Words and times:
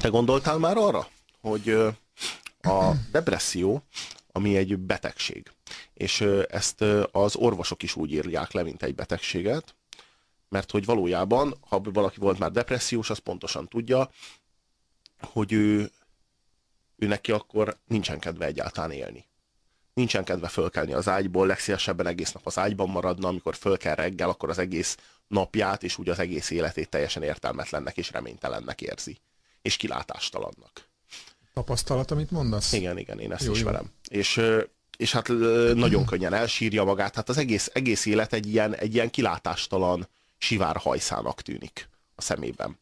Te 0.00 0.08
gondoltál 0.08 0.58
már 0.58 0.76
arra, 0.76 1.08
hogy 1.40 1.68
a 2.60 2.92
depresszió, 3.10 3.82
ami 4.32 4.56
egy 4.56 4.78
betegség, 4.78 5.52
és 5.94 6.20
ezt 6.48 6.80
az 7.12 7.36
orvosok 7.36 7.82
is 7.82 7.96
úgy 7.96 8.12
írják 8.12 8.52
le, 8.52 8.62
mint 8.62 8.82
egy 8.82 8.94
betegséget, 8.94 9.74
mert 10.48 10.70
hogy 10.70 10.84
valójában, 10.84 11.54
ha 11.60 11.80
valaki 11.80 12.18
volt 12.20 12.38
már 12.38 12.50
depressziós, 12.50 13.10
az 13.10 13.18
pontosan 13.18 13.68
tudja, 13.68 14.10
hogy 15.20 15.52
ő, 15.52 15.90
ő 16.96 17.06
neki 17.06 17.32
akkor 17.32 17.76
nincsen 17.86 18.18
kedve 18.18 18.44
egyáltalán 18.44 18.90
élni. 18.90 19.26
Nincsen 19.94 20.24
kedve 20.24 20.48
fölkelni 20.48 20.92
az 20.92 21.08
ágyból, 21.08 21.46
legszívesebben 21.46 22.06
egész 22.06 22.32
nap 22.32 22.46
az 22.46 22.58
ágyban 22.58 22.88
maradna, 22.88 23.28
amikor 23.28 23.56
föl 23.56 23.76
kell 23.76 23.94
reggel, 23.94 24.28
akkor 24.28 24.48
az 24.48 24.58
egész 24.58 24.96
napját 25.26 25.82
és 25.82 25.98
úgy 25.98 26.08
az 26.08 26.18
egész 26.18 26.50
életét 26.50 26.88
teljesen 26.88 27.22
értelmetlennek 27.22 27.96
és 27.96 28.10
reménytelennek 28.10 28.80
érzi. 28.80 29.18
És 29.68 29.76
kilátástalannak. 29.76 30.88
Tapasztalat, 31.54 32.10
amit 32.10 32.30
mondasz? 32.30 32.72
Igen, 32.72 32.98
igen, 32.98 33.18
én 33.18 33.32
ezt 33.32 33.44
jó, 33.44 33.52
ismerem. 33.52 33.92
Jó. 34.10 34.18
És, 34.18 34.40
és 34.96 35.12
hát 35.12 35.28
nagyon 35.74 36.06
könnyen 36.10 36.34
elsírja 36.34 36.84
magát. 36.84 37.14
Hát 37.14 37.28
az 37.28 37.38
egész, 37.38 37.70
egész 37.72 38.06
élet 38.06 38.32
egy 38.32 38.46
ilyen, 38.46 38.74
egy 38.74 38.94
ilyen 38.94 39.10
kilátástalan 39.10 40.08
sivár 40.38 40.76
hajszának 40.76 41.42
tűnik 41.42 41.88
a 42.14 42.22
szemében. 42.22 42.78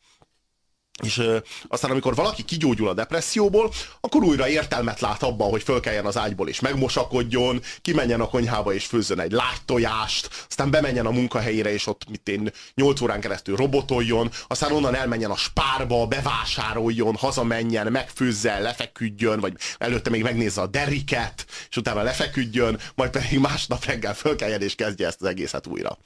És 1.02 1.18
ö, 1.18 1.36
aztán, 1.68 1.90
amikor 1.90 2.14
valaki 2.14 2.42
kigyógyul 2.42 2.88
a 2.88 2.94
depresszióból, 2.94 3.72
akkor 4.00 4.22
újra 4.22 4.48
értelmet 4.48 5.00
lát 5.00 5.22
abban, 5.22 5.50
hogy 5.50 5.62
fölkeljen 5.62 6.06
az 6.06 6.16
ágyból 6.16 6.48
és 6.48 6.60
megmosakodjon, 6.60 7.62
kimenjen 7.82 8.20
a 8.20 8.28
konyhába 8.28 8.74
és 8.74 8.84
főzzön 8.84 9.20
egy 9.20 9.32
lágytojást, 9.32 10.28
aztán 10.48 10.70
bemenjen 10.70 11.06
a 11.06 11.10
munkahelyére 11.10 11.72
és 11.72 11.86
ott 11.86 12.02
mit 12.08 12.28
én 12.28 12.50
8 12.74 13.00
órán 13.00 13.20
keresztül 13.20 13.56
robotoljon, 13.56 14.30
aztán 14.46 14.72
onnan 14.72 14.94
elmenjen 14.94 15.30
a 15.30 15.36
spárba, 15.36 16.06
bevásároljon, 16.06 17.14
hazamenjen, 17.14 17.92
megfőzze, 17.92 18.58
lefeküdjön, 18.58 19.40
vagy 19.40 19.52
előtte 19.78 20.10
még 20.10 20.22
megnézze 20.22 20.60
a 20.60 20.66
deriket, 20.66 21.46
és 21.70 21.76
utána 21.76 22.02
lefeküdjön, 22.02 22.78
majd 22.94 23.10
pedig 23.10 23.38
másnap 23.38 23.84
reggel 23.84 24.14
fölkeljen 24.14 24.62
és 24.62 24.74
kezdje 24.74 25.06
ezt 25.06 25.20
az 25.20 25.28
egészet 25.28 25.66
újra. 25.66 25.98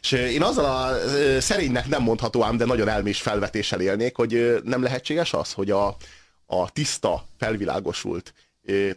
És 0.00 0.12
én 0.12 0.42
azzal 0.42 0.64
a 0.64 0.94
szerénynek 1.40 1.88
nem 1.88 2.02
mondható 2.02 2.44
ám, 2.44 2.56
de 2.56 2.64
nagyon 2.64 2.88
elmés 2.88 3.20
felvetéssel 3.20 3.80
élnék, 3.80 4.16
hogy 4.16 4.31
hogy 4.32 4.62
nem 4.64 4.82
lehetséges 4.82 5.32
az, 5.32 5.52
hogy 5.52 5.70
a, 5.70 5.96
a 6.46 6.70
tiszta, 6.70 7.26
felvilágosult 7.38 8.34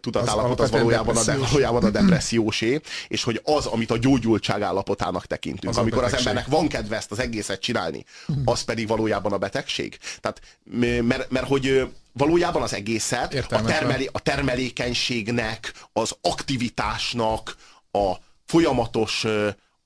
tudatállapot 0.02 0.60
az, 0.60 0.66
az 0.66 0.72
valójában, 0.72 1.18
a 1.18 1.24
de, 1.24 1.38
valójában 1.38 1.84
a 1.84 1.90
depressziósé, 1.90 2.82
és 3.08 3.24
hogy 3.24 3.42
az, 3.44 3.66
amit 3.66 3.92
a 3.92 3.98
gyógyultság 3.98 4.62
állapotának 4.62 5.26
tekintünk, 5.26 5.74
az 5.74 5.78
amikor 5.78 6.04
az 6.04 6.14
embernek 6.14 6.46
van 6.46 6.68
kedve 6.68 6.96
ezt 6.96 7.12
az 7.12 7.20
egészet 7.20 7.62
csinálni, 7.62 8.06
az 8.46 8.62
pedig 8.62 8.88
valójában 8.88 9.34
a 9.34 9.38
betegség. 9.38 9.98
Tehát, 10.22 10.42
mert, 11.02 11.30
mert 11.30 11.48
hogy 11.48 11.88
valójában 12.12 12.62
az 12.62 12.74
egészet 12.74 13.46
a, 13.50 13.62
termelé, 13.62 14.10
a 14.12 14.20
termelékenységnek, 14.20 15.74
az 15.94 16.16
aktivitásnak, 16.22 17.56
a 17.92 18.14
folyamatos 18.46 19.26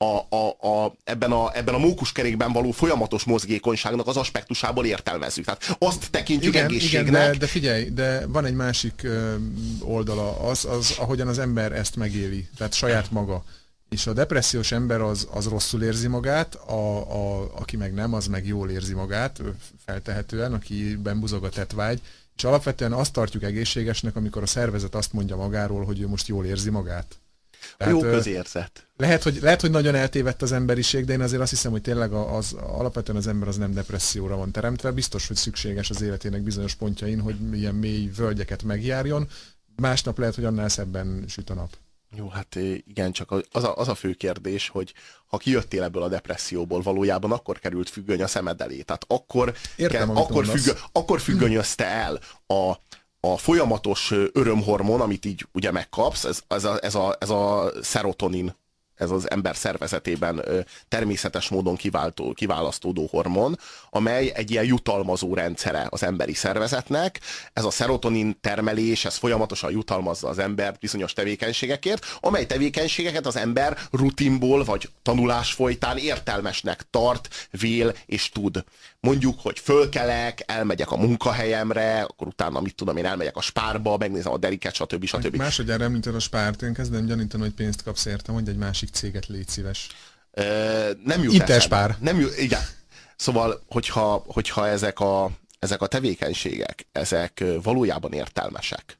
a, 0.03 0.35
a, 0.35 0.67
a, 0.67 0.95
ebben, 1.03 1.31
a, 1.31 1.57
ebben 1.57 1.73
a 1.73 1.77
mókuskerékben 1.77 2.51
való 2.51 2.71
folyamatos 2.71 3.23
mozgékonyságnak 3.23 4.07
az 4.07 4.17
aspektusából 4.17 4.85
értelmezzük. 4.85 5.45
Tehát 5.45 5.75
azt 5.79 6.11
tekintjük 6.11 6.53
igen, 6.53 6.65
egészségnek. 6.65 7.07
Igen, 7.07 7.31
de, 7.31 7.37
de 7.37 7.47
figyelj, 7.47 7.89
de 7.89 8.27
van 8.27 8.45
egy 8.45 8.53
másik 8.53 9.03
ö, 9.03 9.35
oldala, 9.81 10.39
az, 10.39 10.65
az, 10.65 10.95
ahogyan 10.99 11.27
az 11.27 11.39
ember 11.39 11.71
ezt 11.71 11.95
megéli, 11.95 12.47
tehát 12.57 12.73
saját 12.73 13.11
maga. 13.11 13.43
És 13.89 14.07
a 14.07 14.13
depressziós 14.13 14.71
ember 14.71 15.01
az, 15.01 15.27
az 15.31 15.47
rosszul 15.47 15.83
érzi 15.83 16.07
magát, 16.07 16.55
a, 16.55 16.97
a, 16.97 17.51
aki 17.55 17.77
meg 17.77 17.93
nem, 17.93 18.13
az 18.13 18.27
meg 18.27 18.47
jól 18.47 18.69
érzi 18.69 18.93
magát, 18.93 19.41
feltehetően, 19.85 20.53
akiben 20.53 21.19
buzog 21.19 21.43
a 21.43 21.49
tetvágy, 21.49 22.01
és 22.37 22.43
alapvetően 22.43 22.93
azt 22.93 23.13
tartjuk 23.13 23.43
egészségesnek, 23.43 24.15
amikor 24.15 24.41
a 24.41 24.47
szervezet 24.47 24.95
azt 24.95 25.13
mondja 25.13 25.35
magáról, 25.35 25.85
hogy 25.85 25.99
ő 25.99 26.07
most 26.07 26.27
jól 26.27 26.45
érzi 26.45 26.69
magát. 26.69 27.19
Tehát, 27.79 27.93
Jó 27.93 27.99
közérzet. 27.99 28.87
Lehet 28.97 29.23
hogy, 29.23 29.39
lehet, 29.41 29.61
hogy 29.61 29.71
nagyon 29.71 29.95
eltévedt 29.95 30.41
az 30.41 30.51
emberiség, 30.51 31.05
de 31.05 31.13
én 31.13 31.21
azért 31.21 31.41
azt 31.41 31.49
hiszem, 31.49 31.71
hogy 31.71 31.81
tényleg 31.81 32.13
az, 32.13 32.53
alapvetően 32.53 33.17
az 33.17 33.27
ember 33.27 33.47
az 33.47 33.57
nem 33.57 33.73
depresszióra 33.73 34.37
van 34.37 34.51
teremtve. 34.51 34.91
Biztos, 34.91 35.27
hogy 35.27 35.35
szükséges 35.35 35.89
az 35.89 36.01
életének 36.01 36.41
bizonyos 36.41 36.75
pontjain, 36.75 37.19
hogy 37.19 37.35
ilyen 37.53 37.75
mély 37.75 38.09
völgyeket 38.15 38.63
megjárjon. 38.63 39.27
Másnap 39.75 40.17
lehet, 40.17 40.35
hogy 40.35 40.45
annál 40.45 40.69
szebben 40.69 41.23
süt 41.27 41.49
a 41.49 41.53
nap. 41.53 41.77
Jó, 42.15 42.27
hát 42.27 42.55
igen, 42.87 43.11
csak 43.11 43.31
az 43.51 43.63
a, 43.63 43.75
az 43.75 43.87
a 43.87 43.95
fő 43.95 44.13
kérdés, 44.13 44.69
hogy 44.69 44.93
ha 45.25 45.37
kijöttél 45.37 45.83
ebből 45.83 46.03
a 46.03 46.07
depresszióból, 46.07 46.81
valójában 46.81 47.31
akkor 47.31 47.59
került 47.59 47.89
függöny 47.89 48.21
a 48.21 48.27
szemed 48.27 48.61
elé. 48.61 48.81
Tehát 48.81 49.05
akkor, 49.07 49.53
Értem, 49.75 50.13
ke, 50.13 50.19
akkor, 50.19 50.45
függö, 50.45 50.71
akkor 50.91 51.21
függönyözte 51.21 51.85
el 51.85 52.19
a, 52.47 52.73
a 53.19 53.37
folyamatos 53.37 54.13
örömhormon, 54.33 55.01
amit 55.01 55.25
így 55.25 55.45
ugye 55.51 55.71
megkapsz, 55.71 56.23
ez, 56.23 56.41
ez, 56.47 56.63
a, 56.63 56.77
ez, 56.81 56.95
a, 56.95 57.15
ez 57.19 57.29
a 57.29 57.71
serotonin 57.83 58.53
ez 58.99 59.11
az 59.11 59.29
ember 59.29 59.55
szervezetében 59.55 60.43
természetes 60.87 61.49
módon 61.49 61.75
kiváltó, 61.75 62.33
kiválasztódó 62.33 63.07
hormon, 63.11 63.59
amely 63.89 64.31
egy 64.35 64.51
ilyen 64.51 64.65
jutalmazó 64.65 65.33
rendszere 65.33 65.87
az 65.89 66.03
emberi 66.03 66.33
szervezetnek. 66.33 67.19
Ez 67.53 67.63
a 67.63 67.71
serotonin 67.71 68.37
termelés, 68.41 69.05
ez 69.05 69.15
folyamatosan 69.15 69.71
jutalmazza 69.71 70.27
az 70.27 70.39
embert 70.39 70.79
bizonyos 70.79 71.13
tevékenységekért, 71.13 72.05
amely 72.19 72.45
tevékenységeket 72.45 73.25
az 73.25 73.35
ember 73.35 73.77
rutinból 73.91 74.63
vagy 74.63 74.89
tanulás 75.01 75.53
folytán 75.53 75.97
értelmesnek 75.97 76.85
tart, 76.89 77.47
vél 77.51 77.95
és 78.05 78.29
tud. 78.29 78.63
Mondjuk, 79.01 79.39
hogy 79.41 79.59
fölkelek, 79.59 80.43
elmegyek 80.45 80.91
a 80.91 80.97
munkahelyemre, 80.97 82.01
akkor 82.01 82.27
utána 82.27 82.61
mit 82.61 82.75
tudom 82.75 82.97
én, 82.97 83.05
elmegyek 83.05 83.35
a 83.35 83.41
spárba, 83.41 83.97
megnézem 83.97 84.31
a 84.31 84.37
deriket, 84.37 84.73
stb. 84.73 85.05
stb. 85.05 85.35
Másodjára 85.35 85.83
említed 85.83 86.15
a 86.15 86.19
spárt, 86.19 86.61
én 86.61 86.73
kezdem 86.73 87.05
gyanítani, 87.05 87.43
hogy 87.43 87.53
pénzt 87.53 87.83
kapsz 87.83 88.05
értem, 88.05 88.35
hogy 88.35 88.49
egy 88.49 88.57
másik 88.57 88.89
céget 88.89 89.27
légy 89.27 89.47
szíves. 89.47 89.87
E, 90.31 90.43
nem 91.03 91.23
jut 91.23 91.33
Interspár. 91.33 91.95
Nem 91.99 92.19
jut, 92.19 92.37
igen. 92.37 92.61
Szóval, 93.15 93.63
hogyha, 93.67 94.23
hogyha 94.27 94.67
ezek, 94.67 94.99
a, 94.99 95.31
ezek 95.59 95.81
a 95.81 95.87
tevékenységek, 95.87 96.87
ezek 96.91 97.43
valójában 97.63 98.13
értelmesek, 98.13 98.97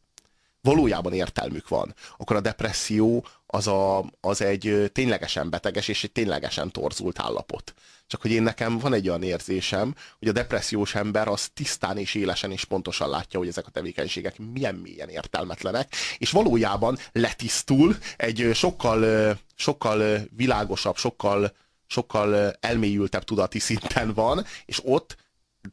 valójában 0.61 1.13
értelmük 1.13 1.67
van, 1.67 1.95
akkor 2.17 2.35
a 2.35 2.41
depresszió 2.41 3.25
az, 3.45 3.67
a, 3.67 4.11
az 4.21 4.41
egy 4.41 4.91
ténylegesen 4.93 5.49
beteges 5.49 5.87
és 5.87 6.03
egy 6.03 6.11
ténylegesen 6.11 6.71
torzult 6.71 7.19
állapot. 7.19 7.73
Csak 8.09 8.21
hogy 8.21 8.31
én 8.31 8.43
nekem 8.43 8.77
van 8.77 8.93
egy 8.93 9.09
olyan 9.09 9.23
érzésem, 9.23 9.95
hogy 10.19 10.27
a 10.27 10.31
depressziós 10.31 10.95
ember 10.95 11.27
az 11.27 11.49
tisztán 11.53 11.97
és 11.97 12.15
élesen 12.15 12.51
és 12.51 12.65
pontosan 12.65 13.09
látja, 13.09 13.39
hogy 13.39 13.47
ezek 13.47 13.67
a 13.67 13.71
tevékenységek 13.71 14.37
milyen 14.53 14.75
mélyen 14.75 15.09
értelmetlenek, 15.09 15.93
és 16.17 16.31
valójában 16.31 16.97
letisztul, 17.11 17.97
egy 18.17 18.49
sokkal, 18.53 19.37
sokkal 19.55 20.19
világosabb, 20.35 20.97
sokkal, 20.97 21.55
sokkal 21.87 22.51
elmélyültebb 22.59 23.23
tudati 23.23 23.59
szinten 23.59 24.13
van, 24.13 24.45
és 24.65 24.81
ott 24.83 25.15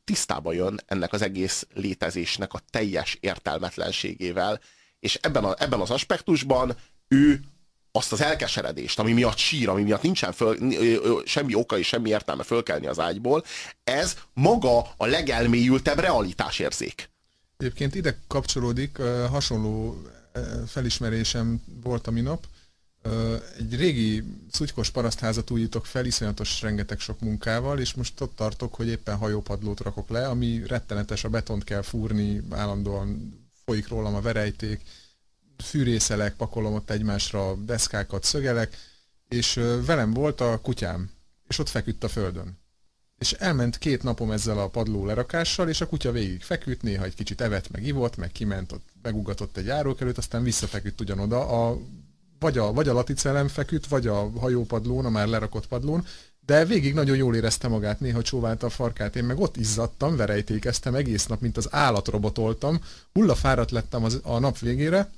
tisztába 0.05 0.53
jön 0.53 0.81
ennek 0.87 1.13
az 1.13 1.23
egész 1.23 1.67
létezésnek 1.75 2.53
a 2.53 2.61
teljes 2.71 3.17
értelmetlenségével, 3.21 4.61
és 5.01 5.15
ebben, 5.15 5.45
a, 5.45 5.55
ebben 5.59 5.81
az 5.81 5.91
aspektusban 5.91 6.77
ő 7.09 7.41
azt 7.97 8.13
az 8.13 8.21
elkeseredést, 8.21 8.99
ami 8.99 9.13
miatt 9.13 9.37
sír, 9.37 9.69
ami 9.69 9.83
miatt 9.83 10.03
nincsen 10.03 10.33
föl, 10.33 10.57
semmi 11.25 11.55
oka 11.55 11.79
és 11.79 11.87
semmi 11.87 12.09
értelme 12.09 12.43
fölkelni 12.43 12.87
az 12.87 12.99
ágyból, 12.99 13.45
ez 13.85 14.17
maga 14.33 14.79
a 14.97 15.07
legelmélyültebb 15.07 15.99
realitásérzék. 15.99 17.11
Egyébként 17.57 17.95
ide 17.95 18.19
kapcsolódik, 18.27 18.99
hasonló 19.31 20.03
felismerésem 20.67 21.63
volt 21.83 22.07
a 22.07 22.11
minap. 22.11 22.47
Egy 23.59 23.77
régi 23.77 24.23
szutykos 24.51 24.91
parasztházat 24.91 25.51
újítok 25.51 25.87
fel, 25.87 26.05
iszonyatos 26.05 26.61
rengeteg 26.63 26.99
sok 26.99 27.21
munkával, 27.21 27.79
és 27.79 27.95
most 27.95 28.21
ott 28.21 28.37
tartok, 28.37 28.75
hogy 28.75 28.89
éppen 28.89 29.17
hajópadlót 29.17 29.81
rakok 29.81 30.09
le, 30.09 30.29
ami 30.29 30.63
rettenetes, 30.67 31.25
a 31.25 31.29
betont 31.29 31.65
kell 31.65 31.83
fúrni, 31.83 32.43
állandóan 32.51 33.39
folyik 33.65 33.89
rólam 33.89 34.15
a 34.15 34.21
verejték, 34.21 34.81
fűrészelek, 35.65 36.35
pakolom 36.35 36.75
ott 36.75 36.91
egymásra 36.91 37.55
deszkákat, 37.55 38.25
szögelek, 38.25 38.77
és 39.29 39.61
velem 39.87 40.13
volt 40.13 40.41
a 40.41 40.61
kutyám, 40.63 41.11
és 41.49 41.59
ott 41.59 41.69
feküdt 41.69 42.05
a 42.05 42.09
földön. 42.09 42.59
És 43.19 43.33
elment 43.33 43.79
két 43.79 44.03
napom 44.03 44.31
ezzel 44.31 44.59
a 44.59 44.69
padló 44.69 45.05
lerakással, 45.05 45.69
és 45.69 45.81
a 45.81 45.87
kutya 45.87 46.13
végig 46.13 46.43
feküdt, 46.43 46.83
néha 46.83 47.05
egy 47.05 47.15
kicsit 47.15 47.41
evett, 47.41 47.71
meg 47.71 47.87
ivott, 47.87 48.17
meg 48.17 48.33
kiment, 48.33 48.73
ott 48.73 48.89
megugatott 49.03 49.57
egy 49.57 49.67
járókelőt, 49.67 50.19
aztán 50.19 50.43
visszafeküdt 50.43 51.01
ugyanoda. 51.01 51.69
A, 51.69 51.79
vagy, 52.39 52.59
a, 52.59 52.73
vagy 52.73 52.89
a 52.89 52.93
laticelem 52.93 53.49
feküdt, 53.49 53.87
vagy 53.87 54.07
a 54.07 54.31
hajópadlón, 54.31 55.05
a 55.05 55.11
már 55.11 55.27
lerakott 55.27 55.67
padlón, 55.67 56.07
de 56.47 56.65
végig 56.65 56.95
nagyon 56.95 57.17
jól 57.17 57.37
érezte 57.37 57.69
magát, 57.69 58.01
néha 58.01 58.23
csóválta 58.23 58.67
a 58.67 58.71
farkát. 58.71 59.17
Én 59.17 59.25
meg 59.25 59.39
ott 59.39 59.57
izzadtam, 59.57 60.17
verejtékeztem 60.17 60.95
egész 60.95 61.27
nap, 61.27 61.41
mint 61.41 61.57
az 61.57 61.69
állatrobotoltam, 61.71 62.81
hullafáradt 63.13 63.71
lettem 63.71 64.05
az, 64.05 64.21
a 64.23 64.39
nap 64.39 64.59
végére, 64.59 65.11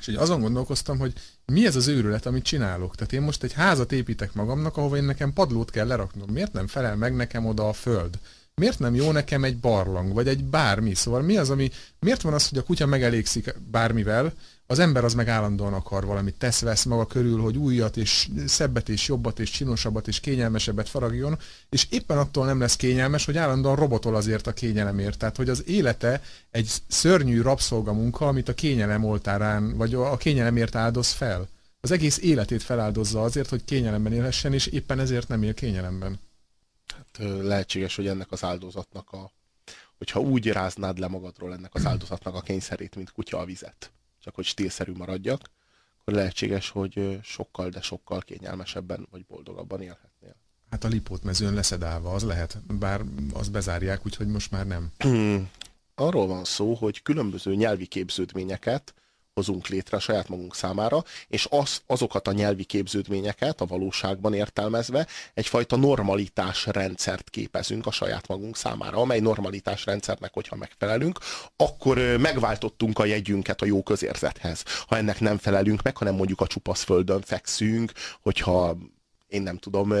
és 0.00 0.06
így 0.06 0.16
azon 0.16 0.40
gondolkoztam, 0.40 0.98
hogy 0.98 1.12
mi 1.44 1.66
ez 1.66 1.76
az 1.76 1.86
őrület, 1.86 2.26
amit 2.26 2.44
csinálok. 2.44 2.94
Tehát 2.94 3.12
én 3.12 3.22
most 3.22 3.42
egy 3.42 3.52
házat 3.52 3.92
építek 3.92 4.34
magamnak, 4.34 4.76
ahova 4.76 4.96
én 4.96 5.04
nekem 5.04 5.32
padlót 5.32 5.70
kell 5.70 5.86
leraknom. 5.86 6.30
Miért 6.30 6.52
nem 6.52 6.66
felel 6.66 6.96
meg 6.96 7.16
nekem 7.16 7.46
oda 7.46 7.68
a 7.68 7.72
föld? 7.72 8.18
miért 8.58 8.78
nem 8.78 8.94
jó 8.94 9.12
nekem 9.12 9.44
egy 9.44 9.58
barlang, 9.58 10.12
vagy 10.12 10.28
egy 10.28 10.44
bármi? 10.44 10.94
Szóval 10.94 11.22
mi 11.22 11.36
az, 11.36 11.50
ami, 11.50 11.70
miért 11.98 12.22
van 12.22 12.32
az, 12.32 12.48
hogy 12.48 12.58
a 12.58 12.62
kutya 12.62 12.86
megelégszik 12.86 13.54
bármivel, 13.70 14.32
az 14.70 14.78
ember 14.78 15.04
az 15.04 15.14
meg 15.14 15.28
állandóan 15.28 15.72
akar 15.72 16.06
valamit, 16.06 16.38
tesz, 16.38 16.60
vesz 16.60 16.84
maga 16.84 17.06
körül, 17.06 17.40
hogy 17.40 17.56
újat, 17.56 17.96
és 17.96 18.28
szebbet, 18.46 18.88
és 18.88 19.08
jobbat, 19.08 19.38
és 19.38 19.50
csinosabbat, 19.50 20.08
és 20.08 20.20
kényelmesebbet 20.20 20.88
faragjon, 20.88 21.38
és 21.68 21.86
éppen 21.90 22.18
attól 22.18 22.46
nem 22.46 22.60
lesz 22.60 22.76
kényelmes, 22.76 23.24
hogy 23.24 23.36
állandóan 23.36 23.76
robotol 23.76 24.16
azért 24.16 24.46
a 24.46 24.52
kényelemért. 24.52 25.18
Tehát, 25.18 25.36
hogy 25.36 25.48
az 25.48 25.68
élete 25.68 26.22
egy 26.50 26.70
szörnyű 26.88 27.40
rabszolgamunka, 27.40 28.26
amit 28.26 28.48
a 28.48 28.54
kényelem 28.54 29.04
oltárán, 29.04 29.76
vagy 29.76 29.94
a 29.94 30.16
kényelemért 30.16 30.74
áldoz 30.74 31.10
fel. 31.10 31.48
Az 31.80 31.90
egész 31.90 32.18
életét 32.18 32.62
feláldozza 32.62 33.22
azért, 33.22 33.48
hogy 33.48 33.64
kényelemben 33.64 34.12
élhessen, 34.12 34.52
és 34.52 34.66
éppen 34.66 34.98
ezért 34.98 35.28
nem 35.28 35.42
él 35.42 35.54
kényelemben. 35.54 36.20
Hát 36.94 37.28
lehetséges, 37.42 37.96
hogy 37.96 38.06
ennek 38.06 38.32
az 38.32 38.44
áldozatnak 38.44 39.10
a 39.10 39.30
hogyha 39.98 40.20
úgy 40.20 40.46
ráznád 40.46 40.98
le 40.98 41.08
magadról 41.08 41.52
ennek 41.52 41.74
az 41.74 41.86
áldozatnak 41.86 42.34
a 42.34 42.40
kényszerét, 42.40 42.94
mint 42.96 43.12
kutya 43.12 43.38
a 43.38 43.44
vizet 43.44 43.90
csak 44.28 44.36
hogy 44.36 44.46
stílszerű 44.46 44.92
maradjak, 44.92 45.50
akkor 46.00 46.14
lehetséges, 46.14 46.68
hogy 46.70 47.18
sokkal, 47.22 47.68
de 47.68 47.80
sokkal 47.80 48.20
kényelmesebben 48.20 49.08
vagy 49.10 49.24
boldogabban 49.24 49.80
élhetnél. 49.80 50.34
Hát 50.70 50.84
a 50.84 50.88
lipót 50.88 51.22
mezőn 51.22 51.54
leszedálva 51.54 52.12
az 52.12 52.22
lehet, 52.22 52.62
bár 52.78 53.04
azt 53.32 53.52
bezárják, 53.52 54.06
úgyhogy 54.06 54.26
most 54.26 54.50
már 54.50 54.66
nem. 54.66 54.92
Arról 55.94 56.26
van 56.26 56.44
szó, 56.44 56.74
hogy 56.74 57.02
különböző 57.02 57.54
nyelvi 57.54 57.86
képződményeket 57.86 58.94
hozunk 59.38 59.66
létre 59.68 59.96
a 59.96 60.00
saját 60.00 60.28
magunk 60.28 60.54
számára, 60.54 61.04
és 61.28 61.46
az, 61.50 61.82
azokat 61.86 62.28
a 62.28 62.32
nyelvi 62.32 62.64
képződményeket 62.64 63.60
a 63.60 63.66
valóságban 63.66 64.34
értelmezve 64.34 65.06
egyfajta 65.34 65.76
normalitás 65.76 66.66
rendszert 66.66 67.30
képezünk 67.30 67.86
a 67.86 67.90
saját 67.90 68.28
magunk 68.28 68.56
számára, 68.56 68.96
amely 68.96 69.20
normalitás 69.20 69.84
rendszernek, 69.84 70.32
hogyha 70.32 70.56
megfelelünk, 70.56 71.18
akkor 71.56 71.98
megváltottunk 71.98 72.98
a 72.98 73.04
jegyünket 73.04 73.62
a 73.62 73.66
jó 73.66 73.82
közérzethez. 73.82 74.64
Ha 74.86 74.96
ennek 74.96 75.20
nem 75.20 75.38
felelünk 75.38 75.82
meg, 75.82 75.96
hanem 75.96 76.14
mondjuk 76.14 76.40
a 76.40 76.46
csupasz 76.46 76.82
földön 76.82 77.20
fekszünk, 77.20 77.92
hogyha 78.22 78.76
én 79.28 79.42
nem 79.42 79.56
tudom, 79.56 79.94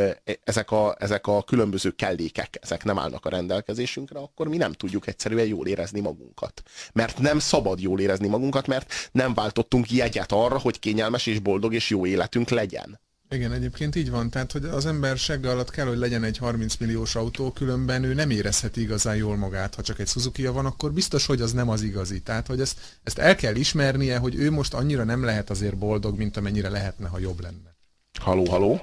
ezek 0.44 0.70
a, 0.70 0.96
ezek 0.98 1.26
a 1.26 1.42
különböző 1.42 1.90
kellékek, 1.90 2.58
ezek 2.60 2.84
nem 2.84 2.98
állnak 2.98 3.26
a 3.26 3.28
rendelkezésünkre, 3.28 4.18
akkor 4.18 4.48
mi 4.48 4.56
nem 4.56 4.72
tudjuk 4.72 5.06
egyszerűen 5.06 5.46
jól 5.46 5.66
érezni 5.66 6.00
magunkat. 6.00 6.62
Mert 6.92 7.18
nem 7.18 7.38
szabad 7.38 7.80
jól 7.80 8.00
érezni 8.00 8.28
magunkat, 8.28 8.66
mert 8.66 8.92
nem 9.12 9.34
váltottunk 9.34 9.90
jegyet 9.90 10.32
arra, 10.32 10.58
hogy 10.58 10.78
kényelmes 10.78 11.26
és 11.26 11.38
boldog 11.38 11.74
és 11.74 11.90
jó 11.90 12.06
életünk 12.06 12.48
legyen. 12.48 13.00
Igen, 13.30 13.52
egyébként 13.52 13.96
így 13.96 14.10
van. 14.10 14.30
Tehát, 14.30 14.52
hogy 14.52 14.64
az 14.64 14.86
ember 14.86 15.16
segge 15.16 15.50
alatt 15.50 15.70
kell, 15.70 15.86
hogy 15.86 15.98
legyen 15.98 16.24
egy 16.24 16.38
30 16.38 16.76
milliós 16.76 17.14
autó, 17.14 17.52
különben 17.52 18.04
ő 18.04 18.14
nem 18.14 18.30
érezheti 18.30 18.80
igazán 18.80 19.16
jól 19.16 19.36
magát. 19.36 19.74
Ha 19.74 19.82
csak 19.82 19.98
egy 19.98 20.06
suzuki 20.06 20.46
van, 20.46 20.66
akkor 20.66 20.92
biztos, 20.92 21.26
hogy 21.26 21.40
az 21.40 21.52
nem 21.52 21.68
az 21.68 21.82
igazi. 21.82 22.20
Tehát, 22.20 22.46
hogy 22.46 22.60
ezt, 22.60 22.78
ezt 23.02 23.18
el 23.18 23.36
kell 23.36 23.54
ismernie, 23.54 24.18
hogy 24.18 24.34
ő 24.34 24.50
most 24.50 24.74
annyira 24.74 25.04
nem 25.04 25.24
lehet 25.24 25.50
azért 25.50 25.78
boldog, 25.78 26.16
mint 26.16 26.36
amennyire 26.36 26.68
lehetne, 26.68 27.08
ha 27.08 27.18
jobb 27.18 27.40
lenne. 27.40 27.76
Haló, 28.20 28.44
haló. 28.44 28.80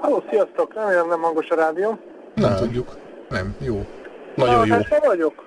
Halló, 0.00 0.22
sziasztok! 0.30 0.74
Remélem 0.74 1.08
nem 1.08 1.20
hangos 1.20 1.48
a 1.48 1.54
rádió. 1.54 1.98
Nem, 2.34 2.50
nem 2.50 2.56
tudjuk. 2.58 2.88
Nem, 3.28 3.56
jó. 3.58 3.86
Nagyon 4.34 4.66
jó. 4.66 4.74
Hát 4.74 5.06
vagyok. 5.06 5.44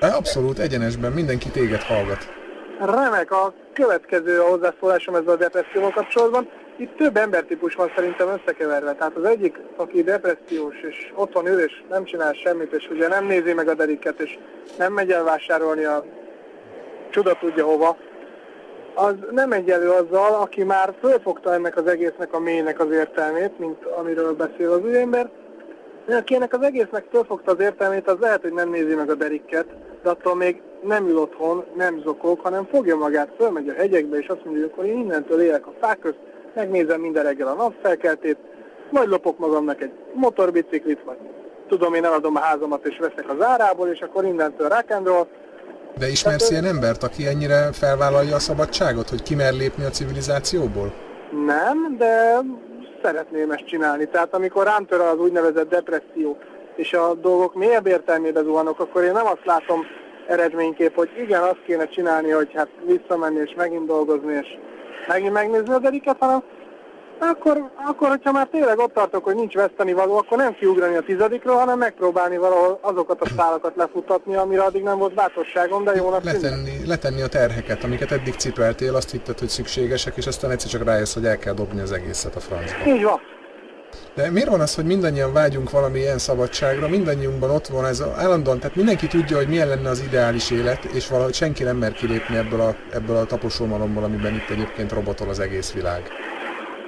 Abszolút, 0.00 0.58
egyenesben, 0.58 1.12
mindenki 1.12 1.48
téged 1.48 1.82
hallgat. 1.82 2.34
Remek, 2.80 3.30
a 3.30 3.54
következő 3.72 4.40
a 4.40 4.48
hozzászólásom 4.48 5.14
ezzel 5.14 5.32
a 5.32 5.36
depresszióval 5.36 5.90
kapcsolatban. 5.90 6.48
Itt 6.78 6.96
több 6.96 7.16
embertípus 7.16 7.74
van 7.74 7.92
szerintem 7.96 8.28
összekeverve. 8.28 8.92
Tehát 8.92 9.16
az 9.16 9.24
egyik, 9.24 9.60
aki 9.76 10.02
depressziós, 10.02 10.80
és 10.88 11.12
ott 11.14 11.32
van 11.32 11.46
ül, 11.46 11.60
és 11.60 11.82
nem 11.90 12.04
csinál 12.04 12.32
semmit, 12.32 12.72
és 12.72 12.88
ugye 12.90 13.08
nem 13.08 13.26
nézi 13.26 13.52
meg 13.52 13.68
a 13.68 13.74
dediket, 13.74 14.20
és 14.20 14.38
nem 14.78 14.92
megy 14.92 15.10
el 15.10 15.24
vásárolni 15.24 15.84
a 15.84 16.04
csuda 17.10 17.38
tudja 17.40 17.64
hova, 17.64 17.96
az 18.96 19.14
nem 19.30 19.52
egyelő 19.52 19.90
azzal, 19.90 20.40
aki 20.40 20.62
már 20.62 20.94
fölfogta 21.00 21.52
ennek 21.52 21.76
az 21.76 21.86
egésznek 21.86 22.32
a 22.32 22.38
mélynek 22.38 22.80
az 22.80 22.90
értelmét, 22.90 23.58
mint 23.58 23.84
amiről 23.84 24.32
beszél 24.32 24.70
az 24.70 24.94
ember. 24.94 25.30
Aki 26.08 26.34
ennek 26.34 26.54
az 26.54 26.62
egésznek 26.62 27.04
fölfogta 27.10 27.52
az 27.52 27.60
értelmét, 27.60 28.08
az 28.08 28.18
lehet, 28.20 28.42
hogy 28.42 28.52
nem 28.52 28.70
nézi 28.70 28.94
meg 28.94 29.10
a 29.10 29.14
derikket, 29.14 29.66
de 30.02 30.10
attól 30.10 30.34
még 30.34 30.62
nem 30.82 31.08
ül 31.08 31.18
otthon, 31.18 31.64
nem 31.74 32.00
zokog, 32.04 32.40
hanem 32.40 32.66
fogja 32.70 32.96
magát, 32.96 33.28
fölmegy 33.38 33.68
a 33.68 33.72
hegyekbe, 33.72 34.18
és 34.18 34.26
azt 34.26 34.44
mondja, 34.44 34.62
hogy 34.62 34.70
akkor 34.72 34.84
én 34.84 34.98
innentől 34.98 35.40
élek 35.40 35.66
a 35.66 35.72
fák 35.80 35.98
közt, 35.98 36.18
megnézem 36.54 37.00
minden 37.00 37.22
reggel 37.22 37.46
a 37.46 37.54
napfelkeltét, 37.54 38.38
majd 38.90 39.08
lopok 39.08 39.38
magamnak 39.38 39.82
egy 39.82 39.92
motorbiciklit, 40.12 41.02
vagy 41.04 41.16
tudom, 41.68 41.94
én 41.94 42.04
eladom 42.04 42.36
a 42.36 42.40
házamat 42.40 42.86
és 42.86 42.98
veszek 42.98 43.30
az 43.30 43.44
árából, 43.44 43.88
és 43.88 44.00
akkor 44.00 44.24
innentől 44.24 44.68
rock 44.68 44.90
de 45.98 46.08
ismersz 46.08 46.50
ilyen 46.50 46.64
embert, 46.64 47.02
aki 47.02 47.26
ennyire 47.26 47.72
felvállalja 47.72 48.34
a 48.34 48.38
szabadságot, 48.38 49.08
hogy 49.08 49.22
kimer 49.22 49.52
lépni 49.52 49.84
a 49.84 49.88
civilizációból? 49.88 50.92
Nem, 51.46 51.96
de 51.98 52.40
szeretném 53.02 53.50
ezt 53.50 53.66
csinálni. 53.66 54.08
Tehát 54.08 54.34
amikor 54.34 54.64
rám 54.64 54.86
tör 54.86 55.00
az 55.00 55.18
úgynevezett 55.18 55.68
depresszió, 55.68 56.38
és 56.76 56.92
a 56.92 57.14
dolgok 57.14 57.54
mélyebb 57.54 57.86
értelmébe 57.86 58.42
zuhanok, 58.42 58.80
akkor 58.80 59.02
én 59.02 59.12
nem 59.12 59.26
azt 59.26 59.44
látom 59.44 59.80
eredménykép, 60.28 60.94
hogy 60.94 61.10
igen, 61.18 61.42
azt 61.42 61.62
kéne 61.66 61.86
csinálni, 61.86 62.30
hogy 62.30 62.52
hát 62.54 62.68
visszamenni 62.86 63.40
és 63.44 63.54
megint 63.56 63.86
dolgozni, 63.86 64.32
és 64.32 64.46
megint 65.06 65.32
megnézni 65.32 65.72
a 65.72 65.78
dediket, 65.78 66.16
hanem 66.18 66.42
akkor, 67.18 67.70
akkor, 67.88 68.08
hogyha 68.08 68.32
már 68.32 68.48
tényleg 68.50 68.78
ott 68.78 68.92
tartok, 68.94 69.24
hogy 69.24 69.34
nincs 69.34 69.54
veszteni 69.54 69.92
való, 69.92 70.16
akkor 70.16 70.38
nem 70.38 70.54
kiugrani 70.54 70.96
a 70.96 71.00
tizedikről, 71.00 71.54
hanem 71.54 71.78
megpróbálni 71.78 72.36
valahol 72.36 72.78
azokat 72.82 73.20
a 73.20 73.26
szálakat 73.36 73.76
lefutatni, 73.76 74.34
amire 74.34 74.62
addig 74.62 74.82
nem 74.82 74.98
volt 74.98 75.14
bátorságom, 75.14 75.84
de 75.84 75.94
jónak 75.94 76.24
letenni, 76.24 76.86
letenni 76.86 77.22
a 77.22 77.26
terheket, 77.26 77.84
amiket 77.84 78.12
eddig 78.12 78.34
cipeltél, 78.34 78.94
azt 78.94 79.10
hitted, 79.10 79.38
hogy 79.38 79.48
szükségesek, 79.48 80.16
és 80.16 80.26
aztán 80.26 80.50
egyszer 80.50 80.70
csak 80.70 80.84
rájössz, 80.84 81.14
hogy 81.14 81.24
el 81.24 81.38
kell 81.38 81.54
dobni 81.54 81.80
az 81.80 81.92
egészet 81.92 82.36
a 82.36 82.40
francba. 82.40 82.90
Így 82.90 83.02
van. 83.02 83.20
De 84.14 84.30
miért 84.30 84.48
van 84.48 84.60
az, 84.60 84.74
hogy 84.74 84.84
mindannyian 84.84 85.32
vágyunk 85.32 85.70
valami 85.70 85.98
ilyen 85.98 86.18
szabadságra, 86.18 86.88
mindannyiunkban 86.88 87.50
ott 87.50 87.66
van 87.66 87.84
ez 87.84 88.00
a, 88.00 88.14
állandóan, 88.16 88.58
tehát 88.58 88.76
mindenki 88.76 89.06
tudja, 89.06 89.36
hogy 89.36 89.48
milyen 89.48 89.68
lenne 89.68 89.88
az 89.88 90.02
ideális 90.06 90.50
élet, 90.50 90.84
és 90.84 91.08
valahogy 91.08 91.34
senki 91.34 91.62
nem 91.62 91.76
mer 91.76 91.92
kilépni 91.92 92.36
ebből 92.36 92.60
a, 92.60 92.74
ebből 92.92 93.16
a 93.16 93.24
taposómalomból, 93.24 94.04
amiben 94.04 94.34
itt 94.34 94.50
egyébként 94.50 94.92
robotol 94.92 95.28
az 95.28 95.40
egész 95.40 95.72
világ. 95.72 96.02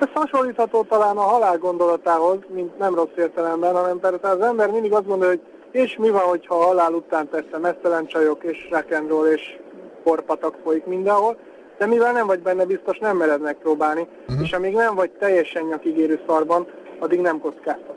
Ez 0.00 0.08
hasonlítható 0.14 0.82
talán 0.82 1.16
a 1.16 1.20
halál 1.20 1.58
gondolatához, 1.58 2.38
mint 2.48 2.78
nem 2.78 2.94
rossz 2.94 3.16
értelemben, 3.16 3.74
hanem 3.74 3.98
persze 3.98 4.28
az 4.28 4.40
ember 4.40 4.70
mindig 4.70 4.92
azt 4.92 5.06
gondolja, 5.06 5.34
hogy 5.34 5.42
és 5.70 5.96
mi 5.96 6.10
van, 6.10 6.22
hogyha 6.22 6.54
a 6.54 6.64
halál 6.64 6.92
után 6.92 7.28
persze 7.28 7.58
mesztelen 7.58 8.06
csajok 8.06 8.44
és 8.44 8.68
rock'n'roll 8.70 9.32
és 9.32 9.58
porpatak 10.02 10.56
folyik 10.64 10.84
mindenhol, 10.84 11.36
de 11.78 11.86
mivel 11.86 12.12
nem 12.12 12.26
vagy 12.26 12.40
benne 12.40 12.64
biztos, 12.64 12.98
nem 12.98 13.16
mered 13.16 13.40
megpróbálni, 13.40 14.06
uh-huh. 14.28 14.44
és 14.44 14.52
amíg 14.52 14.74
nem 14.74 14.94
vagy 14.94 15.10
teljesen 15.10 15.64
nyakigérő 15.64 16.20
szarban, 16.26 16.66
addig 16.98 17.20
nem 17.20 17.40
kockáztat. 17.40 17.96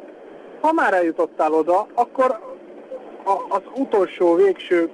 Ha 0.62 0.72
már 0.72 0.94
eljutottál 0.94 1.54
oda, 1.54 1.88
akkor 1.94 2.40
a, 3.24 3.32
az 3.50 3.62
utolsó, 3.76 4.36
végső, 4.36 4.90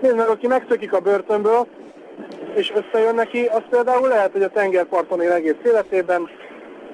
nézd 0.00 0.16
meg, 0.16 0.28
aki 0.28 0.46
megszökik 0.46 0.92
a 0.92 1.00
börtönből, 1.00 1.66
és 2.54 2.72
összejön 2.74 3.14
neki, 3.14 3.46
az 3.46 3.62
például 3.70 4.08
lehet, 4.08 4.32
hogy 4.32 4.42
a 4.42 4.48
tengerparton 4.48 5.20
él 5.20 5.32
egész 5.32 5.54
életében, 5.64 6.28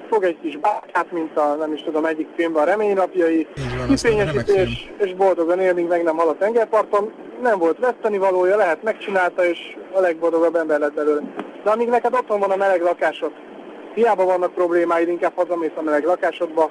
fog 0.09 0.23
egy 0.23 0.37
kis 0.41 0.57
bátyát, 0.57 1.11
mint 1.11 1.37
a, 1.37 1.55
nem 1.59 1.73
is 1.73 1.83
tudom, 1.83 2.05
egyik 2.05 2.27
filmben 2.35 2.61
a 2.61 2.65
reménynapjai, 2.65 3.47
kifényesíti 3.87 4.51
és, 4.51 4.89
és 4.97 5.15
boldogan 5.15 5.59
él, 5.59 5.73
meg 5.73 6.03
nem 6.03 6.17
hal 6.17 6.27
a 6.27 6.37
tengerparton, 6.37 7.13
nem 7.41 7.59
volt 7.59 7.79
veszteni 7.79 8.17
valója, 8.17 8.55
lehet 8.55 8.83
megcsinálta, 8.83 9.45
és 9.45 9.77
a 9.93 9.99
legboldogabb 9.99 10.55
ember 10.55 10.79
lett 10.79 10.93
belőle. 10.93 11.21
De 11.63 11.69
amíg 11.69 11.87
neked 11.87 12.13
otthon 12.13 12.39
van 12.39 12.51
a 12.51 12.55
meleg 12.55 12.81
lakásod, 12.81 13.31
hiába 13.93 14.25
vannak 14.25 14.53
problémáid, 14.53 15.07
inkább 15.07 15.33
hazamész 15.35 15.71
a 15.75 15.81
meleg 15.81 16.03
lakásodba, 16.03 16.69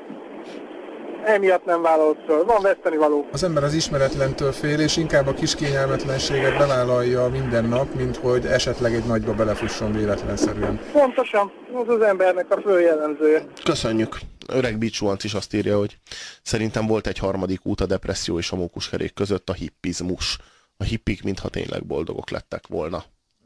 emiatt 1.29 1.65
nem 1.65 1.83
vállalod 1.83 2.17
föl. 2.27 2.45
Van 2.45 2.63
veszteni 2.63 2.97
való. 2.97 3.27
Az 3.33 3.43
ember 3.43 3.65
az 3.65 3.75
ismeretlentől 3.75 4.53
fél, 4.53 4.81
és 4.81 4.97
inkább 4.97 5.27
a 5.27 5.35
kis 5.35 5.55
kényelmetlenséget 5.55 6.59
bevállalja 6.59 7.29
minden 7.29 7.65
nap, 7.65 7.95
mint 7.95 8.17
hogy 8.17 8.47
esetleg 8.47 8.95
egy 8.95 9.05
nagyba 9.05 9.35
belefusson 9.35 9.93
véletlenszerűen. 9.93 10.81
Pontosan, 10.93 11.53
ez 11.83 11.89
az 11.89 12.01
embernek 12.01 12.51
a 12.51 12.61
fő 12.61 12.81
jellemzője. 12.81 13.47
Köszönjük. 13.65 14.19
Öreg 14.49 14.79
Bicsuanc 14.79 15.25
is 15.25 15.35
azt 15.35 15.55
írja, 15.55 15.79
hogy 15.79 15.99
szerintem 16.43 16.87
volt 16.87 17.07
egy 17.07 17.19
harmadik 17.19 17.67
út 17.67 17.81
a 17.81 17.87
depresszió 17.87 18.39
és 18.39 18.51
a 18.51 18.57
mókuskerék 18.57 19.15
között, 19.15 19.51
a 19.51 19.53
hippizmus. 19.53 20.39
A 20.77 20.85
hippik 20.85 21.23
mintha 21.23 21.49
tényleg 21.49 21.87
boldogok 21.87 22.31
lettek 22.31 22.67
volna. 22.67 23.05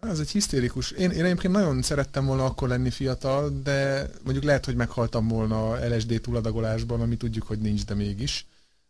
Ez 0.09 0.19
egy 0.19 0.31
hisztérikus. 0.31 0.91
Én, 0.91 1.11
én 1.11 1.25
egyébként 1.25 1.53
nagyon 1.53 1.83
szerettem 1.83 2.27
volna 2.27 2.45
akkor 2.45 2.69
lenni 2.69 2.91
fiatal, 2.91 3.61
de 3.63 4.11
mondjuk 4.23 4.45
lehet, 4.45 4.65
hogy 4.65 4.75
meghaltam 4.75 5.29
volna 5.29 5.89
LSD 5.89 6.21
túladagolásban, 6.21 7.01
ami 7.01 7.17
tudjuk, 7.17 7.47
hogy 7.47 7.59
nincs, 7.59 7.85
de 7.85 7.95
mégis. 7.95 8.47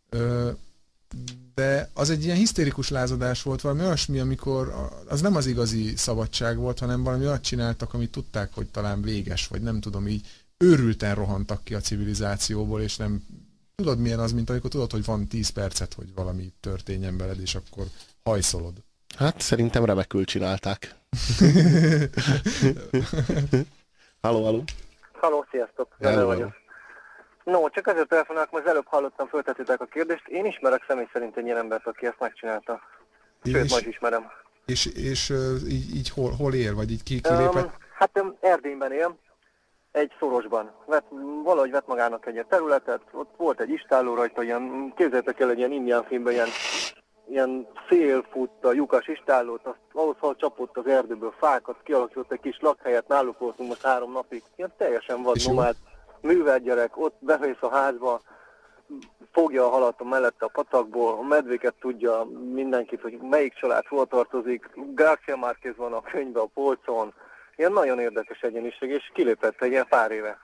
Ö, 0.09 0.51
de 1.53 1.89
az 1.93 2.09
egy 2.09 2.23
ilyen 2.23 2.37
hisztérikus 2.37 2.89
lázadás 2.89 3.41
volt, 3.41 3.61
valami 3.61 3.81
olyasmi, 3.81 4.19
amikor 4.19 4.89
az 5.07 5.21
nem 5.21 5.35
az 5.35 5.45
igazi 5.45 5.95
szabadság 5.95 6.57
volt, 6.57 6.79
hanem 6.79 7.03
valami 7.03 7.25
olyat 7.25 7.43
csináltak, 7.43 7.93
amit 7.93 8.11
tudták, 8.11 8.53
hogy 8.53 8.67
talán 8.67 9.01
véges, 9.01 9.47
vagy 9.47 9.61
nem 9.61 9.79
tudom, 9.79 10.07
így 10.07 10.27
őrülten 10.57 11.15
rohantak 11.15 11.63
ki 11.63 11.73
a 11.73 11.79
civilizációból, 11.79 12.81
és 12.81 12.97
nem 12.97 13.23
Tudod, 13.75 13.99
milyen 13.99 14.19
az, 14.19 14.31
mint 14.31 14.49
amikor 14.49 14.69
tudod, 14.69 14.91
hogy 14.91 15.05
van 15.05 15.27
10 15.27 15.49
percet, 15.49 15.93
hogy 15.93 16.13
valami 16.15 16.53
történjen 16.59 17.17
veled, 17.17 17.39
és 17.39 17.55
akkor 17.55 17.87
hajszolod. 18.23 18.73
Hát 19.15 19.41
szerintem 19.41 19.85
remekül 19.85 20.25
csinálták. 20.25 20.95
halló, 24.21 24.43
halló. 24.43 24.63
Halló, 25.11 25.45
sziasztok! 25.51 25.87
Hello, 25.99 26.25
vagyok. 26.25 26.51
No, 27.43 27.69
csak 27.69 27.87
azért 27.87 28.07
telefonálok, 28.07 28.51
mert 28.51 28.65
az 28.65 28.71
előbb 28.71 28.87
hallottam, 28.87 29.27
föltettétek 29.27 29.81
a 29.81 29.85
kérdést. 29.85 30.27
Én 30.27 30.45
ismerek 30.45 30.85
személy 30.87 31.07
szerint 31.13 31.37
egy 31.37 31.45
ilyen 31.45 31.57
embert, 31.57 31.87
aki 31.87 32.05
ezt 32.05 32.19
megcsinálta. 32.19 32.81
Sőt, 33.43 33.63
És, 33.63 33.71
majd 33.71 33.87
ismerem. 33.87 34.31
és, 34.65 34.85
és 34.85 35.29
ö, 35.29 35.55
így, 35.67 35.95
így 35.95 36.09
hol, 36.09 36.31
hol 36.31 36.53
él, 36.53 36.75
vagy 36.75 36.91
így 36.91 37.03
ki, 37.03 37.21
kilépett? 37.21 37.65
Um, 37.65 37.73
hát 37.97 38.23
Erdélyben 38.39 38.91
él, 38.91 39.17
egy 39.91 40.11
szorosban. 40.19 40.71
Vett, 40.85 41.05
valahogy 41.43 41.71
vett 41.71 41.87
magának 41.87 42.25
egy 42.25 42.45
területet, 42.49 43.01
ott 43.11 43.33
volt 43.37 43.59
egy 43.59 43.69
istálló 43.69 44.15
rajta, 44.15 44.43
ilyen, 44.43 44.93
képzeljétek 44.95 45.39
el 45.39 45.49
egy 45.49 45.57
ilyen 45.57 45.71
indián 45.71 46.03
filmben, 46.03 46.33
ilyen, 46.33 46.47
ilyen 47.27 47.67
szél 47.89 48.25
fut 48.31 48.65
a 48.65 48.71
lyukas 48.71 49.07
istállót, 49.07 49.65
azt 49.65 49.77
valószínűleg 49.91 50.35
csapott 50.37 50.77
az 50.77 50.87
erdőből 50.87 51.33
fákat, 51.37 51.75
kialakított 51.83 52.31
egy 52.31 52.39
kis 52.39 52.57
lakhelyet, 52.61 53.07
náluk 53.07 53.39
voltunk 53.39 53.69
most 53.69 53.85
három 53.85 54.11
napig, 54.11 54.43
ilyen 54.55 54.73
teljesen 54.77 55.21
vad 55.21 55.35
És 55.35 55.45
jó? 55.45 55.53
nomád, 55.53 55.75
művelt 56.21 56.63
gyerek, 56.63 56.97
ott 56.97 57.15
bevész 57.19 57.61
a 57.61 57.69
házba, 57.69 58.21
fogja 59.31 59.65
a 59.65 59.69
halat 59.69 60.01
a 60.01 60.03
mellette 60.03 60.45
a 60.45 60.51
patakból, 60.53 61.13
a 61.13 61.21
medvéket 61.21 61.73
tudja 61.79 62.27
mindenkit, 62.53 63.01
hogy 63.01 63.17
melyik 63.21 63.53
család 63.53 63.85
hol 63.85 64.05
tartozik. 64.05 64.69
Garcia 64.75 65.37
Márquez 65.37 65.75
van 65.75 65.93
a 65.93 66.01
könyvben 66.01 66.43
a 66.43 66.49
polcon. 66.53 67.13
Ilyen 67.55 67.71
nagyon 67.71 67.99
érdekes 67.99 68.41
egyéniség, 68.41 68.89
és 68.89 69.11
kilépett 69.13 69.61
egy 69.61 69.71
ilyen 69.71 69.87
pár 69.89 70.11
éve. 70.11 70.37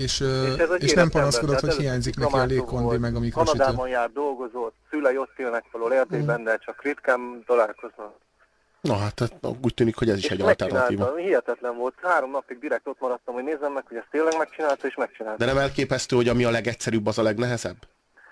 És, 0.00 0.20
És, 0.20 0.56
ez 0.58 0.70
és 0.78 0.92
nem 0.92 1.08
panaszkodott, 1.10 1.60
hogy 1.60 1.74
hiányzik 1.74 2.16
neki 2.16 2.38
a 2.38 2.44
légkondi, 2.44 2.96
meg 2.96 3.14
a 3.14 3.18
mikrosütő. 3.18 3.58
Kanadában 3.58 3.88
jár, 3.88 4.10
dolgozott, 4.12 4.74
szülei 4.90 5.16
ott 5.16 5.38
élnek 5.38 5.64
valahol 5.72 5.94
Erdélyben, 5.94 6.44
de 6.44 6.56
csak 6.56 6.82
ritkán 6.82 7.42
találkoznak. 7.46 8.14
Na 8.80 8.96
hát 8.96 9.14
tehát 9.14 9.56
úgy 9.62 9.74
tűnik, 9.74 9.96
hogy 9.96 10.08
ez 10.08 10.16
is 10.18 10.24
És 10.24 10.30
egy 10.30 10.40
alternatíva. 10.40 11.16
hihetetlen 11.16 11.76
volt. 11.76 11.94
Három 12.02 12.30
napig 12.30 12.58
direkt 12.58 12.86
ott 12.86 13.00
maradtam, 13.00 13.34
hogy 13.34 13.44
nézzem 13.44 13.72
meg, 13.72 13.84
hogy 13.88 13.96
ezt 13.96 14.06
tényleg 14.10 14.34
megcsinálta, 14.38 14.86
és 14.86 14.94
megcsinálta. 14.94 15.38
De 15.38 15.52
nem 15.52 15.58
elképesztő, 15.58 16.16
hogy 16.16 16.28
ami 16.28 16.44
a 16.44 16.50
legegyszerűbb, 16.50 17.06
az 17.06 17.18
a 17.18 17.22
legnehezebb? 17.22 17.76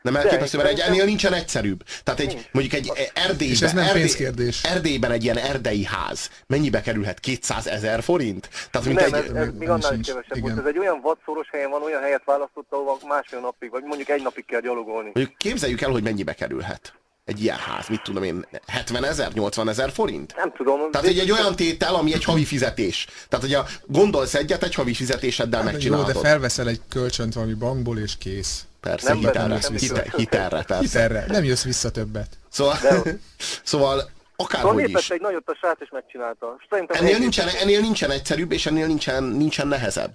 Nem 0.03 0.17
elképesztő, 0.17 0.57
mert 0.57 0.69
egy, 0.69 0.81
ennél 0.81 1.05
nincsen 1.05 1.33
egyszerűbb. 1.33 1.85
Tehát 2.05 2.21
egy, 2.21 2.49
mondjuk 2.53 2.75
egy 2.75 3.11
Erdélyben, 3.15 3.49
És 3.49 3.63
ez 3.63 3.73
nem 3.73 3.87
Erdély-. 3.87 4.53
Erdélyben 4.63 5.11
egy 5.11 5.25
ilyen 5.25 5.37
erdei 5.37 5.85
ház, 5.85 6.31
mennyibe 6.47 6.81
kerülhet? 6.81 7.21
200 7.21 7.67
ezer 7.67 8.03
forint? 8.03 8.49
Tehát 8.71 8.87
mint 8.87 9.01
nem, 9.01 9.15
egy, 9.15 9.25
ez, 9.27 9.35
ez 9.35 9.49
még 9.59 9.69
annál 9.69 9.99
is 9.99 10.07
kevesebb 10.07 10.37
Igen. 10.37 10.41
volt. 10.41 10.59
Ez 10.59 10.67
egy 10.67 10.79
olyan 10.79 11.01
vadszoros 11.01 11.49
helyen 11.51 11.71
van, 11.71 11.83
olyan 11.83 12.03
helyet 12.03 12.23
választott, 12.25 12.67
ahova 12.69 12.99
másfél 13.09 13.41
napig, 13.41 13.71
vagy 13.71 13.83
mondjuk 13.83 14.09
egy 14.09 14.23
napig 14.23 14.45
kell 14.45 14.61
gyalogolni. 14.61 15.11
mondjuk 15.15 15.37
képzeljük 15.37 15.81
el, 15.81 15.91
hogy 15.91 16.03
mennyibe 16.03 16.35
kerülhet 16.35 16.98
egy 17.29 17.43
ilyen 17.43 17.57
ház, 17.57 17.89
mit 17.89 18.03
tudom 18.03 18.23
én, 18.23 18.47
70 18.67 19.05
ezer, 19.05 19.33
80 19.33 19.69
ezer 19.69 19.91
forint? 19.91 20.35
Nem 20.37 20.53
tudom. 20.53 20.91
Tehát 20.91 21.07
egy, 21.07 21.19
egy 21.19 21.31
olyan 21.31 21.57
tétel, 21.57 21.95
ami 21.95 22.13
egy 22.15 22.25
havi 22.25 22.45
fizetés. 22.45 23.07
Tehát, 23.29 23.45
hogy 23.45 23.55
a, 23.55 23.65
gondolsz 23.87 24.35
egyet, 24.35 24.63
egy 24.63 24.75
havi 24.75 24.95
fizetéseddel 24.95 25.63
Hát, 25.63 25.73
jó, 25.73 25.79
de 25.79 25.89
megcsinálod. 25.97 26.25
felveszel 26.27 26.69
egy 26.69 26.81
kölcsönt 26.89 27.35
valami 27.35 27.55
bankból, 27.55 27.99
és 27.99 28.19
kész. 28.19 28.65
Persze, 28.81 29.09
Nem 29.09 29.19
hitelre, 29.19 29.49
beszélsz 29.55 29.65
semmi 29.67 29.79
hite, 29.79 29.95
kölcsön. 29.95 30.19
hitelre, 30.21 30.63
persze. 30.63 30.83
Hitelre. 30.83 31.25
Nem 31.29 31.45
jössz 31.45 31.65
vissza 31.65 31.91
többet. 31.91 32.29
Szóval, 32.49 32.75
szóval 32.77 33.03
Szóval 33.63 34.11
akárhogy 34.37 34.77
lépett 34.77 35.01
is. 35.01 35.11
egy 35.11 35.21
nagyot 35.21 35.49
a 35.49 35.55
srác, 35.55 35.81
és 35.81 35.89
megcsinálta. 35.91 36.57
Szerintem 36.71 36.97
Ennél 37.05 37.19
nincsen, 37.19 37.49
ennél 37.49 37.81
nincsen 37.81 38.11
egyszerűbb, 38.11 38.53
és 38.53 38.67
ennél 38.67 38.87
nincsen, 38.87 39.25
nincsen 39.25 39.69
nehezebb. 39.69 40.15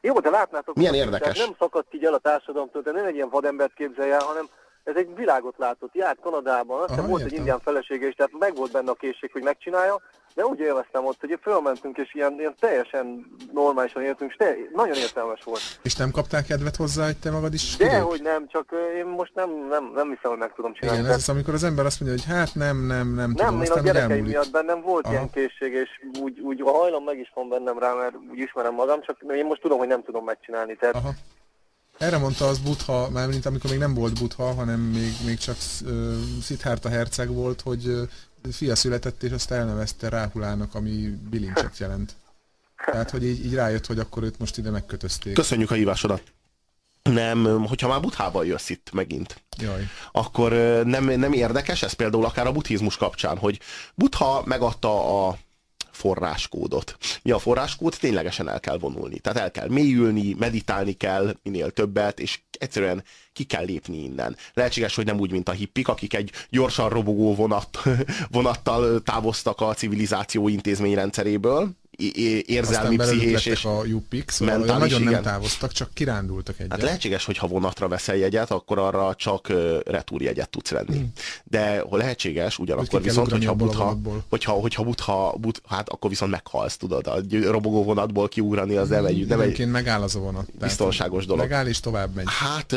Jó, 0.00 0.20
de 0.20 0.30
látnátok, 0.30 0.74
Milyen 0.76 0.94
érdekes. 0.94 1.20
tehát 1.20 1.36
nem 1.48 1.56
szakadt 1.58 1.94
így 1.94 2.04
el 2.04 2.14
a 2.14 2.18
társadalomtól, 2.18 2.82
de 2.82 2.92
nem 2.92 3.04
egy 3.04 3.14
ilyen 3.14 3.28
vadembert 3.30 3.74
képzelje 3.74 4.12
el, 4.14 4.20
hanem 4.24 4.48
ez 4.84 4.96
egy 4.96 5.14
világot 5.14 5.54
látott. 5.58 5.94
Járt 5.94 6.20
Kanadában, 6.20 6.80
aztán 6.80 6.98
Aha, 6.98 7.08
volt 7.08 7.20
egy 7.20 7.26
értem. 7.26 7.38
indián 7.38 7.60
felesége 7.60 8.06
is, 8.06 8.14
tehát 8.14 8.32
meg 8.38 8.54
volt 8.54 8.72
benne 8.72 8.90
a 8.90 8.94
készség, 8.94 9.32
hogy 9.32 9.42
megcsinálja, 9.42 10.00
de 10.34 10.44
úgy 10.46 10.58
élveztem 10.60 11.06
ott, 11.06 11.20
hogy 11.20 11.38
fölmentünk, 11.42 11.96
és 11.98 12.14
ilyen, 12.14 12.34
ilyen 12.38 12.54
teljesen 12.60 13.26
normálisan 13.52 14.02
éltünk, 14.02 14.30
és 14.30 14.36
te, 14.36 14.56
nagyon 14.72 14.96
értelmes 14.96 15.40
volt. 15.44 15.60
És 15.82 15.96
nem 15.96 16.10
kaptál 16.10 16.42
kedvet 16.44 16.76
hozzá, 16.76 17.04
hogy 17.04 17.16
te 17.16 17.30
magad 17.30 17.54
is 17.54 17.76
De 17.76 17.98
hogy 17.98 18.22
nem, 18.22 18.48
csak 18.48 18.72
ö, 18.72 18.96
én 18.96 19.04
most 19.06 19.34
nem, 19.34 19.50
nem, 19.68 19.90
nem 19.94 20.08
hiszem, 20.08 20.30
hogy 20.30 20.38
meg 20.38 20.52
tudom 20.54 20.74
csinálni. 20.74 21.00
Igen, 21.00 21.10
ez 21.10 21.16
az, 21.16 21.28
amikor 21.28 21.54
az 21.54 21.64
ember 21.64 21.86
azt 21.86 22.00
mondja, 22.00 22.18
hogy 22.24 22.34
hát 22.36 22.54
nem, 22.54 22.86
nem, 22.86 23.14
nem 23.14 23.34
tudom, 23.34 23.46
Nem, 23.46 23.54
én 23.54 23.58
a 23.58 23.62
aztán 23.62 23.76
meg 23.76 23.84
gyerekeim 23.84 24.10
elmúlik. 24.10 24.32
miatt 24.32 24.50
bennem 24.50 24.80
volt 24.80 25.04
Aha. 25.04 25.14
ilyen 25.14 25.30
készség, 25.30 25.72
és 25.72 25.88
úgy, 26.20 26.40
úgy 26.40 26.60
a 26.60 26.70
hajlam 26.70 27.04
meg 27.04 27.18
is 27.18 27.30
van 27.34 27.48
bennem 27.48 27.78
rá, 27.78 27.92
mert 27.92 28.14
úgy 28.30 28.38
ismerem 28.38 28.74
magam, 28.74 29.02
csak 29.02 29.16
én 29.34 29.44
most 29.46 29.60
tudom, 29.60 29.78
hogy 29.78 29.88
nem 29.88 30.02
tudom 30.02 30.24
megcsinálni. 30.24 30.76
Tehát 30.76 30.94
Aha. 30.94 31.10
Erre 32.00 32.18
mondta 32.18 32.46
az 32.46 32.58
Butha, 32.58 33.10
mármint 33.10 33.46
amikor 33.46 33.70
még 33.70 33.78
nem 33.78 33.94
volt 33.94 34.18
Butha, 34.18 34.54
hanem 34.54 34.80
még, 34.80 35.12
még 35.24 35.38
csak 35.38 35.56
uh, 35.84 36.16
Siddhartha 36.42 36.88
herceg 36.88 37.28
volt, 37.28 37.60
hogy 37.60 37.86
uh, 37.86 38.08
fia 38.52 38.74
született, 38.74 39.22
és 39.22 39.30
azt 39.30 39.50
elnevezte 39.50 40.08
Ráhulának, 40.08 40.74
ami 40.74 41.18
bilincset 41.30 41.78
jelent. 41.78 42.12
Tehát, 42.84 43.10
hogy 43.10 43.24
így, 43.24 43.44
így 43.44 43.54
rájött, 43.54 43.86
hogy 43.86 43.98
akkor 43.98 44.22
őt 44.22 44.38
most 44.38 44.56
ide 44.56 44.70
megkötözték. 44.70 45.34
Köszönjük 45.34 45.70
a 45.70 45.74
hívásodat. 45.74 46.22
Nem, 47.02 47.64
hogyha 47.66 47.88
már 47.88 48.00
Buthában 48.00 48.46
jössz 48.46 48.68
itt 48.68 48.90
megint, 48.92 49.42
Jaj. 49.58 49.88
akkor 50.12 50.52
nem, 50.84 51.04
nem 51.04 51.32
érdekes 51.32 51.82
ez 51.82 51.92
például 51.92 52.24
akár 52.24 52.46
a 52.46 52.52
buddhizmus 52.52 52.96
kapcsán, 52.96 53.38
hogy 53.38 53.60
Butha 53.94 54.42
megadta 54.44 55.26
a 55.28 55.38
forráskódot. 56.00 56.96
Mi 57.22 57.30
a 57.30 57.38
forráskód? 57.38 57.96
Ténylegesen 58.00 58.48
el 58.48 58.60
kell 58.60 58.78
vonulni. 58.78 59.18
Tehát 59.18 59.38
el 59.38 59.50
kell 59.50 59.68
mélyülni, 59.68 60.34
meditálni 60.38 60.92
kell 60.92 61.34
minél 61.42 61.70
többet, 61.70 62.20
és 62.20 62.40
egyszerűen 62.58 63.04
ki 63.32 63.44
kell 63.44 63.64
lépni 63.64 64.02
innen. 64.02 64.36
Lehetséges, 64.54 64.94
hogy 64.94 65.04
nem 65.04 65.18
úgy, 65.18 65.30
mint 65.30 65.48
a 65.48 65.52
hippik, 65.52 65.88
akik 65.88 66.14
egy 66.14 66.30
gyorsan 66.48 66.88
robogó 66.88 67.34
vonat, 67.34 67.78
vonattal 68.30 69.02
távoztak 69.02 69.60
a 69.60 69.74
civilizáció 69.74 70.48
intézményrendszeréből, 70.48 71.70
érzelmi, 72.46 72.98
Aztán 72.98 73.16
pszichés 73.16 73.46
és 73.46 73.64
a 73.64 73.84
juppik, 73.84 74.30
szóval 74.30 74.58
mentális, 74.58 74.80
nagyon 74.80 75.00
igen. 75.00 75.12
nem 75.12 75.22
távoztak, 75.22 75.72
csak 75.72 75.90
kirándultak 75.94 76.58
egyet. 76.58 76.70
Hát 76.72 76.82
lehetséges, 76.82 77.24
hogy 77.24 77.36
ha 77.36 77.46
vonatra 77.46 77.88
veszel 77.88 78.16
jegyet, 78.16 78.50
akkor 78.50 78.78
arra 78.78 79.14
csak 79.14 79.46
uh, 79.50 79.78
retúrjegyet 79.84 80.50
tudsz 80.50 80.70
venni. 80.70 81.06
De 81.44 81.84
ha 81.90 81.96
lehetséges, 81.96 82.58
Hmm. 82.60 82.66
Hogy 82.66 82.74
ugyanakkor 82.74 83.00
kell 83.00 83.08
viszont, 83.08 83.30
hogyha 83.30 83.54
butha, 83.54 83.98
hogyha, 84.28 84.52
hogyha 84.52 84.82
butha, 84.82 85.36
but, 85.40 85.62
hát 85.68 85.88
akkor 85.88 86.10
viszont 86.10 86.30
meghalsz, 86.30 86.76
tudod, 86.76 87.06
a 87.06 87.20
robogó 87.42 87.84
vonatból 87.84 88.28
kiugrani, 88.28 88.76
az 88.76 88.88
nem 88.88 89.04
egy, 89.04 89.26
nem 89.26 89.40
egy 89.40 89.66
megáll 89.66 90.02
az 90.02 90.14
a 90.14 90.18
vonat. 90.18 90.48
Biztonságos 90.60 91.26
dolog. 91.26 91.42
Megáll 91.42 91.66
és 91.66 91.80
tovább 91.80 92.14
megy. 92.14 92.24
Hát 92.26 92.76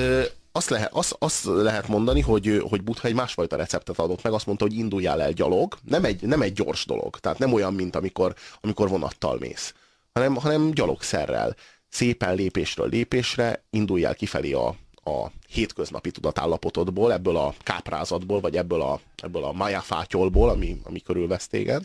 azt 0.55 0.69
lehet, 0.69 0.93
azt, 0.93 1.15
azt 1.19 1.43
lehet 1.43 1.87
mondani, 1.87 2.21
hogy, 2.21 2.63
hogy 2.69 2.83
Butha 2.83 3.07
egy 3.07 3.13
másfajta 3.13 3.55
receptet 3.55 3.99
adott 3.99 4.23
meg, 4.23 4.33
azt 4.33 4.45
mondta, 4.45 4.65
hogy 4.65 4.77
induljál 4.77 5.21
el 5.21 5.31
gyalog, 5.31 5.77
nem 5.83 6.05
egy, 6.05 6.21
nem 6.21 6.41
egy 6.41 6.53
gyors 6.53 6.85
dolog, 6.85 7.19
tehát 7.19 7.37
nem 7.37 7.53
olyan, 7.53 7.73
mint 7.73 7.95
amikor, 7.95 8.35
amikor 8.61 8.89
vonattal 8.89 9.37
mész, 9.39 9.73
hanem, 10.13 10.35
hanem 10.35 10.71
gyalogszerrel, 10.71 11.55
szépen 11.89 12.35
lépésről 12.35 12.89
lépésre 12.89 13.63
induljál 13.69 14.15
kifelé 14.15 14.51
a, 14.51 14.67
a 15.03 15.31
hétköznapi 15.47 16.11
tudatállapotodból, 16.11 17.13
ebből 17.13 17.37
a 17.37 17.53
káprázatból, 17.63 18.39
vagy 18.39 18.57
ebből 18.57 18.81
a, 18.81 18.99
ebből 19.17 19.43
a 19.43 19.53
májáfátyolból, 19.53 20.49
ami, 20.49 20.81
ami 20.83 20.99
körülvesz 20.99 21.47
téged, 21.47 21.83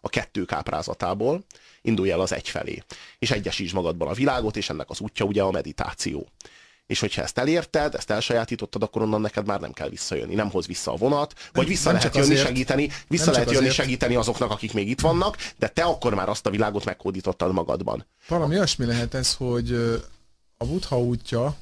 a 0.00 0.08
kettő 0.08 0.44
káprázatából, 0.44 1.44
indulj 1.82 2.10
el 2.10 2.20
az 2.20 2.32
egy 2.32 2.48
felé. 2.48 2.82
És 3.18 3.30
egyesíts 3.30 3.72
magadban 3.72 4.08
a 4.08 4.12
világot, 4.12 4.56
és 4.56 4.70
ennek 4.70 4.90
az 4.90 5.00
útja 5.00 5.24
ugye 5.24 5.42
a 5.42 5.50
meditáció. 5.50 6.28
És 6.88 7.00
hogyha 7.00 7.22
ezt 7.22 7.38
elérted, 7.38 7.94
ezt 7.94 8.10
elsajátítottad, 8.10 8.82
akkor 8.82 9.02
onnan 9.02 9.20
neked 9.20 9.46
már 9.46 9.60
nem 9.60 9.72
kell 9.72 9.88
visszajönni. 9.88 10.34
Nem 10.34 10.50
hoz 10.50 10.66
vissza 10.66 10.92
a 10.92 10.96
vonat, 10.96 11.34
vagy 11.52 11.66
vissza 11.66 11.90
nem 11.90 11.98
lehet 11.98 12.14
jönni 12.14 12.26
azért- 12.32 12.46
segíteni, 12.46 12.90
vissza 13.08 13.24
nem 13.24 13.32
lehet 13.32 13.50
jönni 13.50 13.66
azért- 13.66 13.74
segíteni 13.74 14.14
azoknak, 14.14 14.50
akik 14.50 14.72
még 14.72 14.88
itt 14.88 15.00
vannak, 15.00 15.36
de 15.58 15.68
te 15.68 15.82
akkor 15.82 16.14
már 16.14 16.28
azt 16.28 16.46
a 16.46 16.50
világot 16.50 16.84
meghódítottad 16.84 17.52
magadban. 17.52 18.06
Valami 18.28 18.54
olyasmi 18.54 18.84
lehet 18.84 19.14
ez, 19.14 19.34
hogy 19.34 19.72
a 20.56 20.64
Buddha 20.64 21.00
útja 21.00 21.56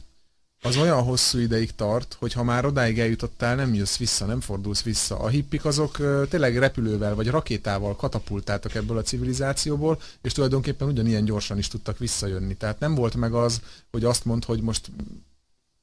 az 0.66 0.76
olyan 0.76 1.02
hosszú 1.02 1.38
ideig 1.38 1.74
tart, 1.74 2.16
hogy 2.18 2.32
ha 2.32 2.42
már 2.42 2.66
odáig 2.66 2.98
eljutottál, 2.98 3.54
nem 3.54 3.74
jössz 3.74 3.96
vissza, 3.96 4.24
nem 4.24 4.40
fordulsz 4.40 4.82
vissza. 4.82 5.18
A 5.18 5.28
hippik 5.28 5.64
azok 5.64 5.96
tényleg 6.28 6.58
repülővel 6.58 7.14
vagy 7.14 7.28
rakétával 7.28 7.96
katapultáltak 7.96 8.74
ebből 8.74 8.98
a 8.98 9.02
civilizációból, 9.02 10.00
és 10.22 10.32
tulajdonképpen 10.32 10.88
ugyanilyen 10.88 11.24
gyorsan 11.24 11.58
is 11.58 11.68
tudtak 11.68 11.98
visszajönni. 11.98 12.54
Tehát 12.54 12.80
nem 12.80 12.94
volt 12.94 13.14
meg 13.14 13.34
az, 13.34 13.60
hogy 13.90 14.04
azt 14.04 14.24
mond, 14.24 14.44
hogy 14.44 14.60
most 14.60 14.90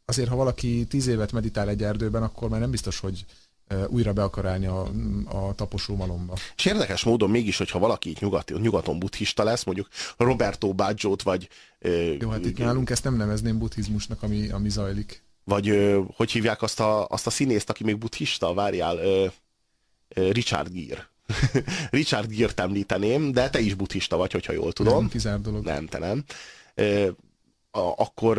azért, 0.05 0.29
ha 0.29 0.35
valaki 0.35 0.85
tíz 0.89 1.07
évet 1.07 1.31
meditál 1.31 1.69
egy 1.69 1.83
erdőben, 1.83 2.23
akkor 2.23 2.49
már 2.49 2.59
nem 2.59 2.71
biztos, 2.71 2.99
hogy 2.99 3.25
újra 3.87 4.13
be 4.13 4.23
akar 4.23 4.45
állni 4.45 4.65
a, 4.65 4.81
a 5.25 5.53
taposó 5.55 5.95
malomba. 5.95 6.33
És 6.55 6.65
érdekes 6.65 7.03
módon 7.03 7.29
mégis, 7.29 7.57
hogyha 7.57 7.79
valaki 7.79 8.09
itt 8.09 8.19
nyugat, 8.19 8.51
nyugaton 8.61 8.99
buddhista 8.99 9.43
lesz, 9.43 9.63
mondjuk 9.63 9.87
Roberto 10.17 10.73
Baggio-t, 10.73 11.21
vagy, 11.21 11.49
Jó, 12.19 12.29
hát 12.29 12.45
itt 12.45 12.57
nálunk 12.57 12.89
ezt 12.89 13.03
nem 13.03 13.15
nevezném 13.15 13.57
buddhizmusnak, 13.57 14.23
ami, 14.23 14.49
ami 14.49 14.69
zajlik. 14.69 15.23
vagy 15.43 15.95
hogy 16.15 16.31
hívják 16.31 16.61
azt 16.61 16.79
a, 16.79 17.07
azt 17.07 17.27
a 17.27 17.29
színészt, 17.29 17.69
aki 17.69 17.83
még 17.83 17.97
buddhista, 17.97 18.53
várjál, 18.53 18.97
Richard 20.13 20.71
Gere. 20.71 21.11
Richard 21.89 22.29
Gere-t 22.35 22.59
említeném, 22.59 23.31
de 23.31 23.49
te 23.49 23.59
is 23.59 23.73
buddhista 23.73 24.17
vagy, 24.17 24.31
hogyha 24.31 24.53
jól 24.53 24.73
tudom. 24.73 24.97
Nem 24.97 25.09
kizár 25.09 25.41
dolog. 25.41 25.63
Nem, 25.63 25.87
te 25.87 25.97
nem. 25.97 26.23
Akkor, 27.95 28.37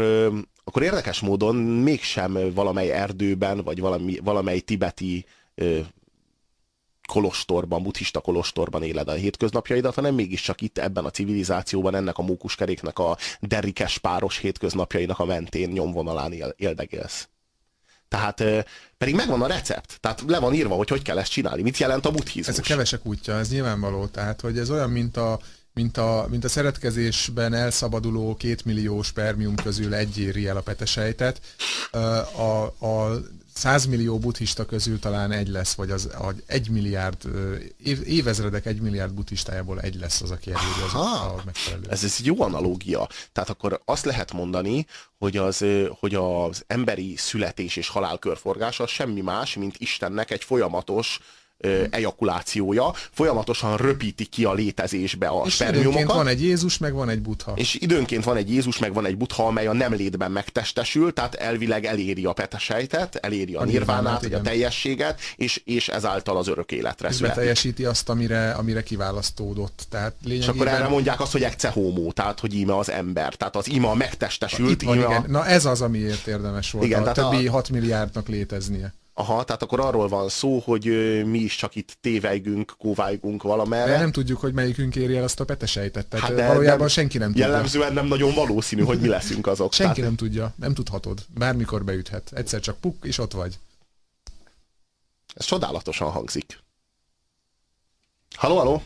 akkor 0.64 0.83
érdekes 0.83 1.21
módon 1.21 1.56
mégsem 1.56 2.52
valamely 2.54 2.90
erdőben, 2.90 3.62
vagy 3.62 3.80
valami, 3.80 4.18
valamely 4.23 4.61
tibeti 4.61 5.26
ö, 5.54 5.80
kolostorban, 7.09 7.83
buddhista 7.83 8.21
kolostorban 8.21 8.83
éled 8.83 9.09
a 9.09 9.12
hétköznapjaidat, 9.12 9.94
hanem 9.94 10.14
mégiscsak 10.14 10.61
itt 10.61 10.78
ebben 10.78 11.04
a 11.04 11.11
civilizációban, 11.11 11.94
ennek 11.94 12.18
a 12.18 12.23
mókuskeréknek 12.23 12.99
a 12.99 13.16
derikes 13.40 13.99
páros 13.99 14.38
hétköznapjainak 14.38 15.18
a 15.18 15.25
mentén 15.25 15.68
nyomvonalán 15.68 16.33
él, 16.33 16.54
éldegélsz. 16.56 17.28
Tehát 18.09 18.44
pedig 18.99 19.14
megvan 19.14 19.42
a 19.42 19.47
recept. 19.47 20.00
Tehát 20.00 20.23
le 20.26 20.38
van 20.38 20.54
írva, 20.54 20.75
hogy 20.75 20.88
hogy 20.88 21.02
kell 21.02 21.18
ezt 21.18 21.30
csinálni. 21.30 21.62
Mit 21.62 21.78
jelent 21.78 22.06
a 22.06 22.11
buddhizmus? 22.11 22.49
Ez 22.49 22.59
a 22.59 22.62
kevesek 22.62 23.06
útja, 23.06 23.38
ez 23.38 23.50
nyilvánvaló. 23.50 24.06
Tehát, 24.06 24.40
hogy 24.40 24.59
ez 24.59 24.71
olyan, 24.71 24.90
mint 24.90 25.16
a, 25.16 25.40
mint 25.75 25.97
a, 25.97 26.26
mint 26.31 26.45
a 26.45 26.49
szeretkezésben 26.49 27.54
elszabaduló 27.54 28.37
két 28.37 28.64
millió 28.64 29.02
spermium 29.02 29.54
közül 29.54 29.95
egy 29.95 30.19
éri 30.19 30.47
el 30.47 30.57
a 30.57 30.61
petesejtet. 30.61 31.40
A, 32.37 32.87
a 32.87 33.21
100 33.54 33.87
millió 33.87 34.19
buddhista 34.19 34.66
közül 34.66 34.99
talán 34.99 35.33
egy 35.33 35.49
lesz, 35.49 35.75
vagy 35.75 35.90
az 35.90 36.07
a 36.07 36.35
egy 36.47 36.69
milliárd, 36.69 37.16
év, 37.85 38.00
évezredek 38.07 38.66
egy 38.66 38.81
milliárd 38.81 39.12
buddhistájából 39.12 39.81
egy 39.81 39.95
lesz 39.95 40.21
az, 40.21 40.31
aki 40.31 40.52
eléri 40.52 40.83
az 40.87 40.95
a 40.95 41.43
megfelelő. 41.45 41.88
Ez, 41.90 42.04
ez 42.04 42.19
jó 42.23 42.43
analógia. 42.43 43.09
Tehát 43.33 43.50
akkor 43.50 43.81
azt 43.85 44.04
lehet 44.04 44.33
mondani, 44.33 44.87
hogy 45.19 45.37
az, 45.37 45.64
hogy 46.00 46.14
az 46.14 46.64
emberi 46.66 47.16
születés 47.16 47.76
és 47.76 47.88
halál 47.88 48.19
körforgása 48.19 48.87
semmi 48.87 49.21
más, 49.21 49.57
mint 49.57 49.76
Istennek 49.78 50.31
egy 50.31 50.45
folyamatos 50.45 51.21
ejakulációja, 51.90 52.94
folyamatosan 53.11 53.76
röpíti 53.76 54.25
ki 54.25 54.44
a 54.44 54.52
létezésbe 54.52 55.26
a 55.26 55.42
és 55.47 55.54
spermiumokat. 55.54 55.92
időnként 55.92 56.16
van 56.16 56.26
egy 56.26 56.42
Jézus, 56.42 56.78
meg 56.78 56.94
van 56.94 57.09
egy 57.09 57.23
butha. 57.23 57.52
És 57.54 57.75
időnként 57.75 58.25
van 58.25 58.37
egy 58.37 58.50
Jézus, 58.50 58.78
meg 58.78 58.94
van 58.94 59.06
egy 59.06 59.16
butha, 59.16 59.47
amely 59.47 59.66
a 59.66 59.73
nem 59.73 59.92
létben 59.92 60.30
megtestesül, 60.30 61.12
tehát 61.12 61.35
elvileg 61.35 61.85
eléri 61.85 62.25
a 62.25 62.33
petesejtet, 62.33 63.14
eléri 63.14 63.54
a, 63.54 63.61
a 63.61 63.64
nirvánát, 63.64 64.23
vagy 64.23 64.35
a 64.35 64.40
teljességet, 64.40 65.21
és, 65.37 65.61
és 65.64 65.88
ezáltal 65.88 66.37
az 66.37 66.49
örök 66.49 66.73
életre 66.73 67.09
és 67.09 67.14
születik. 67.14 67.38
teljesíti 67.38 67.85
azt, 67.85 68.09
amire, 68.09 68.50
amire 68.50 68.83
kiválasztódott. 68.83 69.87
Tehát 69.90 70.14
lényegében... 70.23 70.54
És 70.54 70.61
akkor 70.61 70.80
erre 70.80 70.88
mondják 70.88 71.21
azt, 71.21 71.33
hogy 71.33 71.42
ecce 71.42 71.68
homo, 71.68 72.12
tehát 72.12 72.40
hogy 72.40 72.54
íme 72.54 72.76
az 72.76 72.90
ember. 72.90 73.35
Tehát 73.35 73.56
az 73.56 73.68
ima 73.68 73.94
megtestesült. 73.94 74.71
Itt 74.71 74.83
van, 74.83 74.97
íme 74.97 75.06
igen. 75.06 75.23
A... 75.23 75.26
Na 75.28 75.47
ez 75.47 75.64
az, 75.64 75.80
amiért 75.80 76.26
érdemes 76.26 76.71
volt 76.71 76.85
igen, 76.85 77.06
a 77.06 77.12
többi 77.12 77.47
a... 77.47 77.50
6 77.50 77.68
milliárdnak 77.68 78.28
léteznie. 78.28 78.94
Aha, 79.16 79.44
tehát 79.44 79.62
akkor 79.62 79.80
arról 79.80 80.09
van 80.09 80.28
szó, 80.28 80.59
hogy 80.59 80.85
mi 81.26 81.38
is 81.38 81.56
csak 81.56 81.75
itt 81.75 81.97
tévejgünk, 82.00 82.75
kóvájgunk 82.78 83.42
valamerre. 83.42 83.92
De 83.92 83.99
nem 83.99 84.12
tudjuk, 84.12 84.40
hogy 84.40 84.52
melyikünk 84.52 84.97
éri 84.97 85.16
el 85.16 85.23
azt 85.23 85.40
a 85.40 85.44
petesejtet. 85.44 86.06
Tehát 86.06 86.26
hát 86.26 86.37
de, 86.37 86.47
valójában 86.47 86.78
nem, 86.78 86.88
senki 86.88 87.18
nem 87.18 87.28
tudja. 87.28 87.47
Jellemzően 87.47 87.92
nem 87.92 88.06
nagyon 88.06 88.35
valószínű, 88.35 88.83
hogy 88.83 89.00
mi 89.00 89.09
leszünk 89.09 89.47
azok. 89.47 89.73
senki 89.73 89.94
tehát... 89.94 90.09
nem 90.09 90.16
tudja, 90.16 90.54
nem 90.56 90.75
tudhatod. 90.75 91.18
Bármikor 91.35 91.85
beüthet. 91.85 92.30
Egyszer 92.35 92.61
csak 92.61 92.80
puk, 92.80 92.97
és 93.04 93.18
ott 93.18 93.33
vagy. 93.33 93.59
Ez 95.35 95.44
csodálatosan 95.44 96.11
hangzik. 96.11 96.59
Haló, 98.37 98.56
haló! 98.56 98.83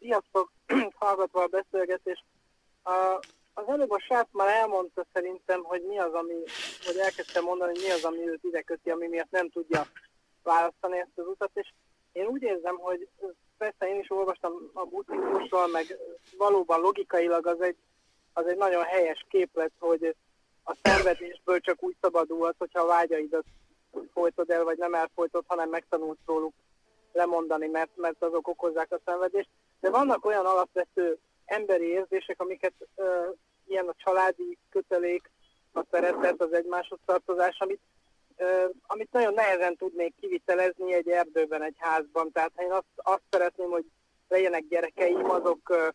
Sziasztok! 0.00 0.52
Hallgatva 1.00 1.42
a 1.42 1.46
beszélgetést. 1.46 2.24
Az 3.54 3.64
előbb 3.68 3.90
a 3.90 4.00
srác 4.00 4.28
már 4.32 4.48
elmondta 4.48 5.06
szerintem, 5.12 5.62
hogy 5.62 5.82
mi 5.82 5.98
az, 5.98 6.12
ami, 6.12 6.34
hogy 6.86 6.96
elkezdtem 6.96 7.44
mondani, 7.44 7.72
hogy 7.72 7.82
mi 7.82 7.90
az, 7.90 8.04
ami 8.04 8.28
őt 8.28 8.44
ide 8.44 8.62
köti, 8.62 8.90
ami 8.90 9.08
miatt 9.08 9.30
nem 9.30 9.50
tudja 9.50 9.86
választani 10.42 10.98
ezt 10.98 11.18
az 11.18 11.26
utat, 11.26 11.50
és 11.54 11.72
én 12.12 12.26
úgy 12.26 12.42
érzem, 12.42 12.76
hogy 12.76 13.08
persze 13.58 13.88
én 13.88 13.98
is 13.98 14.10
olvastam 14.10 14.70
a 14.72 14.84
buddhizmusról, 14.84 15.68
meg 15.68 15.98
valóban 16.38 16.80
logikailag 16.80 17.46
az 17.46 17.60
egy, 17.60 17.76
az 18.32 18.46
egy 18.46 18.56
nagyon 18.56 18.82
helyes 18.82 19.26
képlet, 19.28 19.72
hogy 19.78 20.16
a 20.64 20.76
szenvedésből 20.82 21.60
csak 21.60 21.82
úgy 21.82 21.96
szabadulhat, 22.00 22.54
hogyha 22.58 22.80
a 22.80 22.86
vágyaidat 22.86 23.44
folytod 24.12 24.50
el, 24.50 24.64
vagy 24.64 24.78
nem 24.78 24.94
elfolytod, 24.94 25.44
hanem 25.46 25.68
megtanulsz 25.68 26.18
róluk 26.26 26.54
lemondani, 27.12 27.66
mert, 27.66 27.90
mert 27.96 28.22
azok 28.22 28.48
okozzák 28.48 28.92
a 28.92 29.00
szenvedést. 29.04 29.48
De 29.80 29.90
vannak 29.90 30.24
olyan 30.24 30.46
alapvető 30.46 31.18
emberi 31.44 31.86
érzések, 31.86 32.40
amiket 32.40 32.74
ilyen 33.70 33.88
a 33.88 33.94
családi 34.04 34.58
kötelék, 34.70 35.30
a 35.72 35.82
szeretet, 35.90 36.40
az 36.42 36.52
egymáshoz 36.52 36.98
tartozás, 37.06 37.56
amit, 37.58 37.80
uh, 38.36 38.70
amit 38.86 39.12
nagyon 39.12 39.34
nehezen 39.34 39.76
tudnék 39.76 40.14
kivitelezni 40.20 40.94
egy 40.94 41.08
erdőben, 41.08 41.62
egy 41.62 41.76
házban. 41.78 42.32
Tehát 42.32 42.52
ha 42.54 42.62
én 42.62 42.72
azt, 42.72 42.92
azt 42.96 43.22
szeretném, 43.30 43.70
hogy 43.70 43.84
legyenek 44.28 44.64
gyerekeim, 44.68 45.30
azok, 45.30 45.92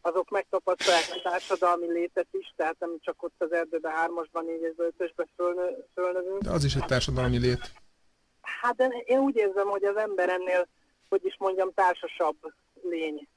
azok 0.00 0.30
megtapasztalják 0.30 1.10
a 1.14 1.28
társadalmi 1.28 1.92
létet 1.92 2.26
is, 2.30 2.52
tehát 2.56 2.76
nem 2.78 2.96
csak 3.00 3.22
ott 3.22 3.34
az 3.38 3.52
erdőben 3.52 3.92
hármasban, 3.92 4.44
négyesben, 4.44 4.86
ötösben 4.86 5.28
fölnő, 5.36 5.84
fölnövünk. 5.94 6.42
De 6.42 6.50
az 6.50 6.64
is 6.64 6.74
egy 6.74 6.84
társadalmi 6.84 7.38
lét. 7.38 7.72
Hát 8.40 8.76
de 8.76 8.86
én 9.04 9.18
úgy 9.18 9.36
érzem, 9.36 9.68
hogy 9.68 9.84
az 9.84 9.96
ember 9.96 10.28
ennél, 10.28 10.66
hogy 11.08 11.24
is 11.24 11.36
mondjam, 11.38 11.72
társasabb 11.74 12.36
lény. 12.82 13.28